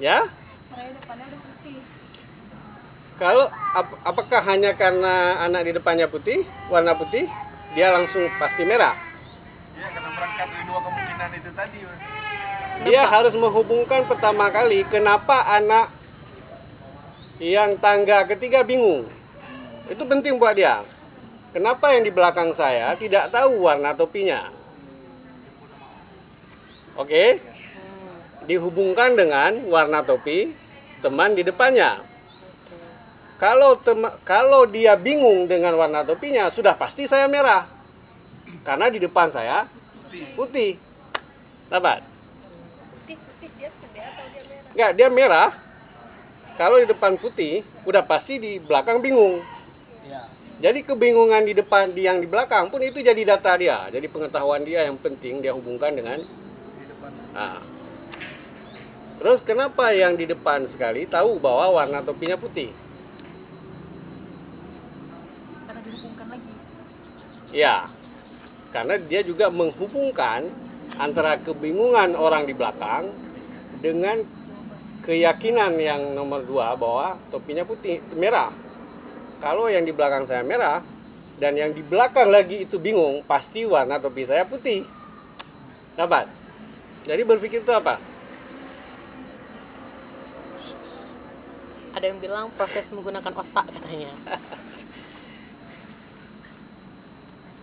Ya? 0.00 0.24
Kalau 3.20 3.52
ap- 3.76 4.00
apakah 4.00 4.40
hanya 4.48 4.72
karena 4.72 5.44
anak 5.44 5.68
di 5.68 5.72
depannya 5.76 6.08
putih, 6.08 6.40
warna 6.72 6.96
putih, 6.96 7.28
dia 7.76 7.92
langsung 7.92 8.24
pasti 8.40 8.64
merah? 8.64 8.96
Iya, 9.76 9.92
karena 9.92 10.08
berangkat 10.16 10.46
dari 10.48 10.64
dua 10.64 10.80
kemungkinan 10.80 11.30
itu 11.36 11.50
tadi. 11.52 11.78
Dia 12.88 13.02
harus 13.04 13.36
menghubungkan 13.36 14.08
pertama 14.08 14.48
kali 14.48 14.88
kenapa 14.88 15.44
anak 15.52 15.92
yang 17.36 17.76
tangga 17.76 18.24
ketiga 18.24 18.64
bingung. 18.64 19.04
Itu 19.92 20.08
penting 20.08 20.40
buat 20.40 20.56
dia. 20.56 20.80
Kenapa 21.52 21.92
yang 21.92 22.08
di 22.08 22.12
belakang 22.14 22.56
saya 22.56 22.96
tidak 22.96 23.28
tahu 23.28 23.68
warna 23.68 23.92
topinya? 23.92 24.48
Oke? 26.96 27.42
Dihubungkan 28.50 29.14
dengan 29.14 29.62
warna 29.70 30.02
topi 30.02 30.50
teman 30.98 31.38
di 31.38 31.46
depannya. 31.46 32.02
Kalau 33.38 33.78
tema- 33.78 34.18
kalau 34.26 34.66
dia 34.66 34.98
bingung 34.98 35.46
dengan 35.46 35.78
warna 35.78 36.02
topinya, 36.02 36.50
sudah 36.50 36.74
pasti 36.74 37.06
saya 37.06 37.30
merah. 37.30 37.70
Karena 38.66 38.90
di 38.90 38.98
depan 38.98 39.30
saya 39.30 39.70
putih. 40.34 40.74
Dapat? 41.70 42.02
putih 42.90 43.14
putih 43.22 43.50
dia 43.54 43.70
putih 43.70 44.02
atau 44.02 44.24
dia 44.34 44.42
merah 44.42 44.70
Enggak, 44.74 44.90
dia 44.98 45.08
merah. 45.14 45.50
Kalau 46.58 46.76
di 46.82 46.90
depan 46.90 47.14
putih, 47.22 47.62
udah 47.86 48.02
pasti 48.02 48.42
di 48.42 48.58
belakang 48.58 48.98
bingung. 48.98 49.46
Iya. 50.02 50.26
Jadi 50.58 50.82
kebingungan 50.82 51.46
di 51.46 51.54
depan 51.54 51.94
di 51.94 52.02
yang 52.02 52.18
di 52.18 52.26
belakang 52.26 52.66
pun 52.66 52.82
itu 52.82 52.98
jadi 52.98 53.22
data 53.22 53.54
dia. 53.54 53.86
Jadi 53.94 54.10
pengetahuan 54.10 54.66
dia 54.66 54.90
yang 54.90 54.98
penting 54.98 55.38
dia 55.38 55.54
hubungkan 55.54 55.94
dengan 55.94 56.18
Nah. 57.30 57.69
Terus 59.20 59.44
kenapa 59.44 59.92
yang 59.92 60.16
di 60.16 60.24
depan 60.24 60.64
sekali 60.64 61.04
tahu 61.04 61.36
bahwa 61.36 61.76
warna 61.76 62.00
topinya 62.00 62.40
putih? 62.40 62.72
karena 65.68 65.80
dihubungkan 65.84 66.26
lagi 66.32 66.52
Ya. 67.52 67.84
Karena 68.72 68.96
dia 68.96 69.20
juga 69.20 69.52
menghubungkan 69.52 70.48
antara 70.96 71.36
kebingungan 71.36 72.16
orang 72.16 72.48
di 72.48 72.56
belakang 72.56 73.12
dengan 73.84 74.24
keyakinan 75.04 75.76
yang 75.76 76.16
nomor 76.16 76.40
dua 76.40 76.72
bahwa 76.80 77.20
topinya 77.28 77.68
putih 77.68 78.00
merah. 78.16 78.48
Kalau 79.44 79.68
yang 79.68 79.84
di 79.84 79.92
belakang 79.92 80.24
saya 80.24 80.40
merah 80.46 80.80
dan 81.36 81.60
yang 81.60 81.76
di 81.76 81.84
belakang 81.84 82.32
lagi 82.32 82.64
itu 82.64 82.80
bingung, 82.80 83.20
pasti 83.28 83.68
warna 83.68 84.00
topi 84.00 84.24
saya 84.24 84.48
putih. 84.48 84.88
Dapat? 85.92 86.24
Jadi 87.04 87.22
berpikir 87.26 87.60
itu 87.60 87.72
apa? 87.74 88.09
Ada 91.94 92.04
yang 92.06 92.18
bilang 92.22 92.50
proses 92.54 92.90
menggunakan 92.94 93.32
otak 93.34 93.66
katanya. 93.70 94.10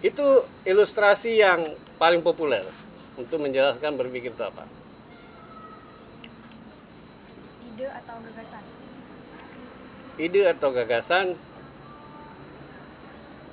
Itu 0.03 0.45
ilustrasi 0.67 1.41
yang 1.41 1.73
paling 1.97 2.21
populer 2.21 2.63
untuk 3.17 3.41
menjelaskan 3.41 3.97
berpikir 3.97 4.31
itu 4.35 4.45
apa. 4.45 4.67
ide 7.77 7.93
atau 7.93 8.17
gagasan? 8.25 8.63
Ide 10.17 10.41
atau 10.49 10.69
gagasan 10.73 11.25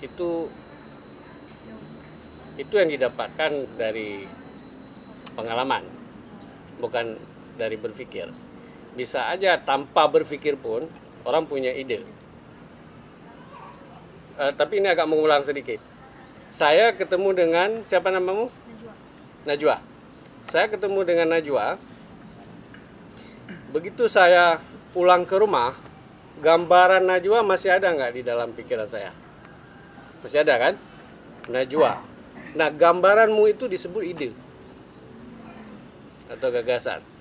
itu 0.00 0.48
itu 2.56 2.74
yang 2.80 2.88
didapatkan 2.88 3.52
dari 3.76 4.24
pengalaman 5.36 5.84
bukan 6.80 7.20
dari 7.60 7.76
berpikir 7.76 8.32
bisa 8.94 9.28
aja 9.30 9.58
tanpa 9.58 10.06
berpikir 10.06 10.54
pun 10.58 10.86
orang 11.26 11.44
punya 11.44 11.74
ide 11.74 12.02
Eh, 14.34 14.50
tapi 14.58 14.82
ini 14.82 14.90
agak 14.90 15.06
mengulang 15.06 15.46
sedikit 15.46 15.78
saya 16.50 16.90
ketemu 16.90 17.30
dengan 17.38 17.68
siapa 17.86 18.10
namamu 18.10 18.50
Najwa 19.46 19.78
saya 20.50 20.66
ketemu 20.66 21.06
dengan 21.06 21.30
Najwa 21.30 21.78
begitu 23.70 24.10
saya 24.10 24.58
pulang 24.90 25.22
ke 25.22 25.38
rumah 25.38 25.78
gambaran 26.42 27.06
Najwa 27.06 27.46
masih 27.46 27.78
ada 27.78 27.94
nggak 27.94 28.12
di 28.14 28.22
dalam 28.26 28.50
pikiran 28.50 28.90
saya? 28.90 29.14
Masih 30.20 30.42
ada 30.42 30.54
kan? 30.58 30.74
Najwa. 31.46 32.00
Nah, 32.54 32.68
gambaranmu 32.72 33.44
itu 33.50 33.70
disebut 33.70 34.02
ide 34.02 34.30
atau 36.30 36.48
gagasan. 36.50 37.13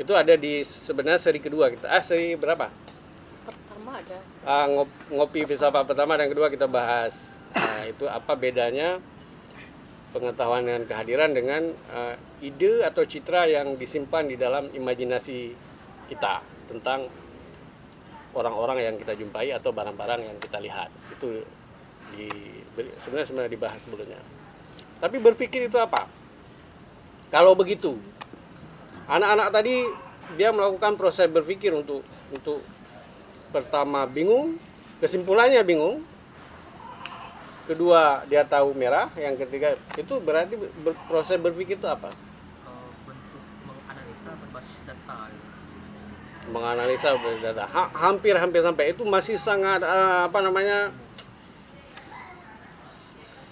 Itu 0.00 0.16
ada 0.16 0.32
di 0.32 0.64
sebenarnya 0.64 1.20
seri 1.20 1.40
kedua 1.44 1.68
kita. 1.68 1.86
Ah, 1.92 2.00
seri 2.00 2.32
berapa? 2.34 2.72
pertama 3.44 4.00
ada. 4.00 4.18
Ah, 4.48 4.66
ngop- 4.68 5.06
ngopi 5.12 5.44
filsafat 5.44 5.84
pertama 5.84 6.16
dan 6.16 6.32
kedua 6.32 6.48
kita 6.48 6.64
bahas. 6.64 7.36
Ah, 7.52 7.84
itu 7.84 8.08
apa 8.08 8.32
bedanya 8.32 8.96
pengetahuan 10.16 10.64
dengan 10.64 10.82
kehadiran 10.88 11.30
dengan 11.36 11.62
ah, 11.92 12.16
ide 12.40 12.80
atau 12.88 13.04
citra 13.04 13.44
yang 13.44 13.76
disimpan 13.76 14.24
di 14.24 14.40
dalam 14.40 14.72
imajinasi 14.72 15.52
kita 16.08 16.40
tentang 16.72 17.04
orang-orang 18.32 18.88
yang 18.88 18.94
kita 18.96 19.12
jumpai 19.12 19.52
atau 19.52 19.70
barang-barang 19.70 20.20
yang 20.24 20.36
kita 20.40 20.58
lihat. 20.64 20.88
Itu 21.12 21.44
di 22.16 22.26
sebenarnya 22.96 23.28
sebenarnya 23.28 23.52
dibahas 23.52 23.84
sebelumnya 23.84 24.40
tapi 25.00 25.16
berpikir 25.16 25.64
itu 25.64 25.80
apa? 25.80 26.04
Kalau 27.32 27.56
begitu 27.56 27.96
anak-anak 29.10 29.48
tadi 29.50 29.82
dia 30.38 30.54
melakukan 30.54 30.94
proses 30.94 31.26
berpikir 31.26 31.74
untuk 31.74 32.06
untuk 32.30 32.62
pertama 33.50 34.06
bingung 34.06 34.54
kesimpulannya 35.00 35.64
bingung. 35.64 36.04
Kedua 37.66 38.26
dia 38.26 38.42
tahu 38.42 38.74
merah. 38.74 39.08
Yang 39.14 39.46
ketiga 39.46 39.68
itu 39.94 40.14
berarti 40.18 40.58
ber- 40.58 40.98
proses 41.06 41.38
berpikir 41.38 41.78
itu 41.78 41.86
apa? 41.86 42.10
Eh, 42.10 42.88
bentuk 43.06 43.42
menganalisa 43.62 44.30
berbasis 44.34 44.78
data. 44.82 45.16
Menganalisa 46.50 47.08
berbasis 47.14 47.42
data. 47.46 47.64
Ha- 47.70 47.92
hampir-hampir 47.94 48.60
sampai. 48.66 48.90
Itu 48.90 49.06
masih 49.06 49.38
sangat 49.38 49.86
eh, 49.86 50.20
apa 50.26 50.38
namanya 50.42 50.90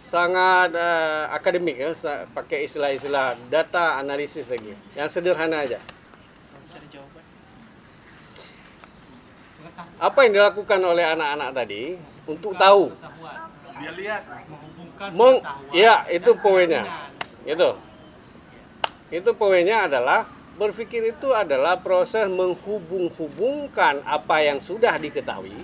sangat 0.08 0.72
eh, 0.72 1.24
akademik 1.36 1.76
ya, 1.76 1.92
pakai 2.32 2.64
istilah-istilah 2.64 3.36
data 3.52 4.00
analisis 4.00 4.48
lagi. 4.48 4.72
Yang 4.96 5.08
sederhana 5.20 5.68
aja. 5.68 5.76
Apa 10.00 10.24
yang 10.24 10.32
dilakukan 10.40 10.80
oleh 10.80 11.04
anak-anak 11.04 11.50
tadi 11.52 11.82
untuk 12.24 12.56
tahu? 12.56 12.90
Dia 13.78 13.92
lihat 13.94 14.22
Meng, 15.14 15.38
ya 15.70 16.02
itu 16.10 16.34
poinnya. 16.42 16.82
Itu. 17.46 17.78
Itu 19.14 19.30
poinnya 19.38 19.86
adalah 19.86 20.26
berpikir 20.58 21.14
itu 21.14 21.30
adalah 21.30 21.78
proses 21.78 22.26
menghubung-hubungkan 22.26 24.02
apa 24.02 24.42
yang 24.42 24.58
sudah 24.58 24.98
diketahui. 24.98 25.54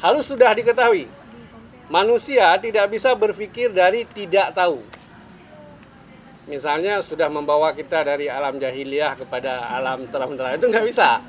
Harus 0.00 0.24
sudah 0.24 0.56
diketahui. 0.56 1.04
Manusia 1.88 2.52
tidak 2.60 2.92
bisa 2.92 3.16
berpikir 3.16 3.72
dari 3.72 4.04
tidak 4.04 4.52
tahu. 4.52 4.84
Misalnya 6.48 7.04
sudah 7.04 7.28
membawa 7.32 7.72
kita 7.72 8.04
dari 8.04 8.28
alam 8.28 8.60
jahiliyah 8.60 9.16
kepada 9.16 9.72
alam 9.72 10.04
terang-terang 10.08 10.56
itu 10.56 10.68
nggak 10.68 10.84
bisa. 10.84 11.20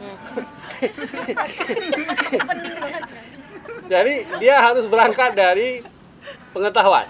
Jadi 3.91 4.23
dia 4.39 4.63
harus 4.63 4.87
berangkat 4.87 5.35
dari 5.35 5.83
pengetahuan. 6.51 7.07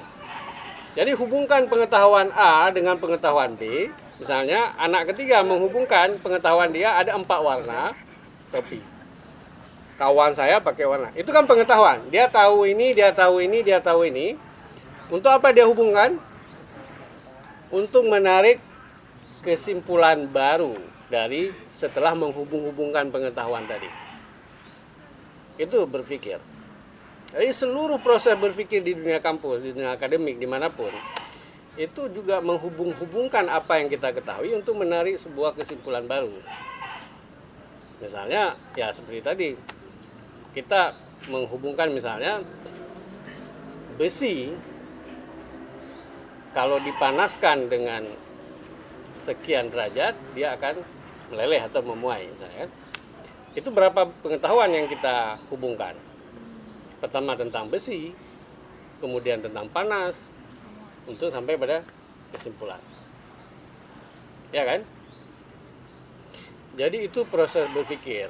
Jadi 0.97 1.14
hubungkan 1.18 1.70
pengetahuan 1.70 2.34
A 2.34 2.70
dengan 2.74 2.97
pengetahuan 2.97 3.54
B. 3.58 3.89
Misalnya 4.18 4.74
anak 4.78 5.14
ketiga 5.14 5.41
menghubungkan 5.41 6.22
pengetahuan 6.22 6.70
dia 6.70 6.97
ada 6.97 7.18
empat 7.18 7.39
warna 7.41 7.93
topi. 8.54 8.99
Kawan 10.00 10.32
saya 10.32 10.64
pakai 10.64 10.88
warna. 10.88 11.12
Itu 11.12 11.36
kan 11.36 11.43
pengetahuan. 11.43 12.08
Dia 12.08 12.32
tahu 12.32 12.64
ini, 12.64 12.95
dia 12.95 13.12
tahu 13.12 13.43
ini, 13.43 13.60
dia 13.60 13.84
tahu 13.84 14.08
ini. 14.08 14.39
Untuk 15.12 15.28
apa 15.28 15.52
dia 15.52 15.68
hubungkan? 15.68 16.16
Untuk 17.68 18.08
menarik 18.08 18.64
kesimpulan 19.43 20.24
baru 20.32 20.72
dari 21.12 21.52
setelah 21.76 22.16
menghubung-hubungkan 22.16 23.12
pengetahuan 23.12 23.68
tadi. 23.68 23.91
Itu 25.60 25.84
berpikir. 25.84 26.39
Jadi 27.36 27.50
seluruh 27.52 28.00
proses 28.00 28.39
berpikir 28.39 28.80
di 28.80 28.95
dunia 28.95 29.20
kampus, 29.20 29.68
di 29.68 29.76
dunia 29.76 29.93
akademik, 29.93 30.39
di 30.39 30.47
mana 30.47 30.72
pun, 30.72 30.89
itu 31.78 32.10
juga 32.10 32.41
menghubung-hubungkan 32.41 33.52
apa 33.52 33.84
yang 33.84 33.91
kita 33.91 34.16
ketahui 34.16 34.56
untuk 34.56 34.80
menarik 34.80 35.20
sebuah 35.22 35.54
kesimpulan 35.54 36.08
baru. 36.10 36.32
Misalnya, 38.02 38.56
ya 38.74 38.89
seperti 38.89 39.22
tadi, 39.22 39.50
kita 40.60 40.91
menghubungkan 41.32 41.88
misalnya 41.95 42.43
besi, 43.95 44.51
kalau 46.51 46.84
dipanaskan 46.84 47.72
dengan 47.72 48.03
sekian 49.24 49.72
derajat, 49.72 50.16
dia 50.36 50.60
akan 50.60 50.84
meleleh 51.32 51.64
atau 51.64 51.80
memuai. 51.84 52.28
Misalnya. 52.28 52.68
Itu 53.55 53.72
berapa 53.72 54.07
pengetahuan 54.24 54.72
yang 54.72 54.88
kita 54.91 55.39
hubungkan? 55.49 55.95
pertama 56.99 57.32
tentang 57.39 57.72
besi, 57.72 58.12
kemudian 58.99 59.39
tentang 59.39 59.72
panas, 59.72 60.20
untuk 61.07 61.32
sampai 61.32 61.55
pada 61.55 61.82
kesimpulan. 62.36 62.80
Ya 64.51 64.68
kan? 64.68 64.84
Jadi 66.76 67.07
itu 67.07 67.24
proses 67.28 67.66
berpikir 67.72 68.30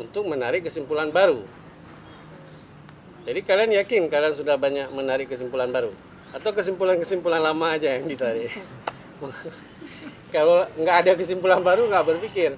untuk 0.00 0.24
menarik 0.28 0.64
kesimpulan 0.64 1.12
baru. 1.12 1.44
Jadi 3.22 3.40
kalian 3.46 3.70
yakin 3.82 4.10
kalian 4.10 4.34
sudah 4.34 4.58
banyak 4.58 4.90
menarik 4.90 5.30
kesimpulan 5.30 5.70
baru? 5.70 5.94
Atau 6.32 6.50
kesimpulan-kesimpulan 6.56 7.44
lama 7.44 7.76
aja 7.76 7.94
yang 7.94 8.08
ditarik? 8.08 8.50
Kalau 10.34 10.64
nggak 10.74 10.96
ada 11.06 11.12
kesimpulan 11.14 11.60
baru 11.60 11.86
nggak 11.86 12.06
berpikir. 12.08 12.56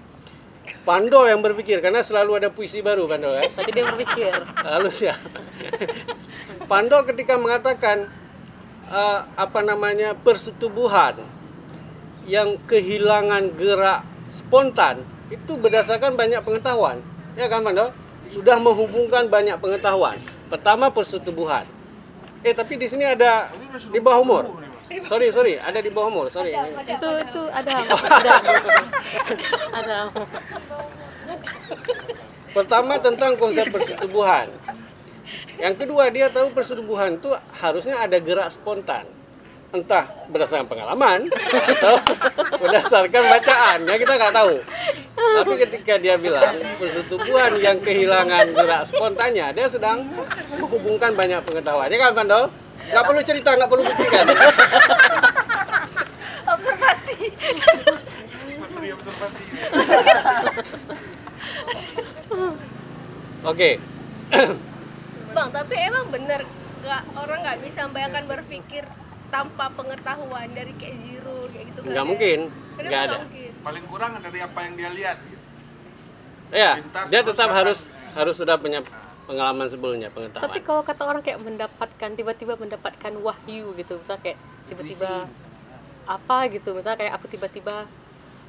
Pandol 0.86 1.28
yang 1.28 1.44
berpikir 1.44 1.84
karena 1.84 2.00
selalu 2.00 2.40
ada 2.40 2.48
puisi 2.48 2.80
baru 2.80 3.04
Pandol 3.04 3.36
kan? 3.36 3.50
Berarti 3.52 3.70
dia 3.74 3.84
berpikir. 3.84 4.32
halus 4.64 4.98
ya. 5.10 5.14
Pandol 6.64 7.04
ketika 7.04 7.36
mengatakan 7.36 8.08
eh, 8.88 9.20
apa 9.36 9.60
namanya 9.60 10.16
persetubuhan 10.16 11.20
yang 12.24 12.56
kehilangan 12.64 13.52
gerak 13.52 14.00
spontan 14.32 15.04
itu 15.28 15.60
berdasarkan 15.60 16.16
banyak 16.16 16.40
pengetahuan, 16.40 17.04
ya 17.34 17.46
kan 17.50 17.60
Pandol? 17.62 17.90
Sudah 18.32 18.56
menghubungkan 18.56 19.28
banyak 19.28 19.60
pengetahuan. 19.60 20.16
Pertama 20.48 20.88
persetubuhan. 20.88 21.66
Eh 22.44 22.52
tapi 22.56 22.76
di 22.76 22.86
sini 22.88 23.04
ada 23.04 23.52
di 23.92 24.00
bawah 24.00 24.20
umur. 24.24 24.44
Sorry 25.08 25.32
sorry, 25.32 25.56
ada 25.58 25.80
di 25.80 25.90
bawah 25.90 26.08
umur. 26.12 26.26
Sorry. 26.28 26.52
Itu 26.54 27.10
itu 27.20 27.42
ada 27.50 27.72
ada 28.20 28.32
ada. 29.72 29.96
Pertama 32.54 32.94
tentang 33.02 33.34
konsep 33.34 33.66
persetubuhan. 33.72 34.48
Yang 35.58 35.74
kedua 35.86 36.10
dia 36.10 36.28
tahu 36.30 36.52
persetubuhan 36.52 37.16
itu 37.18 37.30
harusnya 37.58 37.98
ada 38.02 38.18
gerak 38.20 38.50
spontan. 38.52 39.06
Entah 39.74 40.06
berdasarkan 40.30 40.70
pengalaman 40.70 41.26
atau 41.50 41.98
berdasarkan 42.62 43.26
bacaan, 43.26 43.82
ya 43.90 43.98
kita 43.98 44.14
nggak 44.14 44.30
tahu. 44.30 44.62
Tapi 45.18 45.54
ketika 45.66 45.98
dia 45.98 46.14
bilang 46.14 46.54
persetubuhan 46.78 47.58
yang 47.58 47.82
kehilangan 47.82 48.54
gerak 48.54 48.86
spontannya, 48.86 49.50
dia 49.50 49.66
sedang 49.66 50.06
menghubungkan 50.62 51.18
banyak 51.18 51.42
pengetahuan. 51.42 51.90
Ya 51.90 51.98
kan, 51.98 52.14
Pandol? 52.14 52.54
Nggak 52.86 53.02
perlu 53.02 53.18
cerita, 53.26 53.58
nggak 53.58 53.66
perlu 53.66 53.82
buktikan. 53.82 54.30
observasi. 56.54 57.34
Oke, 63.44 63.76
bang 65.36 65.48
tapi 65.52 65.76
emang 65.76 66.08
bener 66.08 66.48
nggak 66.80 67.02
orang 67.20 67.44
nggak 67.44 67.60
bisa 67.60 67.84
membayangkan 67.84 68.24
berpikir 68.24 68.88
tanpa 69.34 69.66
pengetahuan 69.74 70.46
dari 70.54 70.70
kayak 70.78 70.94
zero 71.02 71.50
kayak 71.50 71.64
gitu 71.74 71.78
nggak 71.82 72.06
mungkin, 72.06 72.38
Kenapa 72.78 72.86
nggak 72.86 73.02
ada. 73.02 73.16
mungkin 73.26 73.50
Paling 73.66 73.84
kurang 73.90 74.12
dari 74.20 74.38
apa 74.38 74.58
yang 74.62 74.74
dia 74.76 74.90
lihat. 74.94 75.16
gitu. 75.26 75.42
Ya, 76.54 76.72
dia 77.10 77.20
tetap 77.26 77.50
datang. 77.50 77.58
harus 77.66 77.90
harus 78.14 78.34
sudah 78.38 78.54
punya 78.54 78.78
pengalaman 79.26 79.66
sebelumnya, 79.66 80.06
pengetahuan. 80.12 80.46
Tapi 80.46 80.60
kalau 80.62 80.86
kata 80.86 81.02
orang 81.02 81.22
kayak 81.24 81.40
mendapatkan 81.42 82.10
tiba-tiba 82.14 82.54
mendapatkan 82.54 83.12
wahyu 83.18 83.74
gitu, 83.74 83.98
misal 83.98 84.22
kayak 84.22 84.38
tiba-tiba 84.70 85.26
apa 86.06 86.38
gitu, 86.52 86.76
misal 86.76 86.94
kayak 86.94 87.18
aku 87.18 87.26
tiba-tiba 87.26 87.88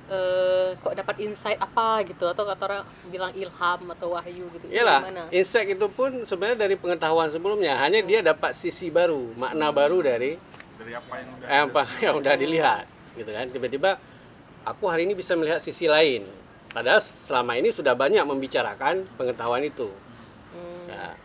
eh, 0.05 0.77
kok 0.77 0.93
dapat 0.93 1.15
insight 1.17 1.57
apa 1.57 2.05
gitu 2.05 2.29
atau 2.29 2.45
kata 2.45 2.61
orang 2.61 2.83
bilang 3.09 3.31
ilham 3.33 3.81
atau 3.89 4.13
wahyu 4.13 4.45
gitu. 4.53 4.65
Itu 4.69 4.75
Iyalah, 4.75 5.01
gimana? 5.01 5.23
insight 5.33 5.65
itu 5.71 5.87
pun 5.89 6.11
sebenarnya 6.21 6.67
dari 6.67 6.75
pengetahuan 6.77 7.31
sebelumnya, 7.31 7.73
hanya 7.81 8.05
dia 8.05 8.21
dapat 8.21 8.53
sisi 8.53 8.93
baru, 8.93 9.33
makna 9.33 9.73
baru 9.73 10.03
dari 10.05 10.37
Dari 10.75 10.91
apa 10.91 11.13
yang 11.17 11.29
udah 11.31 11.47
eh, 11.47 11.61
apa 11.65 11.83
yang 12.03 12.13
udah 12.19 12.33
dilihat, 12.35 12.85
gitu 13.15 13.31
kan. 13.31 13.45
Tiba-tiba 13.47 13.95
aku 14.67 14.83
hari 14.91 15.07
ini 15.07 15.15
bisa 15.15 15.37
melihat 15.39 15.63
sisi 15.63 15.87
lain. 15.87 16.27
Padahal 16.75 16.99
selama 16.99 17.55
ini 17.55 17.71
sudah 17.71 17.95
banyak 17.95 18.23
membicarakan 18.27 19.07
pengetahuan 19.15 19.63
itu. 19.63 19.87
Ya. 20.91 21.15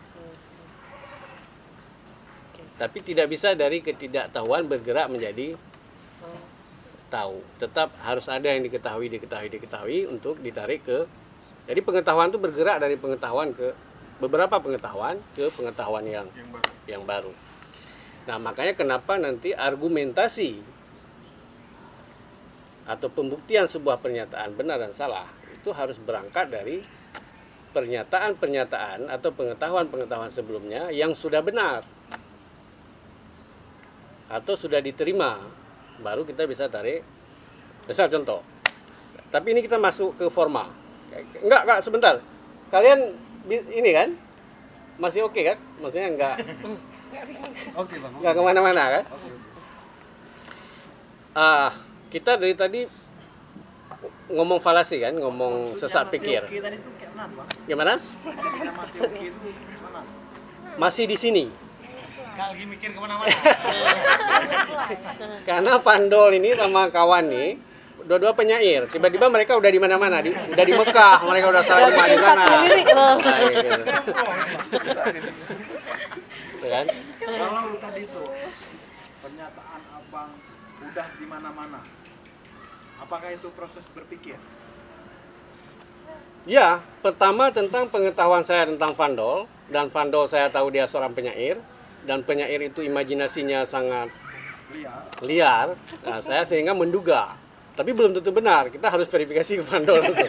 Tapi 2.78 2.98
tidak 3.04 3.26
bisa 3.28 3.52
dari 3.52 3.82
ketidaktahuan 3.82 4.64
bergerak 4.70 5.10
menjadi 5.10 5.58
tahu. 7.10 7.42
Tetap 7.58 7.92
harus 8.06 8.24
ada 8.30 8.46
yang 8.46 8.62
diketahui, 8.62 9.10
diketahui, 9.10 9.50
diketahui 9.50 9.98
untuk 10.06 10.38
ditarik 10.38 10.86
ke. 10.86 11.04
Jadi 11.66 11.80
pengetahuan 11.82 12.30
itu 12.30 12.38
bergerak 12.38 12.78
dari 12.78 12.94
pengetahuan 12.96 13.50
ke 13.52 13.74
beberapa 14.22 14.56
pengetahuan 14.62 15.18
ke 15.34 15.50
pengetahuan 15.52 16.04
yang 16.06 16.26
yang 16.32 16.48
baru. 16.48 16.70
yang 16.86 17.02
baru. 17.04 17.32
Nah, 18.30 18.38
makanya 18.38 18.78
kenapa 18.78 19.18
nanti 19.18 19.50
argumentasi 19.50 20.62
atau 22.86 23.10
pembuktian 23.10 23.66
sebuah 23.66 23.98
pernyataan 23.98 24.54
benar 24.54 24.78
dan 24.78 24.94
salah 24.94 25.26
itu 25.50 25.74
harus 25.74 25.98
berangkat 25.98 26.46
dari 26.46 26.78
pernyataan-pernyataan 27.74 29.10
atau 29.10 29.34
pengetahuan-pengetahuan 29.34 30.30
sebelumnya 30.30 30.94
yang 30.94 31.10
sudah 31.10 31.42
benar 31.42 31.82
atau 34.30 34.54
sudah 34.54 34.78
diterima. 34.78 35.42
Baru 35.98 36.22
kita 36.22 36.46
bisa 36.46 36.70
tarik 36.70 37.02
misal 37.90 38.06
contoh. 38.06 38.46
Tapi 39.34 39.58
ini 39.58 39.66
kita 39.66 39.74
masuk 39.74 40.14
ke 40.14 40.30
formal. 40.30 40.70
Enggak 41.42 41.66
enggak 41.66 41.80
sebentar. 41.82 42.14
Kalian 42.70 43.10
ini 43.50 43.90
kan? 43.90 44.14
Masih 45.02 45.26
oke 45.26 45.42
kan? 45.42 45.58
Maksudnya 45.82 46.14
enggak 46.14 46.36
Oke 47.74 47.96
bang. 47.98 48.12
nggak 48.22 48.34
ke 48.34 48.42
mana-mana 48.42 48.82
kan 48.98 49.04
ah 51.34 51.70
kita 52.10 52.36
dari 52.38 52.54
tadi 52.54 52.86
ngomong 54.30 54.60
falasi 54.62 55.00
kan 55.02 55.14
ngomong 55.14 55.76
sesat 55.78 56.10
pikir 56.10 56.42
Oke 56.46 56.60
tadi 56.62 56.76
tuh 56.78 56.92
kayak 56.98 57.12
mana 57.14 57.28
bang? 57.34 57.46
gimana 57.66 57.92
masih 60.78 61.06
di 61.10 61.16
sini 61.18 61.46
lagi 62.40 62.64
mikir 62.64 62.96
ke 62.96 63.00
mana-mana. 63.00 63.28
Karena 65.48 65.76
Vandol 65.76 66.40
ini 66.40 66.56
sama 66.56 66.88
kawan 66.88 67.28
nih 67.28 67.60
dua-dua 68.08 68.32
penyair. 68.32 68.88
Tiba-tiba 68.88 69.28
mereka 69.28 69.60
udah 69.60 69.68
di 69.68 69.76
mana-mana, 69.76 70.24
di, 70.24 70.32
udah 70.32 70.64
di 70.64 70.72
Mekah, 70.72 71.20
mereka 71.28 71.52
udah 71.52 71.62
salah 71.62 71.92
di. 71.92 72.16
Nah, 72.16 72.64
gitu. 72.64 73.04
Tuh 76.60 76.68
kan? 76.68 76.86
Kalau 77.24 77.72
tadi 77.80 78.04
itu 78.04 78.22
pernyataan 79.24 79.80
abang 79.96 80.30
udah 80.80 81.08
di 81.16 81.26
mana-mana, 81.28 81.80
apakah 83.00 83.32
itu 83.32 83.48
proses 83.56 83.84
berpikir? 83.96 84.36
Ya, 86.44 86.84
pertama 87.00 87.48
tentang 87.52 87.88
pengetahuan 87.88 88.44
saya 88.44 88.68
tentang 88.68 88.92
Vandol 88.92 89.48
dan 89.72 89.88
Vandol 89.88 90.28
saya 90.28 90.52
tahu 90.52 90.72
dia 90.72 90.84
seorang 90.84 91.12
penyair 91.16 91.60
dan 92.04 92.24
penyair 92.24 92.60
itu 92.64 92.84
imajinasinya 92.84 93.64
sangat 93.64 94.08
liar. 95.24 95.76
Nah, 96.04 96.20
saya 96.20 96.44
sehingga 96.44 96.76
menduga, 96.76 97.36
tapi 97.76 97.92
belum 97.96 98.16
tentu 98.16 98.32
benar. 98.36 98.68
Kita 98.68 98.88
harus 98.88 99.08
verifikasi 99.08 99.60
ke 99.60 99.64
Vandol 99.64 100.00
langsung. 100.00 100.28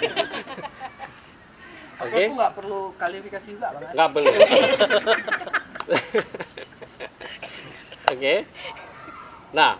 Oke? 2.01 2.23
Itu 2.27 2.35
nggak 2.39 2.53
perlu 2.55 2.79
kualifikasi 2.95 3.47
juga 3.51 3.67
bang. 3.75 3.91
Nggak 3.95 4.09
perlu. 4.15 4.31
Oke. 8.11 8.47
Nah, 9.51 9.75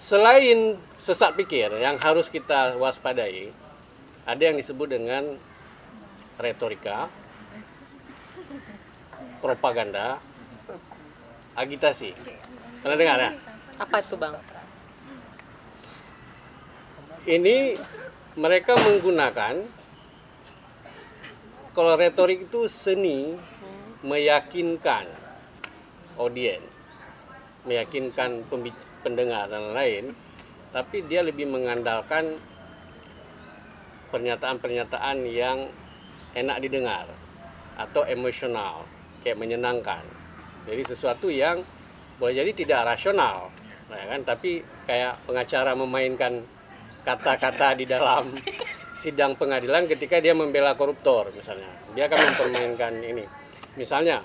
selain 0.00 0.80
sesat 0.96 1.36
pikir 1.36 1.68
yang 1.82 2.00
harus 2.00 2.32
kita 2.32 2.80
waspadai, 2.80 3.52
ada 4.24 4.42
yang 4.42 4.56
disebut 4.56 4.88
dengan 4.88 5.36
retorika, 6.40 7.12
propaganda, 9.42 10.22
agitasi. 11.58 12.16
Pernah 12.80 12.96
dengar 12.96 13.18
ya? 13.20 13.30
Apa 13.78 14.00
itu 14.00 14.16
bang? 14.16 14.34
Ini 17.22 17.78
mereka 18.34 18.74
menggunakan 18.74 19.62
kalau 21.72 21.96
retorik 21.96 22.50
itu 22.50 22.66
seni 22.66 23.38
meyakinkan 24.02 25.06
audien, 26.18 26.62
meyakinkan 27.66 28.42
pendengar 29.06 29.46
dan 29.46 29.70
lain, 29.70 30.04
tapi 30.74 31.06
dia 31.06 31.22
lebih 31.22 31.46
mengandalkan 31.46 32.36
pernyataan-pernyataan 34.10 35.24
yang 35.30 35.70
enak 36.34 36.58
didengar 36.60 37.06
atau 37.78 38.04
emosional, 38.04 38.84
kayak 39.24 39.40
menyenangkan. 39.40 40.04
Jadi 40.68 40.82
sesuatu 40.84 41.32
yang 41.32 41.64
boleh 42.20 42.34
jadi 42.44 42.52
tidak 42.52 42.94
rasional, 42.94 43.48
ya 43.88 44.04
kan? 44.10 44.20
Tapi 44.26 44.60
kayak 44.84 45.24
pengacara 45.24 45.72
memainkan 45.72 46.44
kata-kata 47.02 47.74
di 47.78 47.84
dalam 47.86 48.30
sidang 49.02 49.34
pengadilan 49.34 49.90
ketika 49.90 50.22
dia 50.22 50.30
membela 50.30 50.78
koruptor 50.78 51.34
misalnya 51.34 51.66
dia 51.90 52.06
akan 52.06 52.18
mempermainkan 52.22 52.94
ini 53.02 53.26
misalnya 53.78 54.20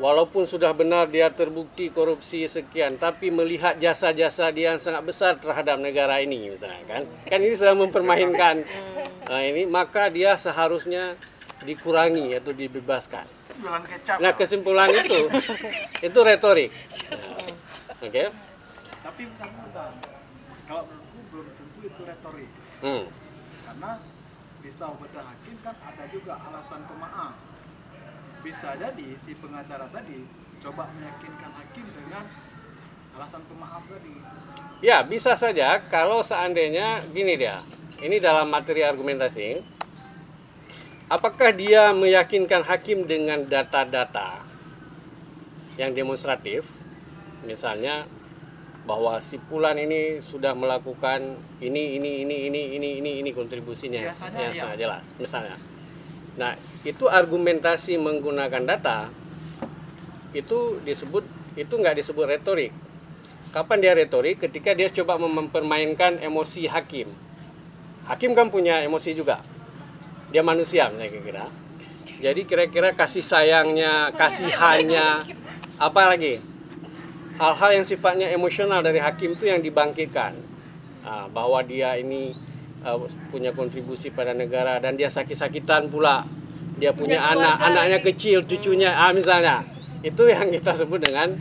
walaupun 0.00 0.48
sudah 0.48 0.72
benar 0.72 1.12
dia 1.12 1.28
terbukti 1.28 1.92
korupsi 1.92 2.48
sekian 2.48 2.96
tapi 2.96 3.28
melihat 3.28 3.76
jasa-jasa 3.76 4.48
dia 4.54 4.72
yang 4.72 4.80
sangat 4.80 5.04
besar 5.04 5.36
terhadap 5.36 5.76
negara 5.76 6.20
ini 6.24 6.52
misalnya 6.52 6.80
kan 6.88 7.02
kan 7.28 7.38
ini 7.42 7.54
sedang 7.56 7.84
mempermainkan 7.84 8.64
nah 9.28 9.40
ini 9.44 9.68
maka 9.68 10.08
dia 10.08 10.40
seharusnya 10.40 11.16
dikurangi 11.66 12.32
atau 12.40 12.56
dibebaskan 12.56 13.28
nah 14.22 14.32
kesimpulan 14.32 14.88
itu 14.88 15.28
itu 16.08 16.18
retorik 16.24 16.72
Nah, 18.00 18.08
oke 18.08 18.24
Tapi 19.04 19.22
bentar, 19.28 19.48
bentar. 19.52 19.92
Kalau 20.64 20.82
menurutku 20.88 21.20
belum 21.28 21.46
tentu 21.52 21.80
itu 21.84 22.02
retorik. 22.08 22.50
Hmm. 22.80 23.04
Karena 23.68 23.90
bisa 24.64 24.84
bedah 24.96 25.24
hakim 25.28 25.56
kan 25.60 25.76
ada 25.76 26.04
juga 26.08 26.32
alasan 26.40 26.80
pemaaf. 26.88 27.49
Bisa 28.40 28.72
jadi 28.80 29.08
si 29.20 29.36
pengacara 29.36 29.84
tadi 29.92 30.24
coba 30.64 30.88
meyakinkan 30.96 31.50
hakim 31.52 31.86
dengan 31.92 32.24
alasan 33.16 33.42
pemaaf 33.44 33.84
tadi. 33.84 34.14
Ya, 34.80 35.04
bisa 35.04 35.36
saja 35.36 35.76
kalau 35.92 36.24
seandainya 36.24 37.04
gini 37.12 37.36
dia. 37.36 37.60
Ini 38.00 38.16
dalam 38.16 38.48
materi 38.48 38.80
argumentasi. 38.80 39.60
Apakah 41.12 41.52
dia 41.52 41.92
meyakinkan 41.92 42.64
hakim 42.64 43.04
dengan 43.04 43.44
data-data 43.44 44.40
yang 45.76 45.92
demonstratif? 45.92 46.70
Misalnya 47.44 48.08
bahwa 48.88 49.20
si 49.20 49.36
Fulan 49.36 49.76
ini 49.76 50.24
sudah 50.24 50.56
melakukan 50.56 51.36
ini 51.60 52.00
ini 52.00 52.24
ini 52.24 52.36
ini 52.48 52.62
ini 52.78 52.90
ini 53.02 53.10
ini 53.20 53.30
kontribusinya 53.36 54.00
Biasanya 54.00 54.38
yang 54.40 54.54
iya. 54.54 54.62
sangat 54.64 54.76
jelas 54.80 55.04
misalnya. 55.20 55.56
Nah, 56.40 56.56
itu 56.88 57.04
argumentasi 57.04 58.00
menggunakan 58.00 58.64
data 58.64 59.12
itu 60.32 60.80
disebut 60.80 61.28
itu 61.60 61.74
nggak 61.76 62.00
disebut 62.00 62.24
retorik. 62.24 62.72
Kapan 63.52 63.78
dia 63.84 63.92
retorik? 63.92 64.40
Ketika 64.40 64.72
dia 64.72 64.88
coba 64.88 65.20
mempermainkan 65.20 66.16
emosi 66.22 66.64
hakim. 66.64 67.12
Hakim 68.08 68.32
kan 68.32 68.48
punya 68.48 68.80
emosi 68.80 69.12
juga. 69.12 69.42
Dia 70.32 70.40
manusia, 70.40 70.88
saya 70.88 71.10
kira. 71.10 71.44
Jadi 72.22 72.40
kira-kira 72.46 72.94
kasih 72.94 73.26
sayangnya, 73.26 74.14
kasihannya, 74.14 75.26
apa 75.76 76.02
lagi? 76.14 76.38
Hal-hal 77.36 77.82
yang 77.82 77.86
sifatnya 77.88 78.30
emosional 78.30 78.80
dari 78.80 79.02
hakim 79.02 79.34
itu 79.34 79.50
yang 79.50 79.58
dibangkitkan. 79.58 80.38
Ah, 81.02 81.26
bahwa 81.32 81.58
dia 81.64 81.98
ini 81.98 82.30
ah, 82.84 82.96
punya 83.28 83.52
kontribusi 83.52 84.12
pada 84.12 84.32
negara 84.32 84.80
dan 84.80 84.96
dia 84.96 85.12
sakit-sakitan 85.12 85.92
pula. 85.92 86.24
Dia 86.80 86.96
punya, 86.96 87.20
Punya 87.20 87.36
anak, 87.36 87.54
keluarga 87.60 87.68
anaknya 87.76 87.98
kecil, 88.00 88.38
cucunya, 88.48 88.90
ah 88.96 89.12
misalnya. 89.12 89.60
Itu 90.00 90.24
yang 90.24 90.48
kita 90.48 90.72
sebut 90.72 91.00
dengan 91.04 91.36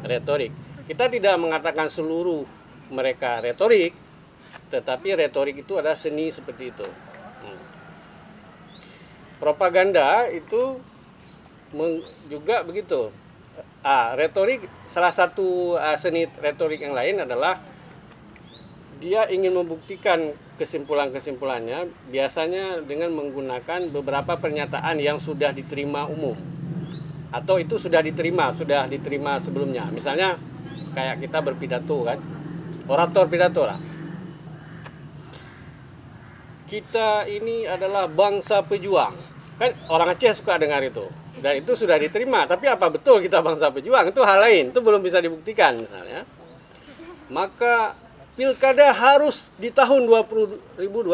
retorik. 0.00 0.48
Kita 0.88 1.12
tidak 1.12 1.36
mengatakan 1.36 1.92
seluruh 1.92 2.48
mereka 2.88 3.44
retorik, 3.44 3.92
tetapi 4.72 5.12
retorik 5.12 5.60
itu 5.60 5.76
adalah 5.76 5.96
seni 5.96 6.32
seperti 6.32 6.72
itu. 6.72 6.88
Hmm. 7.44 7.60
Propaganda 9.36 10.24
itu 10.32 10.80
juga 12.32 12.64
begitu. 12.64 13.12
Ah, 13.84 14.16
retorik 14.16 14.64
salah 14.88 15.12
satu 15.12 15.76
ah, 15.76 16.00
seni 16.00 16.24
retorik 16.40 16.80
yang 16.80 16.96
lain 16.96 17.28
adalah 17.28 17.60
dia 18.98 19.30
ingin 19.30 19.54
membuktikan 19.54 20.34
kesimpulan-kesimpulannya 20.58 21.86
biasanya 22.10 22.82
dengan 22.82 23.14
menggunakan 23.14 23.94
beberapa 23.94 24.34
pernyataan 24.34 24.98
yang 24.98 25.22
sudah 25.22 25.54
diterima 25.54 26.10
umum. 26.10 26.34
Atau 27.30 27.62
itu 27.62 27.78
sudah 27.78 28.02
diterima 28.02 28.50
sudah 28.50 28.90
diterima 28.90 29.38
sebelumnya. 29.38 29.86
Misalnya 29.94 30.34
kayak 30.98 31.22
kita 31.22 31.38
berpidato 31.38 32.02
kan? 32.02 32.18
Orator 32.90 33.30
pidato 33.30 33.62
lah. 33.62 33.78
Kita 36.66 37.24
ini 37.30 37.64
adalah 37.64 38.10
bangsa 38.10 38.66
pejuang. 38.66 39.14
Kan 39.62 39.70
orang 39.88 40.18
Aceh 40.18 40.42
suka 40.42 40.58
dengar 40.58 40.82
itu. 40.82 41.06
Dan 41.38 41.62
itu 41.62 41.78
sudah 41.78 41.94
diterima 42.02 42.50
tapi 42.50 42.66
apa 42.66 42.90
betul 42.90 43.22
kita 43.22 43.38
bangsa 43.46 43.70
pejuang? 43.70 44.10
Itu 44.10 44.26
hal 44.26 44.42
lain 44.42 44.74
itu 44.74 44.82
belum 44.82 44.98
bisa 45.06 45.22
dibuktikan 45.22 45.78
misalnya. 45.78 46.26
Maka 47.30 48.07
pilkada 48.38 48.94
harus 48.94 49.50
di 49.58 49.66
tahun 49.74 50.06
2022 50.06 51.10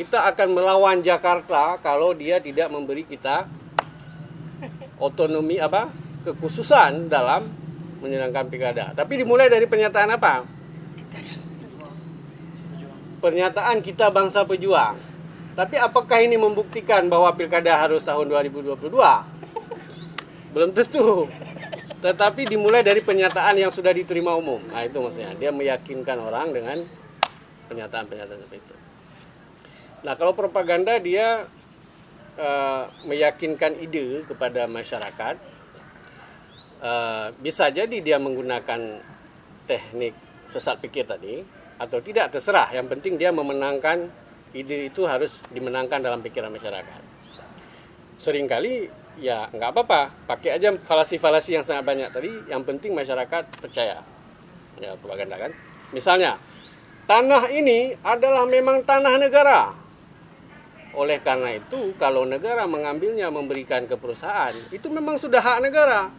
kita 0.00 0.18
akan 0.32 0.48
melawan 0.56 1.04
Jakarta 1.04 1.76
kalau 1.84 2.16
dia 2.16 2.40
tidak 2.40 2.72
memberi 2.72 3.04
kita 3.04 3.44
otonomi 4.96 5.60
apa 5.60 5.92
kekhususan 6.24 7.12
dalam 7.12 7.44
menyenangkan 8.00 8.48
pilkada. 8.48 8.96
Tapi 8.96 9.20
dimulai 9.20 9.52
dari 9.52 9.68
pernyataan 9.68 10.10
apa? 10.16 10.48
Pernyataan 13.20 13.84
kita 13.84 14.08
bangsa 14.08 14.48
pejuang. 14.48 14.96
Tapi 15.58 15.74
apakah 15.74 16.22
ini 16.22 16.38
membuktikan 16.38 17.10
bahwa 17.10 17.34
pilkada 17.34 17.74
harus 17.76 18.06
tahun 18.06 18.30
2022? 18.30 18.78
Belum 20.54 20.70
tentu. 20.70 21.26
Tetapi 21.98 22.46
dimulai 22.46 22.86
dari 22.86 23.02
pernyataan 23.02 23.58
yang 23.58 23.74
sudah 23.74 23.90
diterima 23.90 24.38
umum. 24.38 24.62
Nah 24.70 24.86
itu 24.86 25.02
maksudnya. 25.02 25.34
Dia 25.34 25.50
meyakinkan 25.50 26.18
orang 26.22 26.54
dengan 26.54 26.78
pernyataan-pernyataan 27.66 28.38
seperti 28.38 28.62
itu. 28.62 28.74
Nah 30.06 30.14
kalau 30.14 30.30
propaganda 30.30 30.94
dia 31.02 31.42
eh, 32.38 32.82
meyakinkan 33.02 33.82
ide 33.82 34.22
kepada 34.30 34.70
masyarakat. 34.70 35.36
Eh, 36.78 37.26
bisa 37.42 37.66
jadi 37.74 37.98
dia 37.98 38.22
menggunakan 38.22 39.02
teknik 39.66 40.14
sesat 40.46 40.78
pikir 40.78 41.02
tadi 41.02 41.42
atau 41.82 41.98
tidak 41.98 42.30
terserah. 42.30 42.70
Yang 42.70 42.94
penting 42.94 43.18
dia 43.18 43.34
memenangkan 43.34 44.06
ide 44.54 44.86
itu 44.86 45.02
harus 45.02 45.42
dimenangkan 45.50 45.98
dalam 45.98 46.22
pikiran 46.22 46.54
masyarakat. 46.54 47.02
Seringkali 48.22 48.86
ya 49.18 49.50
nggak 49.50 49.70
apa-apa. 49.74 50.14
Pakai 50.26 50.58
aja 50.58 50.74
falasi-falasi 50.74 51.58
yang 51.58 51.64
sangat 51.66 51.84
banyak. 51.84 52.08
Tadi 52.10 52.30
yang 52.50 52.62
penting 52.62 52.94
masyarakat 52.94 53.44
percaya. 53.58 54.02
Ya 54.78 54.94
propaganda 54.98 55.36
kan? 55.36 55.52
Misalnya 55.90 56.38
tanah 57.10 57.50
ini 57.50 57.98
adalah 58.02 58.46
memang 58.46 58.86
tanah 58.86 59.18
negara. 59.18 59.74
Oleh 60.94 61.20
karena 61.22 61.54
itu 61.54 61.94
kalau 62.00 62.24
negara 62.24 62.64
mengambilnya 62.64 63.28
memberikan 63.28 63.84
ke 63.84 63.94
perusahaan 63.94 64.54
itu 64.72 64.88
memang 64.88 65.20
sudah 65.20 65.42
hak 65.42 65.58
negara. 65.62 66.10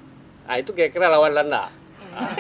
Nah 0.46 0.56
itu 0.60 0.72
kira-kira 0.76 1.10
lawan 1.10 1.36
Landa. 1.36 1.68
Ah. 2.16 2.32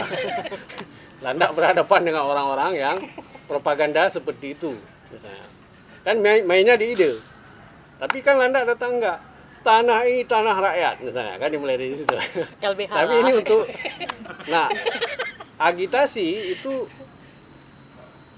Landa 1.25 1.51
berhadapan 1.51 2.01
dengan 2.07 2.23
orang-orang 2.23 2.71
yang 2.79 2.97
propaganda 3.43 4.07
seperti 4.07 4.55
itu 4.55 4.71
misalnya. 5.11 5.47
Kan 6.03 6.23
main- 6.23 6.47
mainnya 6.47 6.79
di 6.79 6.95
ide. 6.95 7.19
Tapi 7.99 8.23
kan 8.23 8.39
Landa 8.39 8.63
datang 8.63 8.97
enggak 8.97 9.28
tanah 9.61 9.99
ini 10.07 10.23
tanah 10.25 10.55
rakyat 10.57 10.95
misalnya. 11.03 11.35
Kan 11.37 11.49
dimulai 11.51 11.75
dari 11.75 11.95
situ. 11.95 12.15
LBH 12.63 12.91
tapi 12.91 13.13
ini 13.21 13.31
untuk 13.39 13.63
nah 14.47 14.71
agitasi 15.69 16.57
itu 16.57 16.87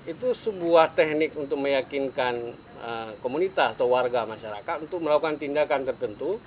itu 0.10 0.28
sebuah 0.34 0.98
teknik 0.98 1.38
untuk 1.38 1.62
meyakinkan 1.62 2.58
uh, 2.82 3.14
komunitas 3.22 3.78
atau 3.78 3.94
warga 3.94 4.26
masyarakat 4.26 4.82
untuk 4.82 5.02
melakukan 5.02 5.38
tindakan 5.38 5.86
tertentu. 5.86 6.42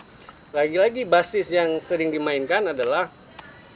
Lagi-lagi 0.54 1.02
basis 1.02 1.50
yang 1.50 1.82
sering 1.82 2.14
dimainkan 2.14 2.70
adalah 2.70 3.10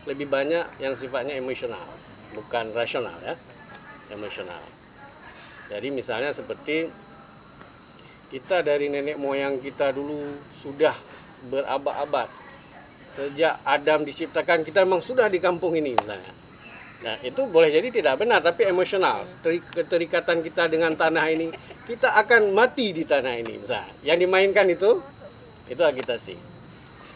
lebih 0.06 0.30
banyak 0.30 0.78
yang 0.78 0.94
sifatnya 0.94 1.34
emosional 1.34 1.98
bukan 2.38 2.70
rasional 2.70 3.16
ya. 3.24 3.34
Emosional. 4.08 4.60
Jadi 5.68 5.88
misalnya 5.92 6.32
seperti 6.32 6.88
kita 8.28 8.60
dari 8.60 8.92
nenek 8.92 9.16
moyang 9.16 9.60
kita 9.60 9.92
dulu 9.92 10.36
sudah 10.52 10.92
berabad-abad 11.48 12.28
sejak 13.08 13.64
Adam 13.64 14.04
diciptakan 14.04 14.62
kita 14.62 14.84
memang 14.84 15.00
sudah 15.00 15.32
di 15.32 15.40
kampung 15.40 15.72
ini 15.72 15.96
misalnya. 15.96 16.32
Nah 16.98 17.16
itu 17.24 17.46
boleh 17.48 17.72
jadi 17.72 17.88
tidak 17.88 18.20
benar 18.20 18.42
tapi 18.42 18.66
emosional 18.68 19.24
Teri- 19.40 19.64
keterikatan 19.64 20.44
kita 20.44 20.68
dengan 20.68 20.92
tanah 20.92 21.24
ini 21.30 21.48
kita 21.88 22.12
akan 22.12 22.52
mati 22.52 22.92
di 22.92 23.08
tanah 23.08 23.34
ini 23.38 23.54
misalnya. 23.64 23.94
Yang 24.04 24.28
dimainkan 24.28 24.66
itu 24.68 25.00
itu 25.72 25.80
agitasi. 25.80 26.36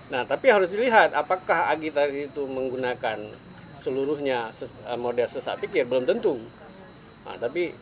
Nah 0.09 0.25
tapi 0.25 0.49
harus 0.49 0.73
dilihat 0.73 1.13
apakah 1.13 1.69
agitasi 1.69 2.33
itu 2.33 2.49
menggunakan 2.49 3.21
seluruhnya 3.83 4.55
eh, 4.55 4.99
model 4.99 5.27
sesak 5.27 5.59
pikir 5.61 5.85
belum 5.85 6.07
tentu. 6.07 6.39
Nah, 7.27 7.35
tapi 7.39 7.75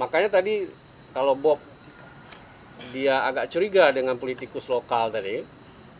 makanya 0.00 0.40
tadi 0.40 0.64
kalau 1.12 1.36
Bob 1.36 1.60
dia 2.90 3.24
agak 3.26 3.50
curiga 3.50 3.90
dengan 3.92 4.16
politikus 4.16 4.68
lokal 4.70 5.12
tadi. 5.12 5.42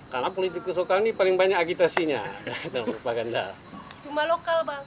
Karena 0.07 0.31
politikus 0.31 0.79
lokal 0.79 1.03
ini 1.03 1.11
paling 1.13 1.35
banyak 1.35 1.59
agitasinya. 1.59 2.23
Dalam 2.73 2.89
propaganda. 2.89 3.53
Cuma 4.07 4.23
lokal 4.25 4.63
bang. 4.65 4.85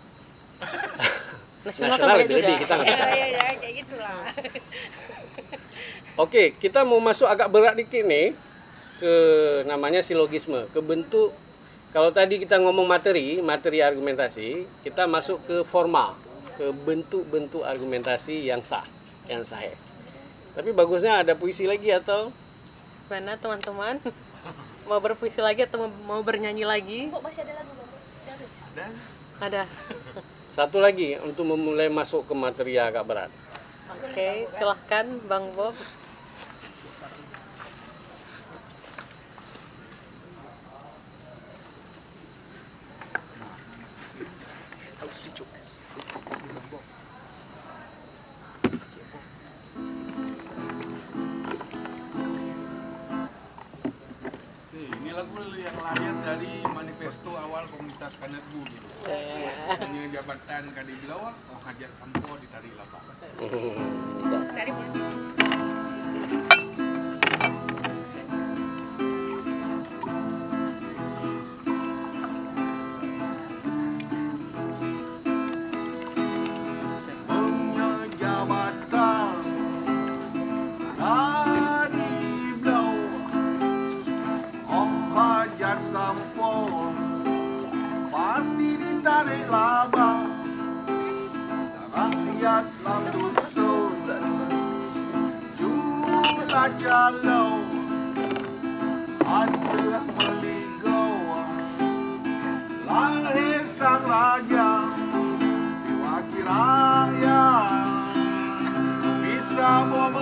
Nasional, 1.60 2.00
kan 2.00 2.08
nasional 2.08 2.18
lebih-lebih 2.24 2.56
juga. 2.56 2.64
kita 2.64 2.74
nggak 2.80 2.88
bisa. 2.88 3.04
ya 3.04 3.16
ya 3.20 3.28
ya 3.28 3.48
kayak 3.60 3.74
gitulah. 3.84 4.16
Oke 6.24 6.44
kita 6.56 6.88
mau 6.88 7.04
masuk 7.04 7.28
agak 7.28 7.52
berat 7.52 7.76
dikit 7.76 8.08
nih 8.08 8.32
ke 8.96 9.14
namanya 9.68 10.00
silogisme 10.00 10.72
ke 10.72 10.80
bentuk. 10.80 11.36
Kalau 11.92 12.16
tadi 12.16 12.40
kita 12.40 12.64
ngomong 12.64 12.88
materi 12.88 13.44
materi 13.44 13.84
argumentasi 13.84 14.64
kita 14.88 15.04
masuk 15.04 15.44
ke 15.44 15.58
formal 15.68 16.16
ke 16.56 16.72
bentuk-bentuk 16.72 17.68
argumentasi 17.68 18.48
yang 18.48 18.64
sah 18.64 18.88
yang 19.28 19.44
sahih 19.44 19.76
tapi 20.52 20.70
bagusnya 20.72 21.22
ada 21.22 21.34
puisi 21.34 21.66
lagi 21.66 21.90
atau 21.92 22.34
Mana 23.08 23.34
teman-teman? 23.36 23.98
Mau 24.90 24.98
berpuisi 24.98 25.38
lagi 25.40 25.62
atau 25.64 25.86
mau- 25.86 26.18
mau 26.18 26.22
bernyanyi 26.22 26.66
lagi? 26.66 27.00
kok 27.10 27.22
masih 27.22 27.42
ada 27.42 27.54
lagu 27.56 27.72
bang 28.74 28.94
Ada. 29.40 29.64
satu 30.58 30.78
lagi 30.78 31.16
untuk 31.22 31.46
memulai 31.46 31.88
masuk 31.88 32.26
ke 32.26 32.34
materi 32.34 32.76
yang 32.76 32.90
agak 32.90 33.06
berat 33.06 33.32
Oke, 33.90 34.46
silahkan 34.54 35.06
Bang 35.26 35.50
Bob. 35.54 35.74
Ini 45.00 45.30
lagu 55.20 55.36
yang 55.60 55.76
lahir 55.84 56.16
dari 56.24 56.64
manifesto 56.64 57.36
awal 57.36 57.68
komunitas 57.76 58.16
Kanet 58.24 58.40
Bu 58.56 58.64
gitu. 58.72 58.88
Hanya 59.68 60.16
jabatan 60.16 60.64
Kadi 60.72 60.94
Bilawak, 61.04 61.36
mau 61.52 61.60
hajat 61.68 61.92
kampo 62.00 62.40
di 62.40 62.48
Tari 62.48 62.72
Lapak. 62.80 63.04
dari 64.56 64.72
punya 64.72 65.04
jumlah 96.50 96.70
jalau 96.82 97.62
ada 99.22 100.02
meligau 100.18 101.14
lahir 102.90 103.62
sang 103.78 104.02
raja 104.02 104.90
Wakil 106.02 106.42
rakyat 106.50 107.70
bisa 109.22 109.72
membago 109.94 110.19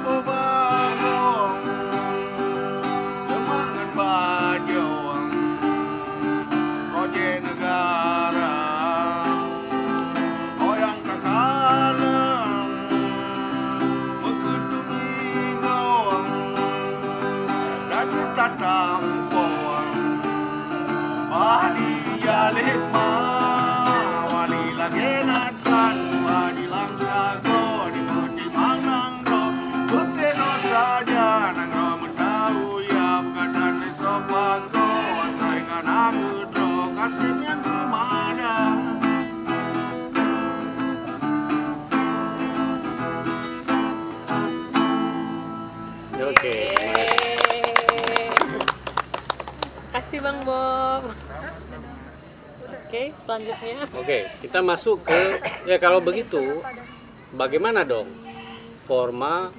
bisa 0.00 0.33
kita 54.54 54.62
masuk 54.62 55.02
ke 55.02 55.22
ya 55.66 55.82
kalau 55.82 55.98
begitu 55.98 56.62
bagaimana 57.34 57.82
dong 57.82 58.06
forma 58.86 59.50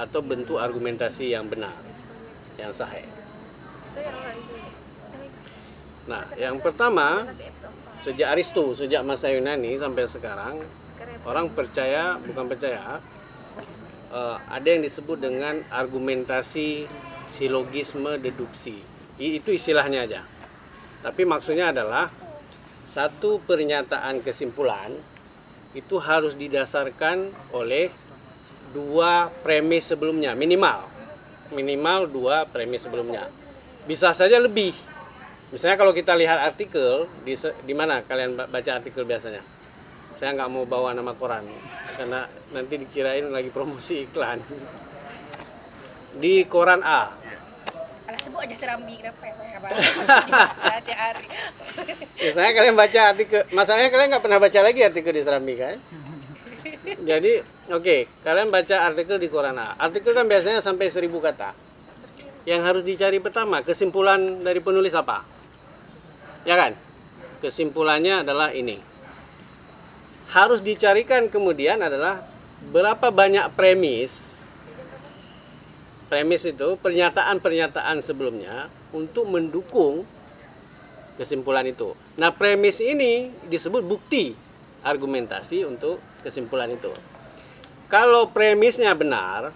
atau 0.00 0.24
bentuk 0.24 0.56
argumentasi 0.56 1.36
yang 1.36 1.44
benar 1.44 1.76
yang 2.56 2.72
sahih. 2.72 3.04
Nah, 6.08 6.24
yang 6.40 6.56
pertama 6.56 7.28
sejak 8.00 8.32
Aristo, 8.32 8.72
sejak 8.72 9.04
masa 9.04 9.28
Yunani 9.28 9.76
sampai 9.76 10.08
sekarang 10.08 10.56
orang 11.28 11.52
percaya 11.52 12.16
bukan 12.16 12.48
percaya 12.48 13.04
eh, 14.08 14.36
ada 14.40 14.68
yang 14.72 14.80
disebut 14.80 15.20
dengan 15.20 15.60
argumentasi 15.68 16.88
silogisme 17.28 18.16
deduksi. 18.16 18.80
Itu 19.20 19.52
istilahnya 19.52 20.08
aja. 20.08 20.24
Tapi 21.04 21.28
maksudnya 21.28 21.76
adalah 21.76 22.23
satu 22.94 23.42
pernyataan 23.42 24.22
kesimpulan 24.22 24.94
itu 25.74 25.98
harus 25.98 26.38
didasarkan 26.38 27.34
oleh 27.50 27.90
dua 28.70 29.34
premis 29.42 29.90
sebelumnya 29.90 30.38
minimal. 30.38 30.86
Minimal 31.50 32.06
dua 32.06 32.46
premis 32.46 32.86
sebelumnya. 32.86 33.26
Bisa 33.90 34.14
saja 34.14 34.38
lebih. 34.38 34.70
Misalnya 35.50 35.74
kalau 35.74 35.90
kita 35.90 36.14
lihat 36.14 36.38
artikel 36.38 37.10
di 37.26 37.34
di 37.66 37.74
mana 37.74 38.06
kalian 38.06 38.38
ba- 38.38 38.46
baca 38.46 38.70
artikel 38.78 39.02
biasanya? 39.02 39.42
Saya 40.14 40.30
nggak 40.38 40.50
mau 40.54 40.62
bawa 40.62 40.94
nama 40.94 41.18
koran 41.18 41.50
karena 41.98 42.30
nanti 42.54 42.78
dikirain 42.78 43.26
lagi 43.26 43.50
promosi 43.50 44.06
iklan. 44.06 44.38
Di 46.14 46.46
koran 46.46 46.86
A 46.86 47.10
Sebut 48.22 48.40
aja 48.44 48.54
serambi 48.54 48.94
kenapa 49.00 49.24
ya? 49.26 49.58
Baca 49.58 50.94
hari. 50.94 51.26
Misalnya 52.20 52.52
kalian 52.54 52.76
baca 52.76 53.00
artikel, 53.10 53.40
masalahnya 53.50 53.90
kalian 53.90 54.08
nggak 54.14 54.24
pernah 54.24 54.40
baca 54.40 54.58
lagi 54.62 54.80
artikel 54.84 55.12
di 55.12 55.22
Serambi 55.24 55.54
kan? 55.56 55.76
Jadi, 56.84 57.32
oke, 57.72 57.96
kalian 58.24 58.48
baca 58.52 58.76
artikel 58.92 59.16
di 59.16 59.28
koran 59.32 59.56
A. 59.56 59.76
Artikel 59.80 60.12
kan 60.12 60.28
biasanya 60.28 60.60
sampai 60.60 60.92
seribu 60.92 61.20
kata. 61.20 61.56
Yang 62.44 62.60
harus 62.60 62.82
dicari 62.84 63.18
pertama, 63.24 63.64
kesimpulan 63.64 64.44
dari 64.44 64.60
penulis 64.60 64.92
apa? 64.92 65.24
Ya 66.44 66.60
kan? 66.60 66.76
Kesimpulannya 67.40 68.20
adalah 68.20 68.52
ini. 68.52 68.80
Harus 70.32 70.60
dicarikan 70.60 71.32
kemudian 71.32 71.80
adalah 71.80 72.24
berapa 72.72 73.12
banyak 73.12 73.52
premis 73.56 74.33
premis 76.14 76.46
itu 76.46 76.78
pernyataan-pernyataan 76.78 77.98
sebelumnya 77.98 78.70
untuk 78.94 79.26
mendukung 79.26 80.06
kesimpulan 81.18 81.66
itu. 81.66 81.90
Nah, 82.22 82.30
premis 82.30 82.78
ini 82.78 83.34
disebut 83.50 83.82
bukti 83.82 84.30
argumentasi 84.86 85.66
untuk 85.66 85.98
kesimpulan 86.22 86.70
itu. 86.70 86.94
Kalau 87.90 88.30
premisnya 88.30 88.94
benar, 88.94 89.50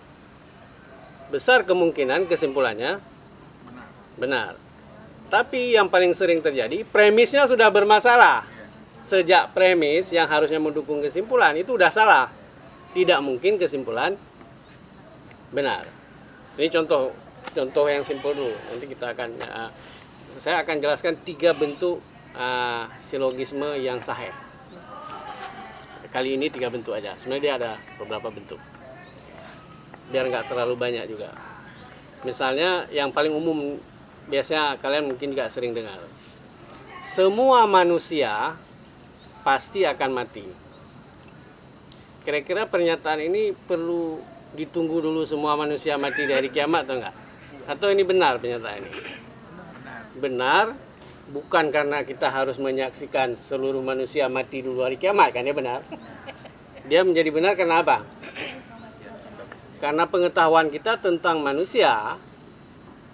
besar 1.31 1.63
kemungkinan 1.63 2.27
kesimpulannya 2.27 2.99
benar. 4.19 4.59
Tapi 5.31 5.79
yang 5.79 5.87
paling 5.87 6.11
sering 6.11 6.43
terjadi, 6.43 6.83
premisnya 6.83 7.47
sudah 7.47 7.71
bermasalah. 7.71 8.43
Sejak 9.07 9.55
premis 9.55 10.11
yang 10.11 10.27
harusnya 10.27 10.59
mendukung 10.59 11.07
kesimpulan 11.07 11.55
itu 11.55 11.79
sudah 11.79 11.95
salah. 11.95 12.27
Tidak 12.99 13.23
mungkin 13.23 13.63
kesimpulan 13.63 14.19
benar. 15.55 15.98
Ini 16.59 16.67
contoh 16.75 17.15
contoh 17.55 17.87
yang 17.87 18.03
simpel 18.03 18.35
dulu. 18.35 18.51
Nanti 18.51 18.87
kita 18.91 19.15
akan 19.15 19.31
uh, 19.47 19.71
saya 20.43 20.67
akan 20.67 20.83
jelaskan 20.83 21.15
tiga 21.23 21.55
bentuk 21.55 22.03
uh, 22.35 22.91
silogisme 22.99 23.79
yang 23.79 24.03
sahih. 24.03 24.35
Kali 26.11 26.35
ini 26.35 26.51
tiga 26.51 26.67
bentuk 26.67 26.99
aja. 26.99 27.15
Sebenarnya 27.15 27.43
dia 27.47 27.55
ada 27.63 27.73
beberapa 28.03 28.35
bentuk. 28.35 28.59
Biar 30.11 30.27
nggak 30.27 30.51
terlalu 30.51 30.75
banyak 30.75 31.07
juga. 31.07 31.31
Misalnya 32.27 32.91
yang 32.91 33.15
paling 33.15 33.31
umum 33.31 33.79
biasanya 34.27 34.83
kalian 34.83 35.15
mungkin 35.15 35.31
juga 35.31 35.47
sering 35.47 35.71
dengar. 35.79 36.03
Semua 37.07 37.71
manusia 37.71 38.59
pasti 39.47 39.87
akan 39.87 40.11
mati. 40.11 40.45
Kira-kira 42.27 42.67
pernyataan 42.67 43.31
ini 43.31 43.55
perlu 43.55 44.19
ditunggu 44.57 45.05
dulu 45.05 45.27
semua 45.29 45.59
manusia 45.59 46.01
mati 46.01 46.25
dari 46.25 46.49
kiamat 46.49 46.89
atau 46.89 46.97
enggak? 47.01 47.15
Atau 47.69 47.93
ini 47.93 48.03
benar 48.05 48.41
pernyataan 48.41 48.81
ini? 48.81 48.91
Benar, 50.19 50.73
bukan 51.29 51.69
karena 51.69 52.01
kita 52.03 52.33
harus 52.33 52.57
menyaksikan 52.57 53.37
seluruh 53.37 53.85
manusia 53.85 54.27
mati 54.33 54.65
dulu 54.65 54.85
hari 54.85 54.97
kiamat 54.97 55.37
kan 55.37 55.45
dia 55.45 55.53
benar. 55.53 55.81
Dia 56.89 57.05
menjadi 57.05 57.29
benar 57.29 57.53
karena 57.53 57.85
apa? 57.85 58.01
Karena 59.79 60.09
pengetahuan 60.09 60.73
kita 60.73 60.99
tentang 60.99 61.39
manusia, 61.45 62.17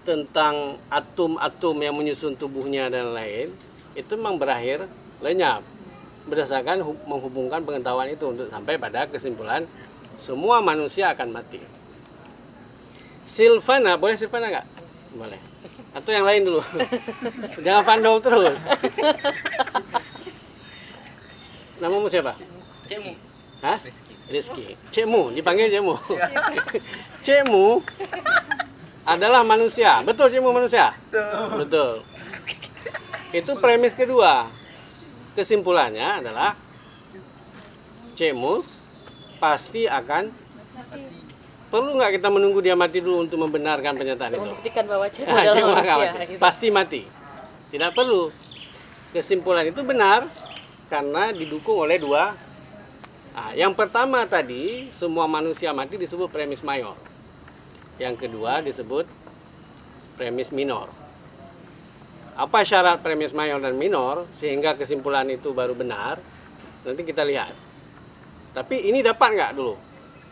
tentang 0.06 0.80
atom-atom 0.88 1.76
yang 1.82 1.92
menyusun 1.92 2.38
tubuhnya 2.38 2.88
dan 2.88 3.12
lain, 3.12 3.52
itu 3.92 4.12
memang 4.16 4.40
berakhir 4.40 4.86
lenyap 5.20 5.60
berdasarkan 6.24 6.80
hu- 6.80 7.04
menghubungkan 7.04 7.60
pengetahuan 7.68 8.08
itu 8.08 8.24
untuk 8.32 8.48
sampai 8.48 8.80
pada 8.80 9.04
kesimpulan 9.04 9.68
semua 10.16 10.62
manusia 10.62 11.10
akan 11.10 11.28
mati. 11.34 11.60
Silvana, 13.24 13.96
boleh 13.96 14.16
Silvana 14.18 14.52
nggak? 14.52 14.66
Boleh. 15.16 15.40
Atau 15.94 16.10
yang 16.10 16.26
lain 16.26 16.42
dulu. 16.44 16.60
Jangan 17.64 17.82
fandom 17.86 18.18
terus. 18.20 18.60
Namamu 21.78 22.10
siapa? 22.10 22.34
Cemu. 22.84 23.14
Hah? 23.64 23.80
Rizky. 24.28 24.76
Cekmu, 24.92 25.32
dipanggil 25.32 25.72
Cekmu. 25.72 25.96
Cekmu 27.24 27.80
adalah 29.08 29.40
manusia. 29.40 30.04
Betul 30.04 30.28
Cekmu 30.28 30.52
manusia? 30.52 30.92
Betul. 31.56 32.04
Itu 33.32 33.56
premis 33.56 33.96
kedua. 33.96 34.48
Kesimpulannya 35.32 36.20
adalah 36.20 36.52
Cekmu 38.14 38.73
pasti 39.44 39.84
akan 39.84 40.32
perlu 41.68 42.00
nggak 42.00 42.16
kita 42.16 42.28
menunggu 42.32 42.64
dia 42.64 42.72
mati 42.72 43.04
dulu 43.04 43.28
untuk 43.28 43.44
membenarkan 43.44 43.92
pernyataan 43.92 44.32
itu? 44.32 44.40
Membuktikan 44.40 44.84
bahwa 44.88 45.04
Ah, 45.28 45.40
adalah 45.44 45.64
manusia. 45.76 45.96
mati. 46.00 46.24
gitu. 46.24 46.40
Pasti 46.40 46.66
mati. 46.72 47.02
Tidak 47.68 47.90
perlu. 47.92 48.32
Kesimpulan 49.12 49.68
itu 49.68 49.84
benar 49.84 50.24
karena 50.88 51.28
didukung 51.30 51.84
oleh 51.84 52.00
dua. 52.00 52.32
Nah, 53.34 53.50
yang 53.52 53.74
pertama 53.76 54.24
tadi 54.24 54.88
semua 54.94 55.28
manusia 55.28 55.74
mati 55.76 56.00
disebut 56.00 56.32
premis 56.32 56.64
mayor. 56.64 56.96
Yang 58.00 58.26
kedua 58.26 58.64
disebut 58.64 59.04
premis 60.16 60.48
minor. 60.48 60.88
Apa 62.34 62.64
syarat 62.64 62.98
premis 62.98 63.30
mayor 63.30 63.60
dan 63.60 63.76
minor 63.76 64.26
sehingga 64.32 64.72
kesimpulan 64.74 65.26
itu 65.28 65.52
baru 65.52 65.74
benar? 65.76 66.18
Nanti 66.86 67.02
kita 67.02 67.22
lihat. 67.22 67.63
Tapi 68.54 68.86
ini 68.86 69.02
dapat 69.02 69.34
nggak 69.34 69.52
dulu 69.58 69.74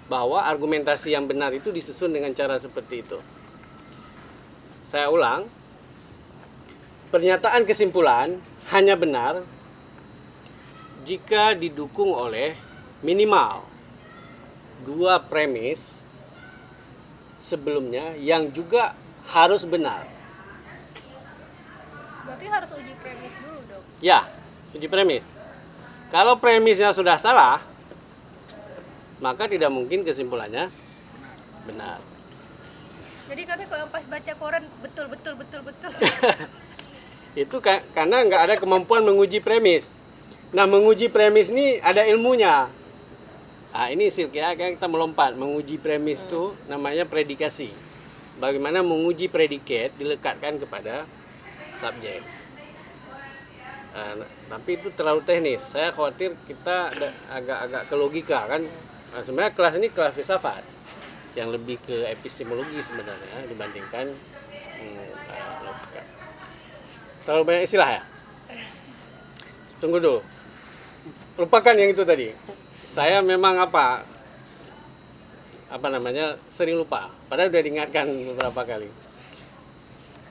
bahwa 0.07 0.47
argumentasi 0.47 1.11
yang 1.11 1.27
benar 1.27 1.51
itu 1.51 1.75
disusun 1.75 2.15
dengan 2.15 2.31
cara 2.33 2.55
seperti 2.57 3.03
itu. 3.03 3.19
Saya 4.87 5.11
ulang, 5.11 5.51
pernyataan 7.11 7.67
kesimpulan 7.67 8.39
hanya 8.71 8.95
benar 8.95 9.43
jika 11.03 11.59
didukung 11.59 12.15
oleh 12.15 12.55
minimal 13.03 13.67
dua 14.87 15.19
premis 15.19 15.99
sebelumnya 17.43 18.15
yang 18.23 18.55
juga 18.55 18.95
harus 19.35 19.67
benar. 19.67 20.07
Berarti 22.23 22.47
harus 22.47 22.71
uji 22.79 22.95
premis 23.03 23.35
dulu 23.43 23.59
dong. 23.67 23.85
Ya, 23.99 24.31
uji 24.79 24.87
premis. 24.87 25.27
Kalau 26.15 26.39
premisnya 26.39 26.95
sudah 26.95 27.19
salah, 27.19 27.59
maka 29.23 29.47
tidak 29.47 29.71
mungkin 29.71 30.03
kesimpulannya 30.03 30.67
benar. 31.63 32.03
Jadi 33.31 33.43
kami 33.47 33.65
kalau 33.71 33.87
pas 33.89 34.05
baca 34.05 34.33
koran 34.35 34.67
betul 34.83 35.07
betul 35.07 35.35
betul 35.39 35.61
betul. 35.63 35.91
Itu 37.47 37.57
ka- 37.65 37.87
karena 37.97 38.27
nggak 38.29 38.43
ada 38.51 38.55
kemampuan 38.59 39.07
menguji 39.07 39.41
premis. 39.41 39.89
Nah, 40.53 40.69
menguji 40.69 41.09
premis 41.09 41.49
ini 41.49 41.81
ada 41.81 42.05
ilmunya. 42.05 42.69
Ah, 43.73 43.89
ini 43.89 44.13
sil 44.13 44.29
ya, 44.29 44.53
kan 44.53 44.77
kita 44.77 44.85
melompat 44.85 45.33
menguji 45.33 45.81
premis 45.81 46.21
itu 46.21 46.53
namanya 46.69 47.09
predikasi. 47.09 47.73
Bagaimana 48.37 48.85
menguji 48.85 49.33
predikat 49.33 49.97
dilekatkan 49.97 50.61
kepada 50.61 51.09
subjek. 51.81 52.21
Ah, 53.97 54.13
nah, 54.13 54.29
tapi 54.53 54.77
itu 54.77 54.93
terlalu 54.93 55.25
teknis. 55.25 55.65
Saya 55.73 55.89
khawatir 55.89 56.37
kita 56.45 56.93
agak-agak 57.33 57.89
ke 57.89 57.95
logika 57.97 58.45
kan. 58.45 58.69
Nah, 59.13 59.21
sebenarnya 59.21 59.53
kelas 59.53 59.75
ini 59.77 59.93
kelas 59.93 60.17
filsafat 60.17 60.65
yang 61.37 61.53
lebih 61.53 61.77
ke 61.85 62.09
epistemologi 62.09 62.81
sebenarnya 62.81 63.45
dibandingkan 63.49 64.09
hmm. 64.09 65.13
Terlalu 67.23 67.43
banyak 67.47 67.65
istilah 67.71 67.89
ya? 68.01 68.03
Tunggu 69.79 70.03
dulu. 70.03 70.21
Lupakan 71.39 71.75
yang 71.75 71.95
itu 71.95 72.03
tadi. 72.03 72.35
Saya 72.75 73.23
memang 73.23 73.63
apa? 73.63 74.03
Apa 75.71 75.87
namanya? 75.87 76.35
Sering 76.51 76.79
lupa. 76.79 77.15
Padahal 77.31 77.51
udah 77.51 77.63
diingatkan 77.63 78.11
beberapa 78.11 78.63
kali. 78.67 78.91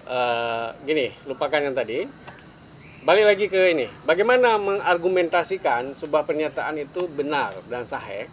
Eh, 0.04 0.68
gini, 0.84 1.08
lupakan 1.28 1.64
yang 1.64 1.76
tadi. 1.76 2.04
Balik 3.08 3.26
lagi 3.26 3.46
ke 3.48 3.72
ini. 3.72 3.88
Bagaimana 4.04 4.60
mengargumentasikan 4.60 5.96
sebuah 5.96 6.28
pernyataan 6.28 6.76
itu 6.76 7.08
benar 7.08 7.56
dan 7.72 7.88
sahih? 7.88 8.28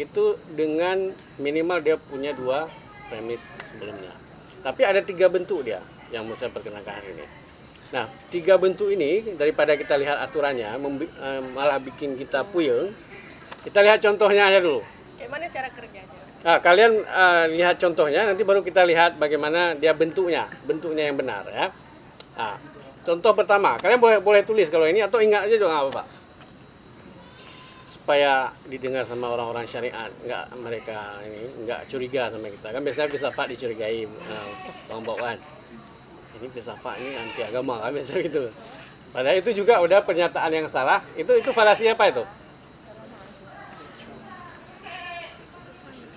Itu 0.00 0.40
dengan 0.56 1.12
minimal 1.36 1.78
dia 1.84 1.96
punya 2.00 2.32
dua 2.32 2.68
premis 3.12 3.44
sebelumnya. 3.68 4.12
Tapi 4.62 4.82
ada 4.86 5.04
tiga 5.04 5.28
bentuk 5.28 5.66
dia 5.66 5.82
yang 6.14 6.24
mau 6.24 6.36
saya 6.38 6.48
perkenalkan 6.48 6.96
hari 6.96 7.12
ini. 7.12 7.26
Nah, 7.92 8.08
tiga 8.32 8.56
bentuk 8.56 8.88
ini 8.88 9.36
daripada 9.36 9.76
kita 9.76 10.00
lihat 10.00 10.16
aturannya 10.24 10.72
eh, 10.72 11.40
malah 11.52 11.76
bikin 11.76 12.16
kita 12.16 12.40
puyeng. 12.48 12.88
Kita 13.62 13.84
lihat 13.84 14.00
contohnya 14.00 14.48
aja 14.48 14.64
dulu. 14.64 14.80
Kayak 15.20 15.30
mana 15.30 15.46
cara 15.52 15.68
kerjanya? 15.68 16.20
Nah, 16.42 16.56
kalian 16.64 16.92
eh, 17.04 17.44
lihat 17.60 17.76
contohnya 17.76 18.24
nanti 18.24 18.42
baru 18.48 18.64
kita 18.64 18.88
lihat 18.88 19.20
bagaimana 19.20 19.76
dia 19.76 19.92
bentuknya, 19.92 20.48
bentuknya 20.64 21.12
yang 21.12 21.20
benar 21.20 21.44
ya. 21.52 21.68
Nah, 22.32 22.56
contoh 23.04 23.36
pertama, 23.36 23.76
kalian 23.76 24.00
boleh 24.00 24.18
boleh 24.24 24.40
tulis 24.40 24.72
kalau 24.72 24.88
ini 24.88 25.04
atau 25.04 25.20
ingat 25.20 25.44
aja 25.44 25.56
juga 25.60 25.76
apa-apa. 25.76 26.21
Supaya 28.02 28.50
didengar 28.66 29.06
sama 29.06 29.30
orang-orang 29.30 29.62
syariat, 29.62 30.10
nggak 30.26 30.58
mereka 30.58 31.22
ini 31.22 31.46
nggak 31.62 31.86
curiga 31.86 32.26
sama 32.26 32.50
kita. 32.50 32.74
Kan 32.74 32.82
biasanya 32.82 33.08
filsafat 33.14 33.46
dicurigai 33.54 34.02
eh, 34.10 34.48
bang 34.90 35.02
bawaan. 35.06 35.38
Ini 36.42 36.50
filsafat 36.50 36.98
ini 36.98 37.14
anti 37.14 37.46
agama 37.46 37.78
kan 37.78 37.94
biasa 37.96 38.18
gitu. 38.18 38.50
Padahal 39.14 39.38
itu 39.38 39.54
juga 39.54 39.78
udah 39.78 40.02
pernyataan 40.02 40.50
yang 40.50 40.66
salah. 40.66 41.06
Itu 41.14 41.30
itu 41.38 41.54
falasi 41.54 41.86
apa 41.86 42.10
itu? 42.10 42.26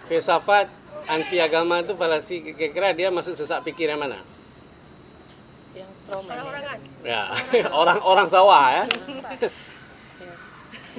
filsafat 0.06 0.70
anti 1.10 1.38
agama 1.42 1.82
itu 1.82 1.94
falasi 1.98 2.54
kira-kira 2.54 2.94
dia 2.94 3.10
masuk 3.10 3.34
sesak 3.34 3.66
pikir 3.66 3.90
yang 3.90 4.02
mana? 4.02 4.22
yang 5.76 5.90
ya. 5.92 6.14
Orang-orangan. 6.16 6.78
Ya, 7.06 7.22
orang-orang 7.70 8.28
sawah 8.30 8.66
ya. 8.72 8.84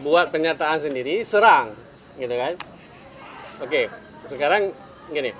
Buat 0.04 0.28
pernyataan 0.28 0.76
sendiri, 0.80 1.24
serang, 1.24 1.72
gitu 2.20 2.34
kan? 2.36 2.52
Oke, 3.64 3.88
sekarang 4.28 4.76
gini. 5.08 5.32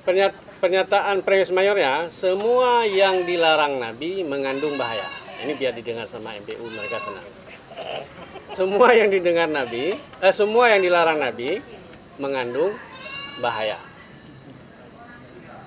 Pernyat- 0.00 0.40
pernyataan 0.64 1.20
premis 1.20 1.52
mayornya, 1.52 2.08
semua 2.08 2.88
yang 2.88 3.28
dilarang 3.28 3.76
Nabi 3.76 4.24
mengandung 4.24 4.80
bahaya. 4.80 5.04
Ini 5.44 5.52
biar 5.56 5.72
didengar 5.76 6.08
sama 6.08 6.36
MPU 6.36 6.64
mereka 6.72 7.00
senang. 7.00 7.28
Semua 8.52 8.92
yang 8.92 9.08
didengar 9.08 9.48
Nabi, 9.48 9.96
eh, 9.96 10.34
semua 10.34 10.68
yang 10.72 10.84
dilarang 10.84 11.20
Nabi 11.20 11.60
mengandung 12.20 12.76
bahaya. 13.40 13.80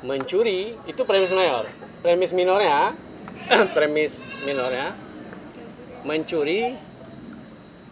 Mencuri 0.05 0.77
itu 0.85 1.01
premis 1.07 1.33
mayor. 1.33 1.65
Premis 2.05 2.35
minornya, 2.35 2.93
premis 3.75 4.19
minornya, 4.43 4.93
mencuri 6.03 6.75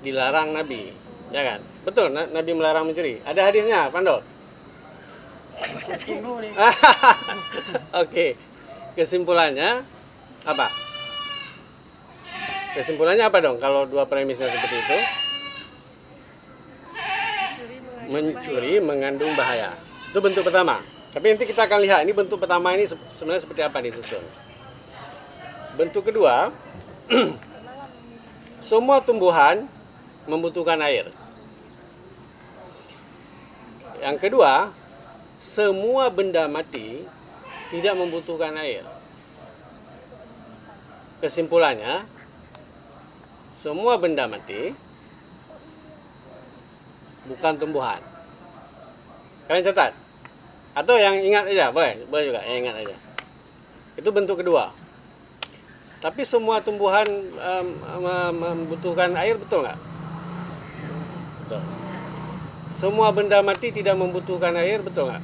dilarang 0.01 0.51
Nabi, 0.51 0.91
ya 1.31 1.41
kan? 1.43 1.59
Betul, 1.81 2.13
Na- 2.13 2.29
Nabi 2.29 2.51
melarang 2.53 2.85
mencuri. 2.85 3.21
Ada 3.23 3.49
hadisnya, 3.49 3.89
Pandol? 3.89 4.21
Oke, 8.01 8.35
kesimpulannya 8.97 9.85
apa? 10.43 10.67
Kesimpulannya 12.71 13.27
apa 13.27 13.37
dong 13.43 13.59
kalau 13.59 13.83
dua 13.85 14.07
premisnya 14.07 14.47
seperti 14.47 14.75
itu? 14.79 14.97
Mencuri 18.09 18.79
mengandung 18.81 19.31
bahaya. 19.37 19.75
Itu 20.11 20.19
bentuk 20.19 20.43
pertama. 20.43 20.81
Tapi 21.11 21.35
nanti 21.35 21.43
kita 21.43 21.67
akan 21.67 21.79
lihat 21.83 22.07
ini 22.07 22.15
bentuk 22.15 22.39
pertama 22.39 22.71
ini 22.71 22.87
se- 22.87 22.99
sebenarnya 23.15 23.43
seperti 23.43 23.61
apa 23.67 23.83
disusun. 23.83 24.23
Bentuk 25.75 26.07
kedua, 26.07 26.51
semua 28.61 29.01
tumbuhan 29.01 29.65
membutuhkan 30.29 30.77
air. 30.85 31.09
Yang 34.01 34.17
kedua, 34.29 34.69
semua 35.41 36.13
benda 36.13 36.45
mati 36.45 37.05
tidak 37.73 37.97
membutuhkan 37.97 38.53
air. 38.61 38.85
Kesimpulannya, 41.21 42.05
semua 43.53 43.97
benda 43.97 44.25
mati 44.25 44.73
bukan 47.29 47.53
tumbuhan. 47.57 48.01
Kalian 49.45 49.65
catat? 49.69 49.93
Atau 50.71 50.95
yang 50.97 51.19
ingat 51.21 51.49
aja, 51.51 51.69
boleh, 51.69 52.07
boleh 52.07 52.25
juga, 52.31 52.41
yang 52.47 52.65
ingat 52.65 52.75
aja. 52.87 52.95
Itu 53.99 54.09
bentuk 54.09 54.39
kedua. 54.39 54.80
Tapi 56.01 56.25
semua 56.25 56.57
tumbuhan 56.65 57.05
em, 57.05 57.67
membutuhkan 58.33 59.13
air, 59.21 59.37
betul 59.37 59.61
nggak? 59.61 59.77
Betul. 61.45 61.61
Semua 62.73 63.13
benda 63.13 63.37
mati 63.45 63.69
tidak 63.69 63.93
membutuhkan 63.93 64.57
air, 64.57 64.81
betul 64.81 65.13
nggak? 65.13 65.21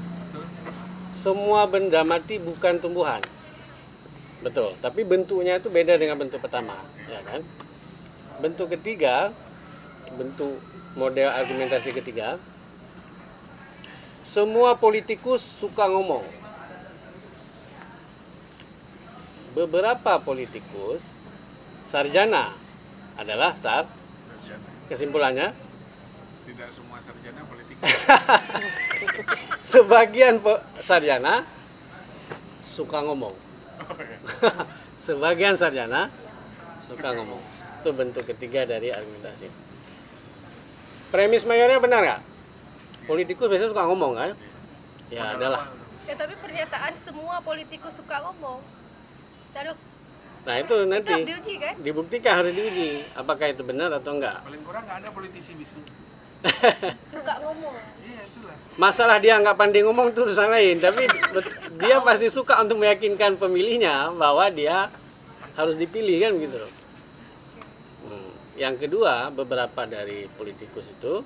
Semua 1.10 1.66
benda 1.66 2.06
mati 2.06 2.38
bukan 2.38 2.78
tumbuhan. 2.78 3.26
Betul, 4.46 4.78
tapi 4.78 5.02
bentuknya 5.02 5.58
itu 5.58 5.74
beda 5.74 5.98
dengan 5.98 6.22
bentuk 6.22 6.38
pertama, 6.38 6.78
ya 7.10 7.26
kan? 7.26 7.42
Bentuk 8.38 8.70
ketiga, 8.78 9.34
bentuk 10.14 10.62
model 10.94 11.34
argumentasi 11.34 11.90
ketiga, 11.90 12.38
semua 14.22 14.78
politikus 14.78 15.42
suka 15.42 15.90
ngomong. 15.90 16.22
Beberapa 19.58 20.22
politikus 20.22 21.18
sarjana 21.82 22.54
adalah 23.18 23.58
sar 23.58 23.90
kesimpulannya 24.86 25.50
Tidak 26.46 26.70
semua 26.78 27.02
sarjana 27.02 27.42
politik. 27.50 27.76
sebagian 29.74 30.38
pe- 30.38 30.62
sarjana 30.86 31.42
suka 32.62 33.02
ngomong. 33.02 33.34
sebagian 35.10 35.58
sarjana 35.58 36.14
suka 36.78 37.18
ngomong. 37.18 37.42
Itu 37.82 37.90
bentuk 37.98 38.30
ketiga 38.30 38.70
dari 38.70 38.94
argumentasi. 38.94 39.50
Premis 41.10 41.50
mayornya 41.50 41.82
benar 41.82 42.00
nggak? 42.06 42.22
Politikus 43.10 43.50
biasanya 43.50 43.74
suka 43.74 43.90
ngomong 43.90 44.14
kan? 44.14 44.32
Ya 45.10 45.34
adalah. 45.34 45.74
Ya 46.06 46.14
tapi 46.14 46.38
pernyataan 46.46 46.94
semua 47.02 47.42
politikus 47.42 47.98
suka 47.98 48.22
ngomong. 48.22 48.77
Taruh, 49.56 49.78
Nah 50.48 50.56
itu 50.64 50.76
nanti 50.88 51.14
diuji 51.28 51.56
kan? 51.60 51.76
dibuktikan 51.84 52.40
harus 52.40 52.56
diuji 52.56 53.04
apakah 53.20 53.52
itu 53.52 53.68
benar 53.68 53.92
atau 53.92 54.16
enggak. 54.16 54.40
Paling 54.48 54.64
kurang 54.64 54.88
nggak 54.88 54.98
ada 55.04 55.10
politisi 55.12 55.52
bisu. 55.60 55.84
Suka 57.12 57.34
ngomong. 57.44 57.76
Iya 58.08 58.22
itulah. 58.24 58.56
Masalah 58.80 59.20
dia 59.20 59.36
nggak 59.44 59.60
pandai 59.60 59.84
ngomong 59.84 60.16
itu 60.16 60.24
urusan 60.24 60.48
lain, 60.48 60.80
tapi 60.80 61.04
dia 61.84 62.00
pasti 62.00 62.32
suka 62.32 62.64
untuk 62.64 62.80
meyakinkan 62.80 63.36
pemilihnya 63.36 64.16
bahwa 64.16 64.48
dia 64.48 64.88
harus 65.60 65.76
dipilih 65.76 66.16
kan 66.24 66.32
gitu. 66.40 66.58
Hmm. 68.08 68.32
Yang 68.56 68.88
kedua, 68.88 69.34
beberapa 69.34 69.84
dari 69.84 70.32
politikus 70.32 70.88
itu 70.94 71.26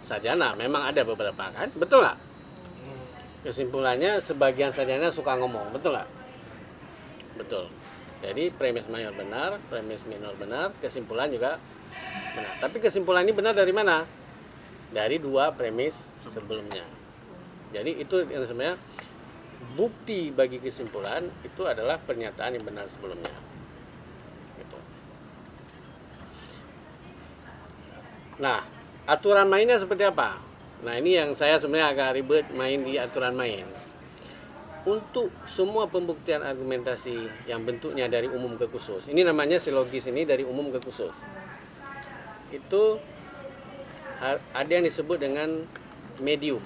sarjana, 0.00 0.56
memang 0.56 0.88
ada 0.88 1.04
beberapa 1.04 1.50
kan, 1.50 1.68
betul 1.76 2.00
nggak? 2.00 2.18
Kesimpulannya 3.42 4.22
sebagian 4.22 4.70
sarjana 4.70 5.10
suka 5.10 5.34
ngomong, 5.34 5.74
betul 5.74 5.98
nggak? 5.98 6.21
Betul. 7.36 7.68
Jadi 8.22 8.54
premis 8.54 8.86
mayor 8.86 9.10
benar, 9.18 9.58
premis 9.66 10.06
minor 10.06 10.38
benar, 10.38 10.70
kesimpulan 10.78 11.26
juga 11.26 11.58
benar. 12.38 12.54
Tapi 12.62 12.78
kesimpulan 12.78 13.26
ini 13.26 13.34
benar 13.34 13.52
dari 13.52 13.74
mana? 13.74 14.06
Dari 14.94 15.18
dua 15.18 15.50
premis 15.50 15.98
sebelumnya. 16.22 16.86
Jadi 17.74 17.98
itu 17.98 18.22
yang 18.30 18.46
sebenarnya 18.46 18.76
bukti 19.74 20.30
bagi 20.30 20.60
kesimpulan 20.62 21.26
itu 21.42 21.62
adalah 21.64 21.98
pernyataan 21.98 22.60
yang 22.60 22.64
benar 22.66 22.86
sebelumnya. 22.86 23.32
Gitu. 24.60 24.78
Nah, 28.38 28.62
aturan 29.08 29.48
mainnya 29.48 29.80
seperti 29.80 30.06
apa? 30.06 30.38
Nah, 30.82 30.94
ini 30.98 31.14
yang 31.14 31.34
saya 31.38 31.58
sebenarnya 31.62 31.94
agak 31.94 32.10
ribet 32.18 32.46
main 32.54 32.82
di 32.82 32.98
aturan 32.98 33.34
main. 33.34 33.81
Untuk 34.82 35.30
semua 35.46 35.86
pembuktian 35.86 36.42
argumentasi 36.42 37.46
yang 37.46 37.62
bentuknya 37.62 38.10
dari 38.10 38.26
umum 38.26 38.58
ke 38.58 38.66
khusus, 38.66 39.06
ini 39.06 39.22
namanya 39.22 39.62
silogis 39.62 40.10
ini 40.10 40.26
dari 40.26 40.42
umum 40.42 40.74
ke 40.74 40.82
khusus. 40.82 41.22
Itu 42.50 42.98
ada 44.50 44.70
yang 44.70 44.82
disebut 44.82 45.22
dengan 45.22 45.62
medium 46.18 46.62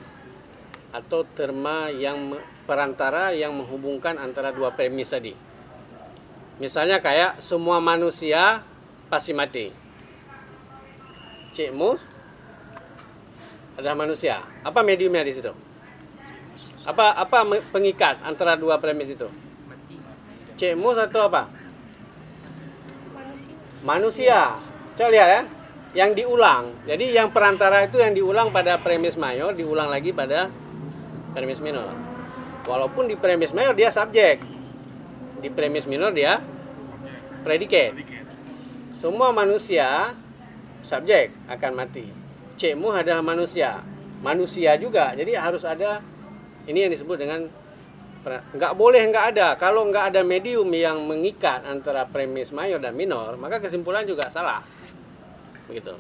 atau 0.96 1.28
terma 1.28 1.92
yang 1.92 2.32
perantara 2.64 3.36
yang 3.36 3.52
menghubungkan 3.52 4.16
antara 4.16 4.48
dua 4.48 4.72
premis 4.72 5.12
tadi. 5.12 5.36
Misalnya 6.56 7.04
kayak 7.04 7.44
semua 7.44 7.84
manusia 7.84 8.64
pasti 9.12 9.36
mati. 9.36 9.68
Cik 11.52 11.72
Mus 11.76 12.00
adalah 13.76 14.08
manusia. 14.08 14.40
Apa 14.64 14.80
mediumnya 14.80 15.20
di 15.20 15.36
situ? 15.36 15.65
Apa 16.86 17.18
apa 17.18 17.42
pengikat 17.74 18.22
antara 18.22 18.54
dua 18.54 18.78
premis 18.78 19.10
itu? 19.10 19.26
Cik 20.56 20.78
Mus 20.78 20.94
atau 20.96 21.26
apa? 21.26 21.50
Manusia. 23.82 24.54
Coba 24.94 25.10
lihat 25.10 25.28
ya. 25.28 25.42
Yang 25.96 26.10
diulang. 26.24 26.70
Jadi 26.86 27.12
yang 27.12 27.34
perantara 27.34 27.84
itu 27.84 27.98
yang 27.98 28.14
diulang 28.14 28.54
pada 28.54 28.78
premis 28.78 29.18
mayor, 29.18 29.52
diulang 29.52 29.90
lagi 29.90 30.14
pada 30.14 30.48
premis 31.34 31.58
minor. 31.58 31.90
Walaupun 32.64 33.10
di 33.10 33.18
premis 33.18 33.50
mayor 33.50 33.74
dia 33.74 33.90
subjek. 33.90 34.40
Di 35.42 35.48
premis 35.50 35.84
minor 35.90 36.14
dia 36.14 36.40
predikat. 37.42 37.98
Semua 38.96 39.34
manusia 39.34 40.14
subjek 40.86 41.34
akan 41.50 41.72
mati. 41.76 42.08
Cekmu 42.56 42.94
adalah 42.94 43.20
manusia. 43.20 43.84
Manusia 44.24 44.80
juga. 44.80 45.12
Jadi 45.12 45.36
harus 45.36 45.66
ada 45.68 46.00
ini 46.66 46.78
yang 46.78 46.90
disebut 46.90 47.16
dengan 47.16 47.46
nggak 48.26 48.74
boleh 48.74 49.02
nggak 49.06 49.26
ada. 49.32 49.54
Kalau 49.54 49.86
nggak 49.86 50.10
ada 50.10 50.20
medium 50.20 50.66
yang 50.68 50.98
mengikat 51.00 51.62
antara 51.62 52.02
premis 52.02 52.50
mayor 52.50 52.76
dan 52.76 52.92
minor, 52.92 53.38
maka 53.38 53.62
kesimpulan 53.62 54.02
juga 54.02 54.26
salah. 54.28 54.66
Begitu. 55.66 55.94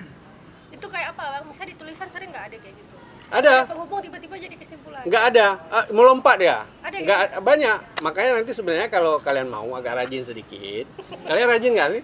Itu 0.68 0.86
kayak 0.86 1.14
apa? 1.14 1.46
Misalnya 1.46 1.70
di 1.70 1.76
tulisan 1.76 2.08
sering 2.10 2.34
nggak 2.34 2.44
ada 2.50 2.56
kayak 2.58 2.74
gitu. 2.74 2.94
Ada. 3.26 3.54
Penghubung 3.66 4.02
tiba-tiba 4.02 4.34
jadi 4.38 4.54
kesimpulan. 4.54 5.02
nggak 5.02 5.24
ada 5.28 5.46
Ah, 5.68 5.84
melompat 5.90 6.38
ya 6.38 6.62
Ada 6.80 6.96
nggak 6.98 7.20
banyak 7.42 7.78
makanya 8.00 8.30
nanti 8.38 8.54
sebenarnya 8.54 8.86
kalau 8.86 9.18
kalian 9.18 9.50
mau 9.50 9.66
agak 9.74 9.98
rajin 9.98 10.22
sedikit 10.22 10.86
kalian 11.28 11.46
rajin 11.46 11.72
nggak 11.74 11.90
sih 11.90 12.02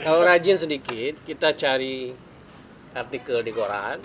kalau 0.00 0.22
rajin 0.22 0.54
sedikit 0.54 1.18
kita 1.22 1.50
cari 1.50 2.14
artikel 2.94 3.42
di 3.42 3.50
koran 3.50 3.98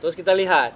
terus 0.00 0.16
kita 0.16 0.32
lihat 0.32 0.72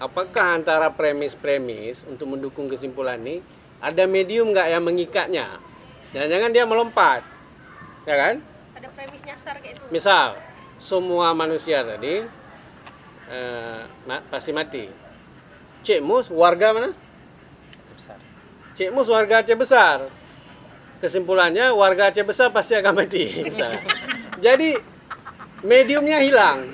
apakah 0.00 0.56
antara 0.56 0.88
premis-premis 0.88 2.08
untuk 2.08 2.32
mendukung 2.32 2.66
kesimpulan 2.66 3.20
ini 3.20 3.44
ada 3.78 4.08
medium 4.08 4.50
nggak 4.50 4.68
yang 4.72 4.82
mengikatnya 4.82 5.46
jangan-jangan 6.10 6.50
dia 6.50 6.64
melompat 6.64 7.20
ya 8.08 8.16
kan 8.16 8.34
Ada 8.74 8.88
premis 8.96 9.20
nyasar 9.20 9.60
kayak 9.60 9.76
itu. 9.76 9.84
Misal, 9.92 10.40
semua 10.80 11.36
manusia 11.36 11.84
tadi 11.84 12.24
eh, 13.28 13.80
ma- 14.08 14.24
pasti 14.32 14.50
mati. 14.56 14.88
Cik 15.84 16.00
Mus 16.00 16.32
warga 16.32 16.72
mana? 16.72 16.90
Cik 18.72 18.88
Mus 18.96 19.12
warga 19.12 19.44
Aceh 19.44 19.52
Besar. 19.52 20.08
Kesimpulannya 21.04 21.76
warga 21.76 22.08
Aceh 22.08 22.24
Besar 22.24 22.48
pasti 22.48 22.72
akan 22.72 23.04
mati. 23.04 23.28
misalnya. 23.48 23.84
Jadi 24.40 24.80
mediumnya 25.60 26.24
hilang. 26.24 26.72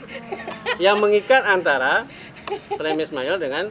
Yang 0.78 0.96
mengikat 1.02 1.42
antara 1.42 2.06
premis 2.78 3.10
mayor 3.10 3.36
dengan 3.38 3.70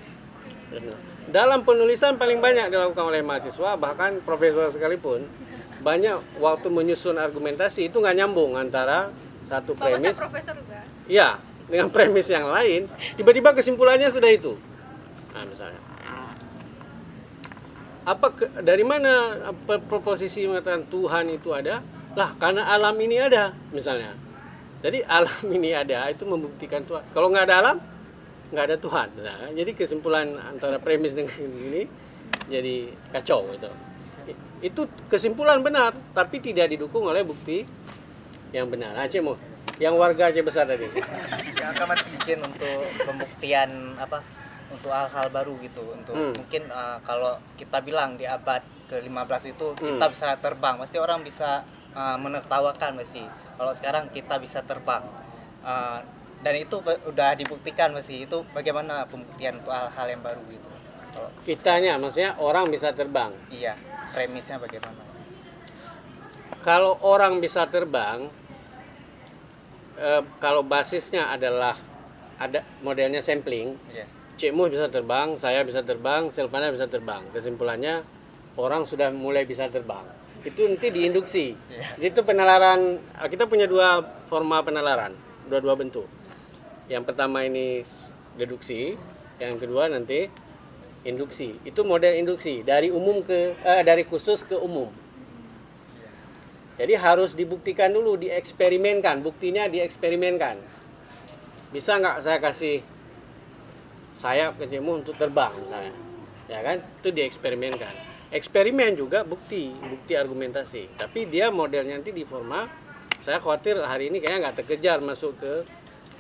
dalam 1.32 1.64
penulisan 1.64 2.20
paling 2.20 2.40
banyak 2.40 2.70
dilakukan 2.72 3.06
oleh 3.12 3.22
mahasiswa 3.24 3.76
bahkan 3.80 4.20
profesor 4.24 4.70
sekalipun 4.72 5.26
banyak 5.86 6.18
waktu 6.42 6.68
menyusun 6.74 7.20
argumentasi 7.20 7.94
itu 7.94 8.02
nggak 8.02 8.18
nyambung 8.18 8.58
antara 8.58 9.14
satu 9.46 9.78
premis 9.78 10.18
saya 10.18 10.26
profesor 10.26 10.54
juga. 10.58 10.82
Iya, 11.06 11.30
dengan 11.70 11.88
premis 11.94 12.26
yang 12.26 12.50
lain, 12.50 12.90
tiba-tiba 13.14 13.54
kesimpulannya 13.54 14.10
sudah 14.10 14.30
itu. 14.34 14.58
Nah, 15.34 15.46
misalnya. 15.46 15.82
Apa 18.06 18.38
ke- 18.38 18.54
dari 18.62 18.86
mana 18.86 19.14
apa 19.54 19.82
proposisi 19.82 20.46
mengatakan 20.46 20.86
Tuhan 20.86 21.26
itu 21.30 21.54
ada? 21.54 21.82
Lah, 22.14 22.34
karena 22.38 22.70
alam 22.70 22.94
ini 23.02 23.18
ada, 23.18 23.54
misalnya. 23.70 24.14
Jadi 24.82 25.06
alam 25.18 25.46
ini 25.50 25.74
ada 25.74 26.10
itu 26.10 26.26
membuktikan 26.26 26.82
Tuhan. 26.86 27.06
Kalau 27.14 27.30
nggak 27.30 27.46
ada 27.50 27.56
alam, 27.62 27.78
nggak 28.50 28.66
ada 28.66 28.78
Tuhan. 28.78 29.08
Nah, 29.20 29.50
jadi 29.52 29.72
kesimpulan 29.72 30.38
antara 30.38 30.78
premis 30.78 31.14
dengan 31.14 31.34
ini 31.72 31.86
jadi 32.46 32.90
kacau 33.12 33.50
itu. 33.52 33.70
Itu 34.62 34.82
kesimpulan 35.08 35.62
benar, 35.62 35.94
tapi 36.12 36.42
tidak 36.42 36.70
didukung 36.70 37.06
oleh 37.06 37.22
bukti 37.22 37.66
yang 38.50 38.70
benar. 38.70 38.96
Aceh 38.98 39.20
mau 39.20 39.36
yang 39.78 39.98
warga 39.98 40.32
Aceh 40.32 40.42
besar 40.42 40.66
tadi. 40.66 40.88
yang 41.56 41.74
akan 41.74 41.98
bikin 42.18 42.40
untuk 42.40 42.80
pembuktian 43.02 43.70
apa 43.98 44.22
untuk 44.70 44.90
hal-hal 44.90 45.28
baru 45.30 45.54
gitu 45.62 45.82
untuk 45.94 46.14
Hmm. 46.14 46.34
mungkin 46.34 46.64
uh, 46.70 46.98
kalau 47.02 47.38
kita 47.56 47.80
bilang 47.82 48.18
di 48.18 48.26
abad 48.26 48.62
ke-15 48.88 49.42
itu 49.52 49.68
Hmm. 49.74 49.98
kita 49.98 50.06
bisa 50.10 50.28
terbang 50.38 50.76
pasti 50.78 50.98
orang 50.98 51.22
bisa 51.22 51.62
uh, 51.94 52.18
menertawakan 52.18 52.98
masih 52.98 53.26
kalau 53.56 53.74
sekarang 53.74 54.10
kita 54.10 54.38
bisa 54.38 54.62
terbang 54.62 55.04
Uh, 55.66 55.98
dan 56.46 56.54
itu 56.62 56.78
udah 57.10 57.34
dibuktikan 57.34 57.90
masih 57.90 58.30
itu 58.30 58.46
bagaimana 58.54 59.10
pembuktian 59.10 59.58
untuk 59.58 59.74
hal-hal 59.74 60.08
yang 60.14 60.22
baru 60.22 60.42
gitu 60.46 60.70
kalau 61.10 61.30
Kitanya, 61.42 61.98
maksudnya 61.98 62.38
orang 62.38 62.70
bisa 62.70 62.94
terbang. 62.94 63.34
iya 63.50 63.74
premisnya 64.14 64.62
bagaimana 64.62 65.02
Kalau 66.62 66.98
orang 67.02 67.42
bisa 67.42 67.66
terbang, 67.66 68.30
eh, 69.98 70.22
kalau 70.38 70.62
basisnya 70.62 71.34
adalah 71.34 71.74
ada 72.38 72.62
modelnya 72.86 73.26
sampling, 73.26 73.74
iya 73.90 74.06
Cik 74.36 74.52
Muh 74.52 74.68
bisa 74.68 74.92
terbang, 74.92 75.40
saya 75.40 75.64
bisa 75.64 75.80
terbang, 75.80 76.28
Silvana 76.28 76.68
bisa 76.68 76.92
terbang. 76.92 77.24
Kesimpulannya 77.32 78.04
orang 78.60 78.84
sudah 78.84 79.08
mulai 79.08 79.48
bisa 79.48 79.72
terbang. 79.72 80.04
Itu 80.44 80.68
nanti 80.68 80.92
diinduksi. 80.92 81.56
Jadi 81.96 82.04
Itu 82.12 82.22
penalaran 82.28 83.00
kita 83.32 83.48
punya 83.48 83.64
dua 83.64 84.04
forma 84.28 84.60
penalaran, 84.60 85.16
dua-dua 85.48 85.80
bentuk. 85.80 86.04
Yang 86.92 87.04
pertama 87.12 87.46
ini 87.46 87.82
deduksi, 88.38 88.94
yang 89.42 89.58
kedua 89.58 89.90
nanti 89.90 90.30
induksi. 91.06 91.58
Itu 91.66 91.86
model 91.86 92.18
induksi 92.18 92.62
dari 92.62 92.94
umum 92.94 93.26
ke 93.26 93.58
eh, 93.62 93.82
dari 93.82 94.06
khusus 94.06 94.46
ke 94.46 94.58
umum. 94.58 94.90
Jadi 96.76 96.94
harus 97.00 97.32
dibuktikan 97.32 97.88
dulu, 97.88 98.20
dieksperimenkan, 98.20 99.24
buktinya 99.24 99.66
dieksperimenkan. 99.72 100.60
Bisa 101.72 101.96
nggak 101.98 102.18
saya 102.20 102.40
kasih 102.44 102.84
sayap 104.16 104.56
ke 104.56 104.66
Cemu 104.72 105.04
untuk 105.04 105.16
terbang 105.20 105.52
misalnya 105.60 105.94
ya 106.48 106.64
kan 106.64 106.80
itu 106.80 107.10
dieksperimenkan 107.12 107.92
eksperimen 108.32 108.96
juga 108.96 109.28
bukti 109.28 109.76
bukti 109.76 110.16
argumentasi 110.16 110.96
tapi 110.96 111.28
dia 111.28 111.52
modelnya 111.52 112.00
nanti 112.00 112.16
di 112.16 112.24
forma 112.24 112.66
saya 113.20 113.44
khawatir 113.44 113.76
hari 113.84 114.08
ini 114.10 114.24
kayaknya 114.24 114.50
nggak 114.50 114.58
terkejar 114.64 115.04
masuk 115.04 115.36
ke 115.36 115.54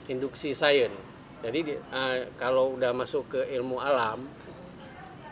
induksi 0.07 0.53
sains 0.53 0.93
jadi 1.41 1.59
di- 1.61 1.79
eh, 1.79 2.17
kalau 2.37 2.73
udah 2.77 2.91
masuk 2.93 3.29
ke 3.29 3.41
ilmu 3.53 3.77
alam 3.77 4.25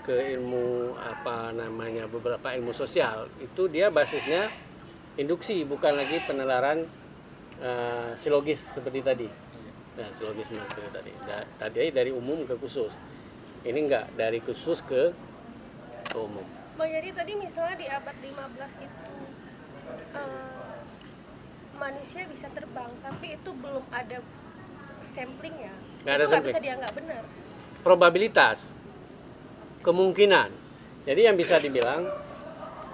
ke 0.04 0.36
ilmu 0.36 0.94
apa 1.00 1.56
namanya 1.56 2.06
beberapa 2.12 2.52
ilmu 2.54 2.76
sosial 2.76 3.32
itu 3.40 3.72
dia 3.72 3.88
basisnya 3.88 4.52
induksi 5.16 5.64
bukan 5.64 5.96
lagi 5.96 6.20
penalaran 6.28 6.84
eh, 7.64 8.10
silogis 8.20 8.62
seperti 8.74 9.00
tadi 9.00 9.30
Nah, 9.94 10.10
silogisme 10.10 10.58
seperti 10.58 10.90
tadi. 10.90 11.12
Tadi 11.62 11.94
dari 11.94 12.10
umum 12.10 12.50
ke 12.50 12.58
khusus. 12.58 12.98
Ini 13.62 13.78
enggak 13.78 14.10
dari 14.18 14.42
khusus 14.42 14.82
ke 14.82 15.14
ke 16.10 16.18
umum. 16.18 16.42
Bang 16.74 16.90
jadi 16.90 17.14
tadi 17.14 17.38
misalnya 17.38 17.78
di 17.78 17.86
abad 17.86 18.16
15 18.18 18.74
itu 18.82 19.14
eh, 20.18 20.78
manusia 21.78 22.26
bisa 22.26 22.50
terbang, 22.58 22.90
tapi 23.06 23.38
itu 23.38 23.50
belum 23.54 23.86
ada 23.94 24.18
sampling 25.14 25.56
ya. 25.56 25.74
Nggak 26.04 26.16
ada 26.20 26.26
sampling. 26.28 26.54
bisa 26.54 26.62
dianggap 26.62 26.92
benar. 26.98 27.22
Probabilitas 27.86 28.58
kemungkinan. 29.86 30.50
Jadi 31.04 31.22
yang 31.24 31.36
bisa 31.36 31.56
dibilang 31.60 32.08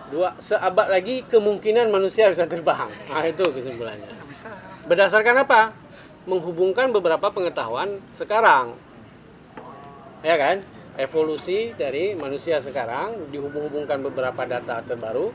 dua 0.10 0.34
seabad 0.42 0.90
lagi 0.90 1.26
kemungkinan 1.26 1.90
manusia 1.90 2.30
bisa 2.30 2.46
terbang. 2.46 2.90
Nah, 3.10 3.26
itu 3.26 3.44
kesimpulannya. 3.44 4.12
Berdasarkan 4.86 5.46
apa? 5.46 5.74
Menghubungkan 6.30 6.94
beberapa 6.94 7.32
pengetahuan 7.34 8.02
sekarang. 8.14 8.78
Ya 10.22 10.36
kan? 10.36 10.62
evolusi 11.00 11.72
dari 11.80 12.12
manusia 12.12 12.60
sekarang 12.60 13.32
dihubung-hubungkan 13.32 14.04
beberapa 14.04 14.44
data 14.44 14.84
terbaru 14.84 15.32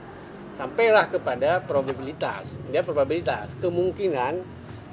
sampailah 0.53 1.09
kepada 1.09 1.65
probabilitas 1.65 2.45
dia 2.69 2.85
probabilitas 2.85 3.49
kemungkinan 3.65 4.45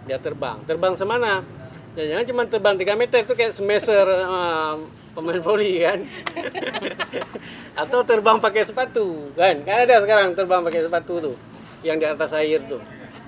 dia 0.08 0.18
terbang 0.18 0.64
terbang 0.64 0.96
semana 0.96 1.44
jangan 1.96 2.26
cuma 2.28 2.42
terbang 2.48 2.76
3 2.80 2.96
meter 2.96 3.20
itu 3.28 3.34
kayak 3.36 3.54
semester 3.54 4.06
uh, 4.08 4.80
pemain 5.12 5.42
voli 5.44 5.84
kan? 5.84 6.00
Atau 7.82 8.04
terbang 8.08 8.40
pakai 8.40 8.64
sepatu 8.64 9.32
kan? 9.36 9.60
Kan 9.64 9.88
ada 9.88 10.00
sekarang 10.00 10.32
terbang 10.36 10.64
pakai 10.64 10.88
sepatu 10.88 11.14
tuh 11.20 11.36
yang 11.84 12.00
di 12.00 12.08
atas 12.08 12.32
air 12.36 12.64
tuh. 12.64 12.80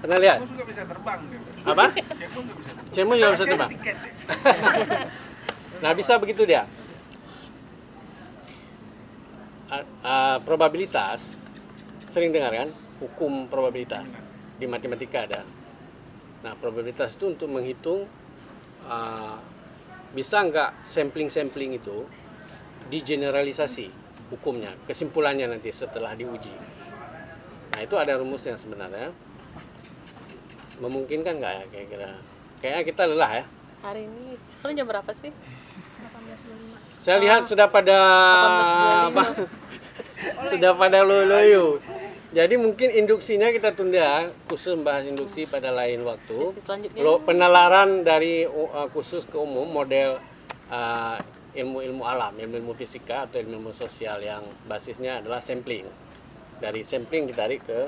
Pernah 0.03 0.19
lihat? 0.19 0.39
Kamu 0.43 0.51
juga 0.55 0.65
bisa 0.67 0.83
terbang 0.83 1.19
apa? 1.19 1.85
Kamu 1.91 2.03
juga 2.03 2.15
bisa 2.19 2.33
terbang. 2.35 2.91
cemu 2.93 3.13
juga 3.15 3.29
bisa 3.35 3.45
terbang. 3.45 3.71
Nah 5.83 5.91
bisa 5.91 6.15
begitu 6.15 6.47
dia. 6.47 6.63
A- 9.67 9.89
a- 9.99 10.39
probabilitas 10.47 11.35
sering 12.07 12.31
dengar 12.31 12.55
kan? 12.55 12.69
Hukum 13.03 13.51
probabilitas. 13.51 14.15
Di 14.55 14.63
matematika 14.63 15.27
ada. 15.27 15.43
Nah 16.39 16.55
probabilitas 16.55 17.19
itu 17.19 17.35
untuk 17.35 17.51
menghitung 17.51 18.07
uh, 18.87 19.37
bisa 20.13 20.45
nggak 20.45 20.85
sampling-sampling 20.85 21.77
itu 21.77 22.05
digeneralisasi 22.87 23.89
hukumnya 24.29 24.73
kesimpulannya 24.85 25.49
nanti 25.49 25.73
setelah 25.73 26.13
diuji 26.13 26.53
nah 27.73 27.79
itu 27.81 27.95
ada 27.97 28.19
rumusnya 28.21 28.55
sebenarnya 28.55 29.09
memungkinkan 30.77 31.41
nggak 31.41 31.53
ya 31.53 31.63
kira-kira 31.69 32.09
kayaknya 32.61 32.83
kita 32.85 33.03
lelah 33.09 33.31
ya 33.41 33.45
Hari 33.83 34.07
ini 34.07 34.39
sekarang 34.47 34.79
jam 34.79 34.87
berapa 34.87 35.11
sih? 35.11 35.27
Saya 37.03 37.19
lihat 37.19 37.43
sudah 37.43 37.67
pada 37.67 37.99
18.25. 39.03 39.11
apa? 39.11 39.23
sudah 40.55 40.71
pada 40.79 41.03
loyo-loyo. 41.03 41.83
Jadi 42.33 42.57
mungkin 42.57 42.89
induksinya 42.89 43.53
kita 43.53 43.77
tunda 43.77 44.25
khusus 44.49 44.73
membahas 44.73 45.05
induksi 45.05 45.45
pada 45.45 45.69
lain 45.69 46.01
waktu. 46.01 46.49
Lo 46.97 47.21
penalaran 47.21 48.01
dari 48.01 48.49
uh, 48.49 48.89
khusus 48.89 49.29
ke 49.29 49.37
umum 49.37 49.69
model 49.69 50.17
uh, 50.73 51.21
ilmu-ilmu 51.53 52.01
alam, 52.01 52.33
ilmu-ilmu 52.33 52.73
fisika 52.73 53.29
atau 53.29 53.37
ilmu-ilmu 53.37 53.69
sosial 53.69 54.17
yang 54.25 54.41
basisnya 54.65 55.21
adalah 55.21 55.37
sampling. 55.45 55.85
Dari 56.57 56.81
sampling 56.81 57.29
ditarik 57.29 57.61
ke, 57.69 57.79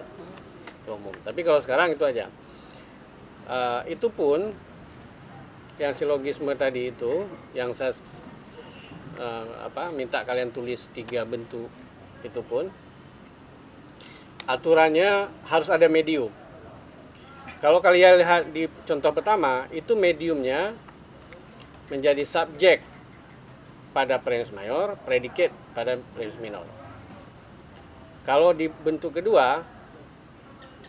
ke 0.86 0.90
umum. 0.94 1.18
Tapi 1.26 1.42
kalau 1.42 1.58
sekarang 1.58 1.98
itu 1.98 2.06
aja. 2.06 2.30
Uh, 3.50 3.82
itu 3.90 4.14
pun 4.14 4.54
yang 5.82 5.92
silogisme 5.98 6.54
tadi 6.54 6.94
itu 6.94 7.28
yang 7.52 7.76
saya 7.76 7.92
eh, 9.20 9.48
apa 9.68 9.92
minta 9.92 10.24
kalian 10.24 10.56
tulis 10.56 10.88
tiga 10.96 11.28
bentuk 11.28 11.68
itu 12.24 12.42
pun 12.48 12.72
aturannya 14.46 15.30
harus 15.50 15.70
ada 15.70 15.90
medium. 15.90 16.30
Kalau 17.62 17.82
kalian 17.82 18.22
lihat 18.22 18.54
di 18.54 18.70
contoh 18.86 19.10
pertama 19.10 19.66
itu 19.74 19.98
mediumnya 19.98 20.78
menjadi 21.90 22.22
subjek 22.26 22.82
pada 23.96 24.22
premis 24.22 24.52
mayor, 24.54 25.00
predikat 25.02 25.50
pada 25.74 25.98
premis 26.14 26.38
minor. 26.38 26.68
Kalau 28.26 28.54
di 28.54 28.70
bentuk 28.70 29.18
kedua 29.18 29.62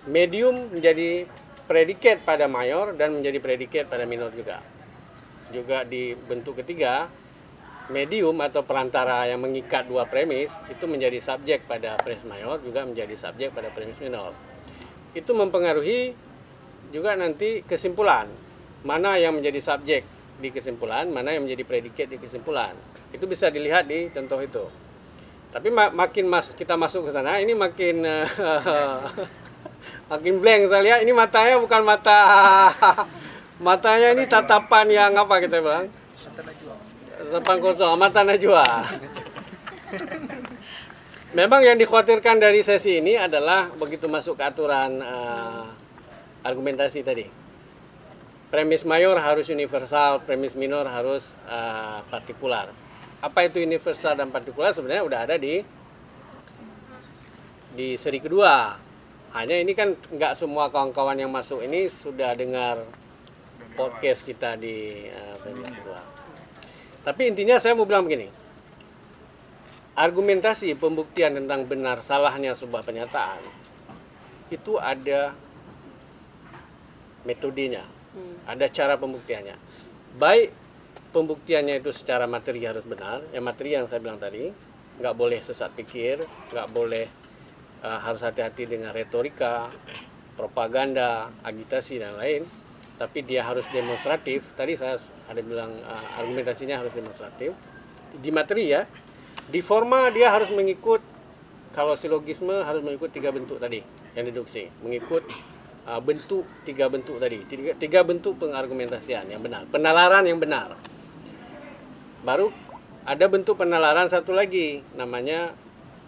medium 0.09 0.73
menjadi 0.73 1.29
predikat 1.67 2.23
pada 2.23 2.47
mayor 2.47 2.95
dan 2.95 3.19
menjadi 3.19 3.39
predikat 3.43 3.85
pada 3.91 4.07
minor 4.07 4.31
juga. 4.33 4.63
Juga 5.51 5.87
di 5.87 6.15
bentuk 6.15 6.59
ketiga, 6.63 7.11
medium 7.89 8.35
atau 8.43 8.67
perantara 8.67 9.27
yang 9.31 9.39
mengikat 9.39 9.87
dua 9.87 10.07
premis 10.11 10.51
itu 10.67 10.85
menjadi 10.91 11.23
subjek 11.23 11.71
pada 11.71 11.95
premis 12.01 12.27
mayor 12.27 12.59
juga 12.63 12.83
menjadi 12.83 13.15
subjek 13.15 13.55
pada 13.55 13.71
premis 13.71 13.99
minor. 14.03 14.35
Itu 15.15 15.33
mempengaruhi 15.33 16.13
juga 16.91 17.15
nanti 17.15 17.63
kesimpulan. 17.63 18.27
Mana 18.87 19.19
yang 19.19 19.35
menjadi 19.35 19.59
subjek 19.59 20.03
di 20.39 20.49
kesimpulan, 20.55 21.11
mana 21.11 21.35
yang 21.35 21.49
menjadi 21.49 21.65
predikat 21.67 22.07
di 22.07 22.19
kesimpulan. 22.23 22.77
Itu 23.11 23.27
bisa 23.27 23.51
dilihat 23.51 23.89
di 23.91 24.13
contoh 24.15 24.39
itu. 24.43 24.65
Tapi 25.51 25.73
ma- 25.73 25.95
makin 25.95 26.29
mas 26.29 26.53
kita 26.53 26.77
masuk 26.77 27.09
ke 27.09 27.11
sana, 27.15 27.41
ini 27.41 27.57
makin 27.57 28.05
eh, 28.05 28.27
makin 30.11 30.39
blank 30.39 30.71
saya 30.71 30.83
lihat 30.87 30.99
ini 31.03 31.11
matanya 31.11 31.59
bukan 31.59 31.83
mata 31.83 32.21
matanya 33.67 34.15
ini 34.15 34.25
tatapan 34.31 34.87
yang 34.87 35.13
apa 35.19 35.43
kita 35.43 35.59
bilang 35.59 35.91
tatapan 37.17 37.59
kosong 37.65 37.97
mata 37.97 38.21
najwa. 38.23 38.65
Memang 41.37 41.61
yang 41.65 41.77
dikhawatirkan 41.77 42.41
dari 42.41 42.65
sesi 42.65 43.01
ini 43.01 43.17
adalah 43.17 43.69
begitu 43.77 44.09
masuk 44.09 44.41
ke 44.41 44.45
aturan 44.45 45.01
eh, 45.01 45.65
argumentasi 46.45 47.05
tadi. 47.05 47.27
Premis 48.47 48.87
mayor 48.87 49.19
harus 49.19 49.51
universal 49.51 50.23
premis 50.25 50.57
minor 50.57 50.89
harus 50.89 51.37
eh, 51.49 51.99
partikular. 52.09 52.73
Apa 53.21 53.49
itu 53.49 53.61
universal 53.61 54.17
dan 54.17 54.29
partikular? 54.33 54.73
Sebenarnya 54.73 55.05
udah 55.05 55.21
ada 55.29 55.37
di 55.37 55.61
di 57.77 57.99
seri 58.01 58.23
kedua. 58.23 58.77
Hanya 59.37 59.61
ini 59.61 59.77
kan 59.77 59.93
nggak 59.93 60.33
semua 60.33 60.73
kawan-kawan 60.73 61.21
yang 61.21 61.29
masuk 61.29 61.61
ini 61.61 61.93
sudah 61.93 62.33
dengar 62.33 62.81
podcast 63.77 64.25
kita 64.25 64.57
di 64.57 65.05
uh, 65.13 65.37
premis 65.45 65.69
kedua. 65.69 66.01
Tapi 67.07 67.23
intinya 67.31 67.55
saya 67.63 67.79
mau 67.79 67.87
bilang 67.87 68.03
begini. 68.03 68.27
Argumentasi 69.95 70.75
pembuktian 70.75 71.39
tentang 71.39 71.65
benar 71.71 72.03
salahnya 72.03 72.59
sebuah 72.59 72.83
pernyataan 72.83 73.41
itu 74.51 74.77
ada 74.77 75.33
metodenya, 77.23 77.87
ada 78.45 78.67
cara 78.69 78.99
pembuktiannya. 78.99 79.57
Baik 80.19 80.51
pembuktiannya 81.15 81.81
itu 81.81 81.95
secara 81.95 82.29
materi 82.29 82.63
harus 82.67 82.85
benar, 82.85 83.23
yang 83.33 83.47
materi 83.47 83.75
yang 83.75 83.89
saya 83.89 84.05
bilang 84.05 84.21
tadi, 84.21 84.53
nggak 85.01 85.15
boleh 85.17 85.41
sesat 85.41 85.73
pikir, 85.73 86.23
nggak 86.53 86.69
boleh 86.71 87.07
uh, 87.83 87.99
harus 88.03 88.21
hati-hati 88.21 88.69
dengan 88.69 88.93
retorika, 88.93 89.73
propaganda, 90.37 91.33
agitasi 91.41 91.99
dan 91.99 92.21
lain. 92.21 92.45
Tapi 92.97 93.25
dia 93.25 93.45
harus 93.45 93.69
demonstratif. 93.69 94.57
Tadi 94.57 94.73
saya 94.77 94.97
ada 95.29 95.41
bilang 95.45 95.73
uh, 95.85 96.21
argumentasinya 96.21 96.81
harus 96.81 96.97
demonstratif. 96.97 97.53
Di 98.17 98.33
materi 98.33 98.73
ya, 98.73 98.89
di 99.53 99.61
forma 99.61 100.09
dia 100.09 100.33
harus 100.33 100.49
mengikut 100.49 101.05
kalau 101.77 101.93
silogisme 101.93 102.57
harus 102.57 102.81
mengikut 102.81 103.13
tiga 103.13 103.29
bentuk 103.37 103.61
tadi 103.61 103.85
yang 104.17 104.25
deduksi, 104.25 104.73
mengikut 104.81 105.29
uh, 105.85 106.01
bentuk 106.01 106.49
tiga 106.65 106.89
bentuk 106.89 107.21
tadi, 107.21 107.45
tiga, 107.45 107.77
tiga 107.77 108.01
bentuk 108.01 108.41
pengargumentasian 108.41 109.29
yang 109.29 109.45
benar, 109.45 109.69
penalaran 109.69 110.25
yang 110.25 110.41
benar. 110.41 110.73
Baru 112.25 112.49
ada 113.07 113.29
bentuk 113.29 113.61
penalaran 113.61 114.09
satu 114.09 114.33
lagi 114.33 114.81
namanya 114.97 115.53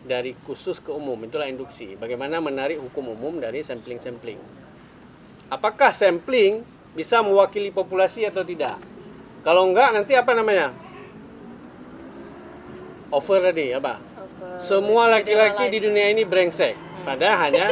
dari 0.02 0.34
khusus 0.46 0.82
ke 0.82 0.90
umum 0.90 1.18
itulah 1.22 1.46
induksi 1.46 1.94
bagaimana 1.94 2.38
menarik 2.42 2.78
hukum 2.82 3.14
umum 3.14 3.38
dari 3.38 3.62
sampling-sampling 3.62 4.38
apakah 5.48 5.92
sampling 5.92 6.64
bisa 6.96 7.20
mewakili 7.20 7.72
populasi 7.72 8.24
atau 8.24 8.44
tidak? 8.44 8.76
Kalau 9.44 9.68
enggak 9.68 9.92
nanti 9.96 10.16
apa 10.16 10.32
namanya? 10.36 10.72
Over 13.08 13.52
tadi 13.52 13.72
apa? 13.72 14.00
Semua 14.60 15.08
laki-laki 15.08 15.72
di 15.72 15.78
dunia 15.80 16.12
ini 16.12 16.22
brengsek. 16.28 16.76
Padahal 17.02 17.48
hanya 17.48 17.66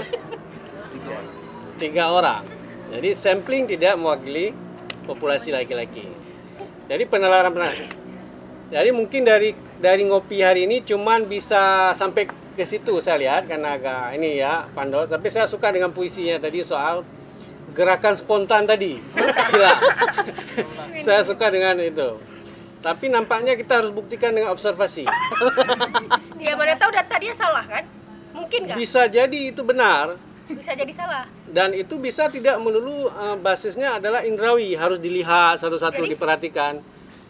tiga 1.81 2.13
orang. 2.13 2.45
jadi 2.87 3.19
sampling 3.19 3.67
tidak 3.67 3.99
mewakili 3.99 4.55
populasi 5.05 5.53
laki-laki. 5.53 6.07
Jadi 6.87 7.03
penalaran 7.05 7.51
penalaran 7.51 8.07
jadi 8.67 8.91
mungkin 8.91 9.23
dari 9.23 9.55
dari 9.79 10.03
ngopi 10.11 10.43
hari 10.43 10.67
ini 10.67 10.83
cuman 10.83 11.31
bisa 11.31 11.95
sampai 11.95 12.27
ke 12.57 12.65
situ 12.67 12.99
saya 12.99 13.21
lihat 13.21 13.47
karena 13.47 13.79
agak 13.79 14.17
ini 14.19 14.43
ya 14.43 14.67
Pando. 14.75 15.07
Tapi 15.07 15.31
saya 15.31 15.47
suka 15.47 15.71
dengan 15.71 15.95
puisinya 15.95 16.41
tadi 16.43 16.67
soal 16.67 17.07
gerakan 17.73 18.15
spontan 18.15 18.69
tadi. 18.69 19.01
Gila. 19.17 19.73
saya 21.05 21.25
suka 21.27 21.51
dengan 21.51 21.81
itu. 21.81 22.19
Tapi 22.79 23.11
nampaknya 23.11 23.59
kita 23.59 23.83
harus 23.83 23.91
buktikan 23.91 24.31
dengan 24.31 24.55
observasi. 24.55 25.09
Ya 26.39 26.55
mana 26.55 26.79
tahu 26.79 26.95
data 26.95 27.19
dia 27.19 27.35
salah 27.35 27.67
kan? 27.67 27.83
Mungkin 28.31 28.71
nggak? 28.71 28.77
Bisa 28.79 29.11
jadi 29.11 29.51
itu 29.51 29.67
benar 29.67 30.15
Bisa 30.47 30.79
jadi 30.79 30.95
salah. 30.95 31.27
dan 31.51 31.75
itu 31.75 31.99
bisa 31.99 32.31
tidak 32.31 32.55
melulu 32.63 33.11
eh, 33.11 33.35
basisnya 33.35 33.99
adalah 33.99 34.23
indrawi 34.23 34.79
harus 34.79 35.03
dilihat 35.03 35.59
satu-satu 35.59 36.07
diperhatikan 36.07 36.79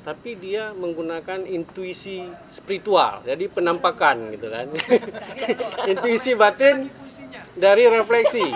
tapi 0.04 0.36
dia 0.36 0.76
menggunakan 0.76 1.48
intuisi 1.48 2.28
spiritual 2.52 3.24
jadi 3.24 3.48
penampakan 3.48 4.36
gitu 4.36 4.52
kan 4.52 4.68
intuisi 5.92 6.36
batin 6.36 6.92
dari 7.56 7.88
refleksi 7.88 8.52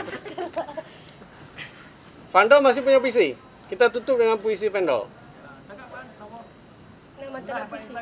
Vandal 2.31 2.63
masih 2.63 2.87
punya 2.87 3.03
puisi 3.03 3.35
kita 3.67 3.91
tutup 3.91 4.19
dengan 4.19 4.39
puisi 4.39 4.71
Nama 4.71 4.87
televisi. 7.43 7.95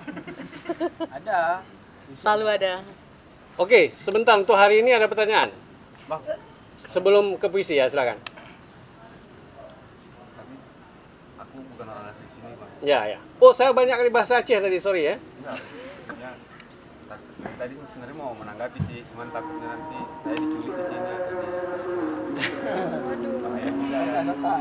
Ada. 1.18 1.62
Selalu 2.18 2.46
ada. 2.50 2.82
Oke, 3.54 3.94
sebentar 3.94 4.34
untuk 4.34 4.58
hari 4.58 4.82
ini 4.82 4.90
ada 4.90 5.06
pertanyaan. 5.06 5.54
Bang, 6.10 6.18
Sebelum 6.90 7.38
ke 7.38 7.46
puisi 7.46 7.78
ya, 7.78 7.86
silakan. 7.86 8.18
aku 11.38 11.56
bukan 11.74 11.86
orang 11.86 12.10
asli 12.10 12.26
sini, 12.26 12.50
Bang. 12.58 12.70
Ya, 12.82 13.06
ya. 13.14 13.18
Oh, 13.38 13.54
saya 13.54 13.70
banyak 13.70 13.94
kali 13.94 14.10
bahasa 14.10 14.42
Aceh 14.42 14.58
tadi, 14.58 14.78
sorry 14.82 15.14
ya. 15.14 15.16
Enggak, 15.38 15.58
tadi 17.60 17.74
sebenarnya 17.78 18.16
mau 18.16 18.32
menanggapi 18.34 18.78
sih, 18.90 19.04
cuman 19.12 19.28
takutnya 19.30 19.68
nanti 19.70 19.98
saya 20.24 20.36
diculik 20.40 20.74
di 20.74 20.84
sini 20.88 21.10
atau 21.14 21.40
di 23.14 23.28
Bahaya 23.40 24.20
juga. 24.40 24.56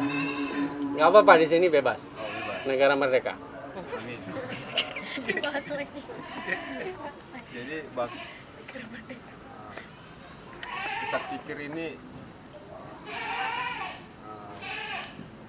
Nggak 0.99 1.07
apa-apa 1.07 1.34
di 1.39 1.47
sini 1.47 1.68
bebas. 1.72 2.01
Oh, 2.19 2.27
bebas. 2.27 2.60
Negara 2.68 2.93
merdeka. 2.99 3.34
Jadi 7.49 7.76
bang, 7.93 8.11
pusat 11.01 11.23
pikir 11.34 11.57
ini 11.69 11.88
uh, 14.26 14.53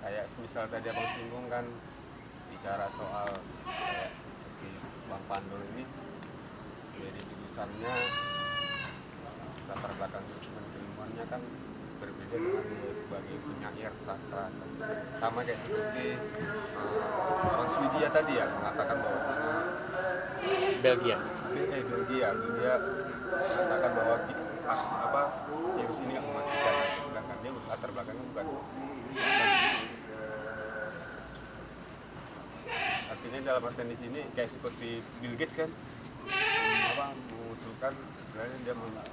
kayak 0.05 0.25
semisal 0.33 0.65
tadi 0.69 0.89
abang 0.89 1.09
singgung 1.17 1.47
kan 1.49 1.65
bicara 2.53 2.87
soal 2.93 3.29
kayak 3.69 4.11
seperti 4.17 4.69
bang 5.09 5.25
Pandul 5.29 5.63
ini 5.77 5.85
dari 7.01 7.21
jurusannya 7.21 7.95
latar 9.71 9.93
belakang 9.97 10.25
jurusan 10.29 10.65
keilmuannya 10.73 11.25
kan 11.29 11.41
sebagai 12.31 13.37
penyair 13.43 13.91
sastra 14.07 14.47
sama 15.19 15.43
kayak 15.43 15.59
seperti 15.59 16.15
uh, 16.79 17.51
orang 17.51 17.71
Swedia 17.75 18.09
tadi 18.09 18.33
ya 18.39 18.47
mengatakan 18.47 18.97
bahwasanya 19.03 19.53
Belgia. 20.81 21.19
eh 21.51 21.83
Belgia 21.83 22.29
Belgia 22.33 22.75
mengatakan 23.29 23.91
bahwa 23.93 24.17
fix 24.31 24.39
aksi 24.63 24.95
apa 24.95 25.23
virus 25.75 25.99
ini 26.01 26.13
yang 26.15 26.25
mematikan 26.25 26.75
sedangkan 27.03 27.37
dia 27.43 27.51
latar 27.67 27.89
belakangnya 27.91 28.25
bukan 28.31 28.47
artinya 33.11 33.39
dalam 33.43 33.63
artian 33.67 33.89
di 33.91 33.99
sini 33.99 34.21
kayak 34.33 34.51
seperti 34.51 35.03
Bill 35.19 35.35
Gates 35.35 35.57
kan 35.59 35.71
apa 36.95 37.07
mengusulkan 37.11 37.93
istilahnya 38.23 38.57
dia 38.63 38.75
meng- 38.79 39.11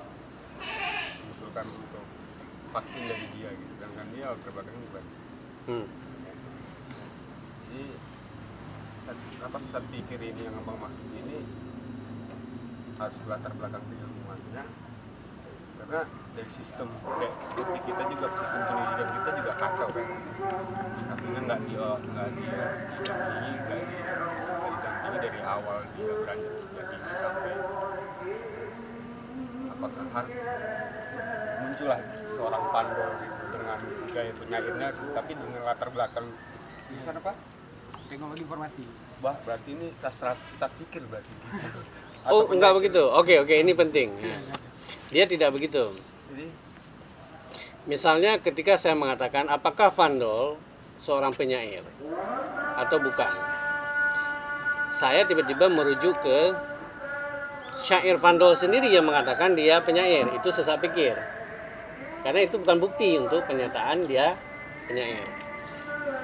mengusulkan 1.18 1.65
untuk 1.65 2.06
vaksin 2.78 3.02
dari 3.10 3.26
dia 3.34 3.49
gitu. 3.58 3.74
Sedangkan 3.74 4.06
dia 4.14 4.28
belakangnya 4.38 4.82
bukan. 4.86 5.04
Hmm. 5.68 5.88
jadi 7.68 7.84
sesat, 9.04 9.20
apa 9.44 9.58
sesat 9.60 9.84
pikir 9.91 10.20
ini 10.24 10.48
yang 10.48 10.56
abang 10.64 10.80
maksud 10.80 11.04
ini 11.12 11.44
harus 12.95 13.18
latar 13.28 13.52
belakang 13.60 13.84
keilmuannya 13.84 14.64
karena 15.78 16.02
dari 16.40 16.49
sistem 16.49 16.88
kayak 17.04 17.34
seperti 17.44 17.80
kita 17.84 18.04
juga 18.08 18.28
sistem 18.32 18.62
pendidikan 18.64 19.08
kita 19.12 19.30
juga 19.44 19.54
kacau 19.60 19.88
kan. 19.91 20.08
Artinya 21.12 21.40
nggak 21.52 21.60
dia 21.68 21.88
nggak 21.99 22.28
dia 22.40 22.64
didampingi 22.95 23.52
nggak 23.60 23.82
di 23.84 23.95
nggak 24.08 24.72
didampingi 24.72 25.20
dari 25.20 25.41
awal 25.44 25.78
dia 25.84 26.12
beranjak 26.24 26.56
sejak 26.64 26.86
dini 26.88 27.12
sampai 27.20 27.54
apakah 29.68 30.06
harus 30.16 30.38
muncullah 31.78 32.02
seorang 32.34 32.64
pandol 32.74 33.10
gitu 33.22 33.41
dengan 33.54 33.78
gaya 34.10 34.34
penyairnya 34.34 34.90
tapi 35.14 35.32
dengan 35.38 35.62
latar 35.62 35.94
belakang 35.94 36.26
jurusan 36.90 37.16
apa 37.22 37.32
teknologi 38.10 38.41
informasi 38.41 38.82
bah 39.22 39.38
berarti 39.45 39.78
ini 39.78 39.94
sastra 40.02 40.34
sesat 40.49 40.74
pikir 40.82 41.06
berarti 41.06 41.30
gitu. 41.30 41.82
Oh, 42.28 42.44
enggak 42.52 42.76
begitu. 42.76 42.99
Oke, 43.08 43.40
oke, 43.40 43.56
ini 43.56 43.72
penting. 43.72 44.12
Dia 45.16 45.24
tidak 45.24 45.56
begitu. 45.56 45.95
jadi 46.28 46.44
Misalnya 47.88 48.36
ketika 48.44 48.76
saya 48.76 48.99
mengatakan 48.99 49.48
apakah 49.48 49.88
Vandol 49.95 50.60
seorang 50.99 51.32
penyair 51.32 51.88
atau 52.76 52.99
bukan. 52.99 53.32
Saya 54.91 55.24
tiba-tiba 55.24 55.72
merujuk 55.72 56.20
ke 56.20 56.52
syair 57.80 58.20
Vandol 58.20 58.60
sendiri 58.60 58.91
yang 58.91 59.08
mengatakan 59.08 59.56
dia 59.56 59.80
penyair. 59.80 60.28
Itu 60.36 60.52
sesat 60.52 60.84
pikir. 60.84 61.36
Karena 62.22 62.39
itu 62.44 62.56
bukan 62.60 62.77
bukti 62.81 63.18
untuk 63.18 63.45
pernyataan 63.45 64.06
dia 64.06 64.35
penyair. 64.88 65.23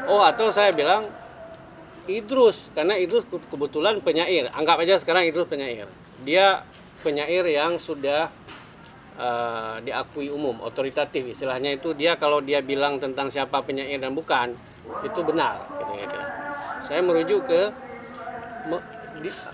Oh, 0.07 0.23
atau 0.23 0.51
saya 0.51 0.75
bilang 0.75 1.07
Idrus 2.03 2.67
karena 2.75 2.99
Idrus 2.99 3.23
ke- 3.23 3.47
kebetulan 3.47 4.03
penyair. 4.03 4.51
Anggap 4.51 4.83
aja 4.83 4.99
sekarang 4.99 5.23
Idrus 5.23 5.47
penyair. 5.47 5.87
Dia 6.27 6.63
penyair 7.03 7.47
yang 7.47 7.79
sudah 7.79 8.27
eh, 9.15 9.75
diakui 9.85 10.27
umum, 10.27 10.59
otoritatif 10.63 11.23
istilahnya 11.37 11.75
itu 11.77 11.93
dia 11.93 12.17
kalau 12.19 12.41
dia 12.41 12.59
bilang 12.59 12.97
tentang 12.97 13.29
siapa 13.29 13.61
penyair 13.61 14.01
dan 14.01 14.11
bukan 14.17 14.57
itu 15.05 15.19
benar 15.23 15.63
gitu 15.79 15.93
gitu. 16.01 16.17
Saya 16.83 16.99
merujuk 16.99 17.47
ke 17.47 17.61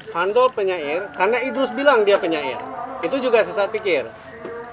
Vandol 0.09 0.49
penyair 0.53 1.13
karena 1.13 1.37
Idrus 1.45 1.69
bilang 1.75 2.01
dia 2.01 2.17
penyair. 2.17 2.57
Itu 3.05 3.21
juga 3.21 3.45
sesat 3.45 3.69
pikir. 3.69 4.09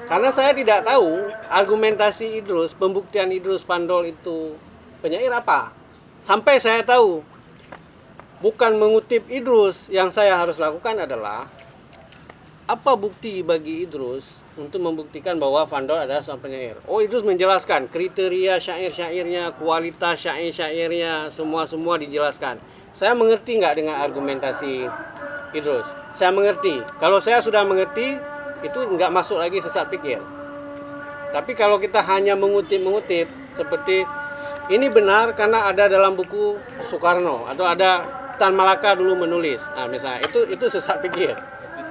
Karena 0.07 0.31
saya 0.31 0.55
tidak 0.55 0.87
tahu 0.87 1.35
argumentasi 1.51 2.39
Idrus, 2.39 2.79
pembuktian 2.79 3.27
Idrus 3.35 3.67
Vandol 3.67 4.15
itu 4.15 4.55
penyair 5.03 5.35
apa. 5.35 5.75
Sampai 6.23 6.63
saya 6.63 6.87
tahu 6.87 7.27
bukan 8.39 8.79
mengutip 8.79 9.27
Idrus 9.27 9.91
yang 9.91 10.15
saya 10.15 10.39
harus 10.39 10.63
lakukan 10.63 11.03
adalah 11.03 11.51
apa 12.71 12.93
bukti 12.95 13.43
bagi 13.43 13.83
Idrus 13.83 14.47
untuk 14.55 14.79
membuktikan 14.79 15.43
bahwa 15.43 15.67
Vandol 15.67 15.99
adalah 15.99 16.23
seorang 16.23 16.43
penyair. 16.43 16.79
Oh 16.87 17.03
Idrus 17.03 17.27
menjelaskan 17.27 17.91
kriteria 17.91 18.63
syair-syairnya, 18.63 19.59
kualitas 19.59 20.23
syair-syairnya, 20.23 21.35
semua-semua 21.35 21.99
dijelaskan. 21.99 22.63
Saya 22.95 23.11
mengerti 23.19 23.59
nggak 23.59 23.75
dengan 23.75 23.99
argumentasi 23.99 24.87
Idrus? 25.51 25.87
Saya 26.15 26.31
mengerti. 26.31 26.79
Kalau 27.03 27.19
saya 27.19 27.43
sudah 27.43 27.67
mengerti, 27.67 28.36
itu 28.65 28.79
nggak 28.79 29.11
masuk 29.13 29.41
lagi 29.41 29.61
sesat 29.61 29.89
pikir. 29.91 30.21
Tapi 31.35 31.53
kalau 31.53 31.77
kita 31.77 32.01
hanya 32.07 32.39
mengutip-mengutip 32.39 33.29
seperti 33.53 34.07
ini 34.73 34.87
benar 34.91 35.35
karena 35.37 35.69
ada 35.69 35.87
dalam 35.87 36.17
buku 36.17 36.59
Soekarno 36.83 37.47
atau 37.51 37.67
ada 37.67 38.03
Tan 38.37 38.53
Malaka 38.53 38.93
dulu 38.93 39.25
menulis. 39.25 39.65
Nah, 39.73 39.89
misalnya 39.89 40.29
itu 40.29 40.45
itu 40.49 40.65
sesat 40.69 41.01
pikir. 41.01 41.33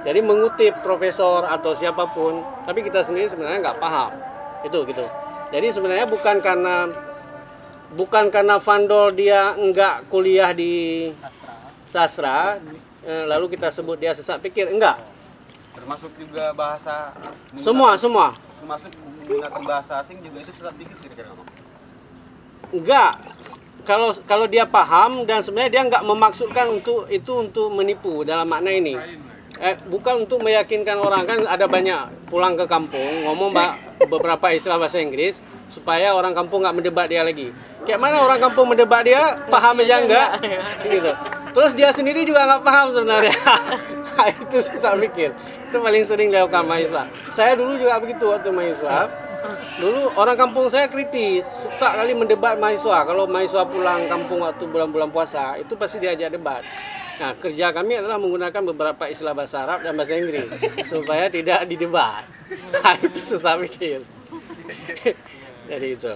Jadi 0.06 0.22
mengutip 0.22 0.86
profesor 0.86 1.42
atau 1.50 1.74
siapa 1.74 2.06
pun, 2.14 2.38
tapi 2.62 2.86
kita 2.86 3.02
sendiri 3.02 3.26
sebenarnya 3.26 3.58
nggak 3.58 3.78
paham. 3.82 4.14
Itu 4.62 4.86
gitu. 4.86 5.02
Jadi 5.50 5.74
sebenarnya 5.74 6.06
bukan 6.06 6.38
karena 6.38 6.86
bukan 7.94 8.30
karena 8.30 8.62
Vandol 8.62 9.14
dia 9.18 9.58
nggak 9.58 10.06
kuliah 10.06 10.54
di 10.54 11.10
sastra, 11.90 12.62
eh, 13.02 13.24
lalu 13.26 13.58
kita 13.58 13.74
sebut 13.74 13.98
dia 13.98 14.14
sesat 14.14 14.38
pikir, 14.38 14.70
enggak. 14.70 15.15
Termasuk 15.86 16.10
juga 16.18 16.50
bahasa 16.50 17.14
Semua 17.54 17.94
semua. 17.94 18.34
Termasuk 18.58 18.90
menggunakan 19.22 19.62
bahasa 19.62 20.02
asing 20.02 20.18
juga 20.18 20.42
itu 20.42 20.50
sesat 20.50 20.74
pikir 20.74 20.98
kira-kira 20.98 21.30
enggak. 22.74 23.12
Kalau 23.86 24.10
kalau 24.26 24.50
dia 24.50 24.66
paham 24.66 25.22
dan 25.22 25.46
sebenarnya 25.46 25.70
dia 25.70 25.82
nggak 25.86 26.02
memaksudkan 26.02 26.66
untuk 26.74 27.06
itu 27.06 27.38
untuk 27.38 27.70
menipu 27.70 28.26
dalam 28.26 28.50
makna 28.50 28.74
ini. 28.74 28.98
Eh, 29.62 29.78
bukan 29.86 30.26
untuk 30.26 30.42
meyakinkan 30.42 30.98
orang. 30.98 31.22
Kan 31.22 31.46
ada 31.46 31.70
banyak 31.70 32.26
pulang 32.26 32.58
ke 32.58 32.66
kampung 32.66 33.22
ngomong 33.22 33.54
ba- 33.54 33.78
beberapa 34.10 34.50
istilah 34.50 34.82
bahasa 34.82 34.98
Inggris 34.98 35.38
supaya 35.70 36.18
orang 36.18 36.34
kampung 36.34 36.66
nggak 36.66 36.82
mendebat 36.82 37.06
dia 37.06 37.22
lagi. 37.22 37.54
Kayak 37.86 38.02
mana 38.02 38.26
orang 38.26 38.42
kampung 38.42 38.74
mendebat 38.74 39.06
dia 39.06 39.38
paham 39.46 39.78
aja 39.86 40.02
enggak? 40.02 40.28
Gitu. 40.82 41.12
Terus 41.54 41.72
dia 41.78 41.94
sendiri 41.94 42.26
juga 42.26 42.42
nggak 42.42 42.62
paham 42.66 42.90
sebenarnya. 42.90 43.38
Itu 44.42 44.58
susah 44.64 44.98
mikir 44.98 45.30
itu 45.66 45.76
paling 45.82 46.04
sering 46.06 46.28
dilakukan 46.30 46.64
mahasiswa 46.64 47.10
saya 47.34 47.52
dulu 47.58 47.74
juga 47.76 47.98
begitu 47.98 48.24
waktu 48.30 48.50
mahasiswa 48.54 49.26
Dulu 49.76 50.16
orang 50.16 50.34
kampung 50.34 50.66
saya 50.72 50.88
kritis, 50.88 51.44
suka 51.62 52.00
kali 52.00 52.16
mendebat 52.16 52.56
mahasiswa. 52.56 53.04
Kalau 53.06 53.28
mahasiswa 53.28 53.62
pulang 53.68 54.08
kampung 54.08 54.42
waktu 54.42 54.64
bulan-bulan 54.66 55.12
puasa, 55.12 55.60
itu 55.60 55.76
pasti 55.78 56.02
diajak 56.02 56.34
debat. 56.34 56.64
Nah, 57.16 57.32
kerja 57.36 57.72
kami 57.72 57.96
adalah 57.96 58.20
menggunakan 58.20 58.62
beberapa 58.72 59.08
istilah 59.08 59.32
bahasa 59.32 59.64
Arab 59.64 59.80
dan 59.80 59.96
bahasa 59.96 60.20
Inggris 60.20 60.48
supaya 60.84 61.28
tidak 61.32 61.64
didebat. 61.68 62.24
Nah, 62.46 62.94
itu 63.02 63.20
susah 63.26 63.58
mikir. 63.58 64.06
Jadi 65.70 65.86
itu. 65.98 66.14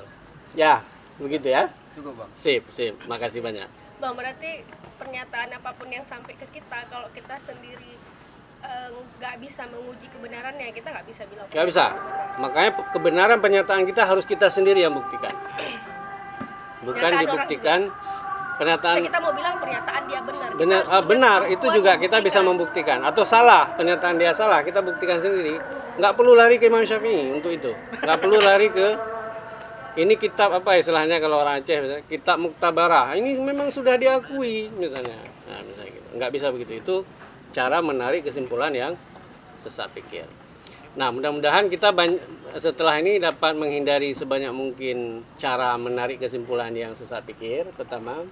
Ya, 0.55 0.79
begitu 1.19 1.51
ya. 1.51 1.67
cukup 1.91 2.23
bang 2.23 2.31
Sip, 2.39 2.63
sip. 2.71 2.95
Makasih 3.11 3.43
banyak. 3.43 3.67
Bang, 3.99 4.15
berarti 4.15 4.63
pernyataan 4.95 5.59
apa 5.59 5.75
pun 5.75 5.91
yang 5.91 6.07
sampai 6.07 6.39
ke 6.39 6.47
kita 6.55 6.87
kalau 6.87 7.11
kita 7.11 7.35
sendiri 7.43 7.99
eh, 8.65 8.89
nggak 9.21 9.35
bisa 9.41 9.63
menguji 9.69 10.07
kebenarannya, 10.09 10.67
kita 10.73 10.89
nggak 10.91 11.07
bisa 11.07 11.23
bilang 11.29 11.47
Gak 11.51 11.67
bisa. 11.69 11.87
Makanya 12.41 12.71
kebenaran 12.95 13.39
pernyataan 13.45 13.83
kita 13.85 14.09
harus 14.09 14.25
kita 14.25 14.49
sendiri 14.49 14.81
yang 14.81 14.97
buktikan. 14.97 15.33
Bukan 16.81 17.11
dibuktikan 17.21 17.93
pernyataan 18.57 18.97
kita 19.05 19.21
mau 19.21 19.33
bilang 19.33 19.57
pernyataan 19.61 20.03
dia 20.09 20.21
benar. 20.21 20.49
Benar 20.57 20.83
ah, 20.89 21.03
benar. 21.05 21.39
itu 21.53 21.67
juga 21.73 21.97
kita 21.97 22.21
bisa 22.21 22.41
membuktikan. 22.41 23.01
membuktikan. 23.01 23.09
Atau 23.09 23.25
salah 23.29 23.73
pernyataan 23.77 24.17
dia 24.17 24.33
salah 24.33 24.65
kita 24.65 24.81
buktikan 24.81 25.21
sendiri. 25.21 25.57
Nggak 26.01 26.13
perlu 26.17 26.33
lari 26.33 26.57
ke 26.57 26.69
Imam 26.73 26.85
Syafi'i 26.85 27.33
untuk 27.33 27.53
itu. 27.53 27.73
Nggak 28.01 28.19
perlu 28.21 28.39
lari 28.41 28.69
ke 28.73 28.89
ini 29.99 30.15
kitab 30.17 30.55
apa 30.55 30.79
istilahnya 30.79 31.19
kalau 31.19 31.43
orang 31.43 31.61
Aceh 31.61 31.77
misalnya, 31.83 32.05
kitab 32.07 32.37
muktabarah. 32.39 33.17
Ini 33.19 33.37
memang 33.43 33.69
sudah 33.69 33.99
diakui 33.99 34.71
misalnya. 34.79 35.19
Nah, 35.51 35.61
misalnya 35.67 35.91
gitu. 35.93 36.09
nggak 36.17 36.31
bisa 36.31 36.47
begitu. 36.55 36.73
Itu 36.79 36.97
cara 37.51 37.83
menarik 37.85 38.27
kesimpulan 38.27 38.73
yang 38.75 38.93
sesat 39.63 39.91
pikir 39.93 40.27
nah 40.99 41.15
mudah-mudahan 41.15 41.71
kita 41.71 41.95
setelah 42.59 42.99
ini 42.99 43.23
dapat 43.23 43.55
menghindari 43.55 44.11
sebanyak 44.11 44.51
mungkin 44.51 45.23
cara 45.39 45.79
menarik 45.79 46.19
kesimpulan 46.19 46.75
yang 46.75 46.99
sesat 46.99 47.23
pikir 47.23 47.71
pertama 47.79 48.27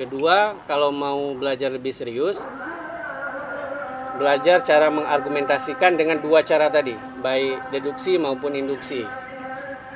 kedua 0.00 0.56
kalau 0.64 0.88
mau 0.88 1.36
belajar 1.36 1.68
lebih 1.68 1.92
serius 1.92 2.40
belajar 4.16 4.64
cara 4.64 4.88
mengargumentasikan 4.88 5.98
dengan 5.98 6.22
dua 6.24 6.40
cara 6.40 6.72
tadi 6.72 6.96
baik 7.20 7.74
deduksi 7.74 8.16
maupun 8.16 8.56
induksi 8.56 9.04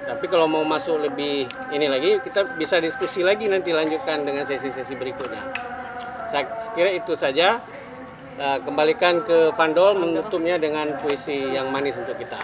tapi 0.09 0.25
kalau 0.25 0.49
mau 0.49 0.65
masuk 0.65 1.05
lebih 1.05 1.45
ini 1.69 1.85
lagi, 1.85 2.17
kita 2.25 2.57
bisa 2.57 2.81
diskusi 2.81 3.21
lagi 3.21 3.45
nanti 3.45 3.77
lanjutkan 3.77 4.25
dengan 4.25 4.41
sesi-sesi 4.41 4.97
berikutnya. 4.97 5.45
Saya 6.33 6.49
kira 6.73 6.97
itu 6.97 7.13
saja. 7.13 7.61
Eh, 8.39 8.59
kembalikan 8.63 9.19
ke 9.27 9.51
Vandol 9.51 9.99
menutupnya 9.99 10.63
dengan 10.63 10.95
puisi 11.03 11.59
yang 11.59 11.75
manis 11.75 11.99
untuk 11.99 12.15
kita. 12.15 12.39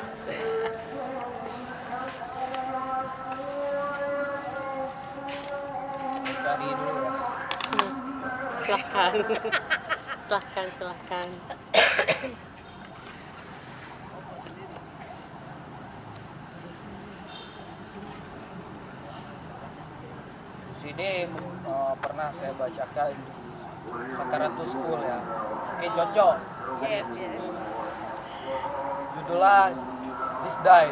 Silahkan. 8.67 9.13
Silahkan 10.27 10.67
silahkan. 10.75 11.29
Sini 20.83 21.11
eh, 21.23 21.95
pernah 22.03 22.29
saya 22.35 22.51
bacakan 22.59 23.15
Sakaratus 23.95 24.69
School 24.75 25.01
ya 25.07 25.19
Cocok 25.93 26.37
yes 26.85 27.09
yes. 27.13 27.43
Judulnya 29.15 29.73
This 30.45 30.57
Day 30.61 30.89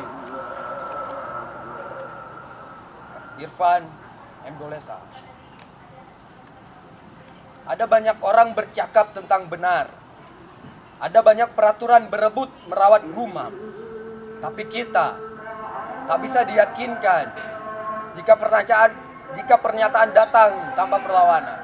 Irfan 3.43 3.83
M. 4.47 4.55
Dolesa 4.59 4.99
Ada 7.63 7.87
banyak 7.87 8.19
orang 8.27 8.59
bercakap 8.59 9.15
tentang 9.15 9.47
benar. 9.47 9.87
Ada 10.99 11.23
banyak 11.23 11.55
peraturan 11.55 12.11
berebut 12.11 12.51
merawat 12.67 13.07
rumah. 13.07 13.55
Tapi 14.43 14.67
kita 14.67 15.15
tak 16.11 16.19
bisa 16.19 16.43
diyakinkan 16.43 17.31
jika 18.19 18.35
pernyataan 18.35 18.91
jika 19.39 19.55
pernyataan 19.63 20.11
datang 20.11 20.51
tanpa 20.75 20.99
perlawanan. 20.99 21.62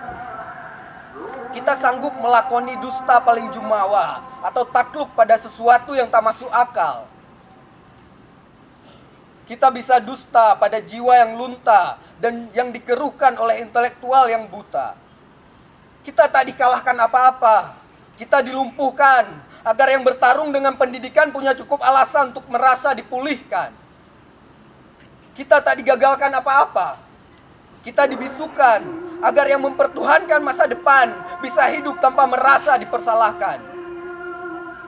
Kita 1.59 1.75
sanggup 1.75 2.15
melakoni 2.23 2.79
dusta 2.79 3.19
paling 3.19 3.51
jumawa 3.51 4.23
atau 4.47 4.63
takluk 4.63 5.11
pada 5.19 5.35
sesuatu 5.35 5.91
yang 5.91 6.07
tak 6.07 6.23
masuk 6.23 6.47
akal. 6.55 7.03
Kita 9.43 9.67
bisa 9.75 9.99
dusta 9.99 10.55
pada 10.55 10.79
jiwa 10.79 11.19
yang 11.19 11.35
lunta 11.35 11.99
dan 12.23 12.47
yang 12.55 12.71
dikeruhkan 12.71 13.35
oleh 13.43 13.59
intelektual 13.67 14.31
yang 14.31 14.47
buta. 14.47 14.95
Kita 16.07 16.31
tak 16.31 16.47
dikalahkan 16.47 16.95
apa-apa. 16.95 17.75
Kita 18.15 18.39
dilumpuhkan 18.39 19.27
agar 19.67 19.99
yang 19.99 20.07
bertarung 20.07 20.55
dengan 20.55 20.79
pendidikan 20.79 21.35
punya 21.35 21.59
cukup 21.59 21.83
alasan 21.83 22.31
untuk 22.31 22.47
merasa 22.55 22.95
dipulihkan. 22.95 23.75
Kita 25.35 25.59
tak 25.59 25.83
digagalkan 25.83 26.31
apa-apa. 26.39 27.03
Kita 27.83 28.07
dibisukan 28.07 29.08
agar 29.19 29.51
yang 29.51 29.63
mempertuhankan 29.67 30.39
masa 30.43 30.71
depan 30.71 31.11
bisa 31.43 31.67
hidup 31.75 31.99
tanpa 31.99 32.27
merasa 32.31 32.79
dipersalahkan. 32.79 33.59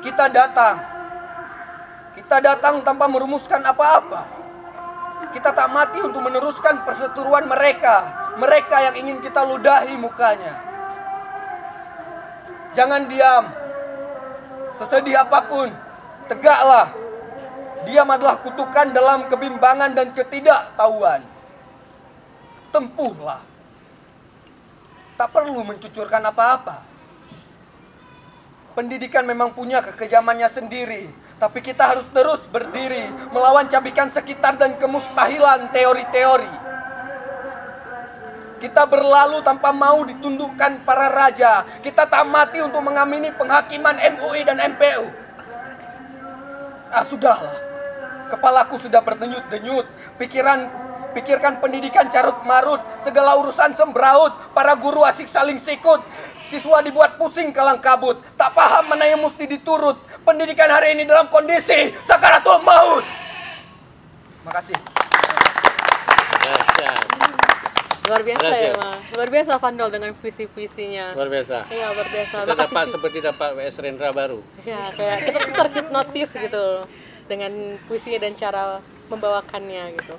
Kita 0.00 0.30
datang. 0.30 0.76
Kita 2.14 2.36
datang 2.42 2.82
tanpa 2.86 3.10
merumuskan 3.10 3.60
apa-apa. 3.62 4.40
Kita 5.30 5.54
tak 5.54 5.70
mati 5.70 6.02
untuk 6.02 6.26
meneruskan 6.26 6.82
perseteruan 6.82 7.46
mereka. 7.46 8.06
Mereka 8.38 8.76
yang 8.90 8.94
ingin 9.06 9.18
kita 9.22 9.46
ludahi 9.46 9.94
mukanya. 9.94 10.54
Jangan 12.74 13.06
diam. 13.06 13.44
Sesedih 14.78 15.22
apa 15.22 15.38
pun, 15.44 15.68
tegaklah. 16.30 16.88
Diam 17.84 18.08
adalah 18.08 18.38
kutukan 18.40 18.90
dalam 18.94 19.28
kebimbangan 19.28 19.92
dan 19.92 20.14
ketidaktahuan. 20.14 21.20
Tempuhlah. 22.70 23.49
Tak 25.20 25.36
perlu 25.36 25.60
mencucurkan 25.60 26.24
apa-apa. 26.32 26.80
Pendidikan 28.72 29.20
memang 29.28 29.52
punya 29.52 29.84
kekejamannya 29.84 30.48
sendiri. 30.48 31.12
Tapi 31.36 31.60
kita 31.60 31.92
harus 31.92 32.08
terus 32.08 32.48
berdiri 32.48 33.04
melawan 33.28 33.68
cabikan 33.68 34.08
sekitar 34.08 34.56
dan 34.56 34.80
kemustahilan 34.80 35.68
teori-teori. 35.76 36.48
Kita 38.64 38.88
berlalu 38.88 39.44
tanpa 39.44 39.76
mau 39.76 40.00
ditundukkan 40.08 40.88
para 40.88 41.12
raja. 41.12 41.68
Kita 41.84 42.08
tak 42.08 42.24
mati 42.24 42.64
untuk 42.64 42.80
mengamini 42.80 43.28
penghakiman 43.36 44.00
MUI 44.00 44.40
dan 44.48 44.56
MPU. 44.72 45.04
Ah 46.88 47.04
sudahlah. 47.04 47.60
Kepalaku 48.32 48.80
sudah 48.80 49.04
berdenyut-denyut. 49.04 49.84
Pikiran 50.16 50.64
pikirkan 51.10 51.58
pendidikan 51.58 52.08
carut 52.08 52.40
marut, 52.42 52.78
segala 52.98 53.36
urusan 53.36 53.72
sembraut, 53.72 54.30
para 54.50 54.74
guru 54.74 55.02
asik 55.02 55.26
saling 55.26 55.56
sikut. 55.56 56.00
Siswa 56.46 56.80
dibuat 56.80 57.14
pusing 57.14 57.50
kalang 57.50 57.78
kabut, 57.78 58.18
tak 58.34 58.50
paham 58.50 58.88
mana 58.88 59.06
yang 59.06 59.18
mesti 59.18 59.46
diturut. 59.46 59.94
Pendidikan 60.20 60.66
hari 60.66 60.92
ini 60.92 61.04
dalam 61.04 61.26
kondisi 61.26 61.94
sakaratul 62.02 62.58
maut. 62.60 63.06
Makasih. 64.42 64.74
Luar 68.02 68.26
biasa 68.26 68.42
ya 68.42 68.50
Berhasil. 68.50 68.72
Ma. 68.74 68.90
luar 69.14 69.28
biasa 69.30 69.52
Vandol 69.56 69.88
dengan 69.88 70.10
puisi-puisinya 70.18 71.14
Luar 71.14 71.30
biasa. 71.30 71.56
iya 71.70 71.94
luar 71.94 72.08
biasa 72.10 72.36
Kita 72.36 72.48
Makasih, 72.48 72.66
dapat 72.66 72.82
Ci. 72.82 72.90
seperti 72.90 73.18
dapat 73.22 73.48
WS 73.54 73.76
Rendra 73.78 74.10
baru. 74.10 74.38
ya 74.66 74.82
kayak 74.90 75.18
kita 75.22 75.38
tuh 75.38 75.54
terhipnotis 75.62 76.30
gitu 76.34 76.64
dengan 77.30 77.52
puisinya 77.86 78.18
dan 78.18 78.34
cara 78.34 78.62
membawakannya 79.06 79.94
gitu 79.94 80.14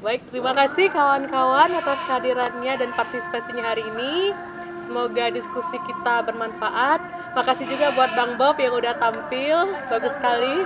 baik 0.00 0.24
terima 0.32 0.56
kasih 0.56 0.88
kawan-kawan 0.88 1.76
atas 1.76 2.00
kehadirannya 2.08 2.72
dan 2.80 2.88
partisipasinya 2.96 3.60
hari 3.60 3.84
ini 3.84 4.32
semoga 4.80 5.28
diskusi 5.28 5.76
kita 5.84 6.24
bermanfaat 6.24 7.04
makasih 7.36 7.68
juga 7.68 7.92
buat 7.92 8.16
Bang 8.16 8.40
Bob 8.40 8.56
yang 8.56 8.72
udah 8.72 8.96
tampil 8.96 9.76
bagus 9.92 10.16
sekali 10.16 10.64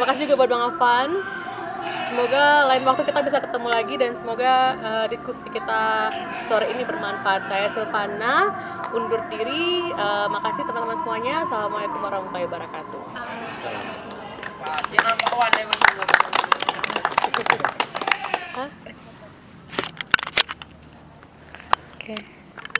makasih 0.00 0.24
juga 0.24 0.40
buat 0.40 0.50
Bang 0.50 0.64
Afan 0.72 1.20
Semoga 2.12 2.68
lain 2.68 2.84
waktu 2.84 3.08
kita 3.08 3.24
bisa 3.24 3.40
ketemu 3.40 3.72
lagi 3.72 3.96
dan 3.96 4.12
semoga 4.12 4.76
eh, 4.76 5.08
diskusi 5.16 5.48
kita 5.48 6.12
sore 6.44 6.68
ini 6.68 6.84
bermanfaat. 6.84 7.48
Saya 7.48 7.72
Silvana 7.72 8.52
undur 8.92 9.16
diri. 9.32 9.80
Eh, 9.88 10.28
makasih 10.28 10.68
teman-teman 10.68 11.00
semuanya. 11.00 11.40
Assalamualaikum 11.40 12.04
warahmatullahi 12.04 12.44
wabarakatuh. 12.52 13.00
Hah? 18.52 18.68
Oke. 21.94 22.41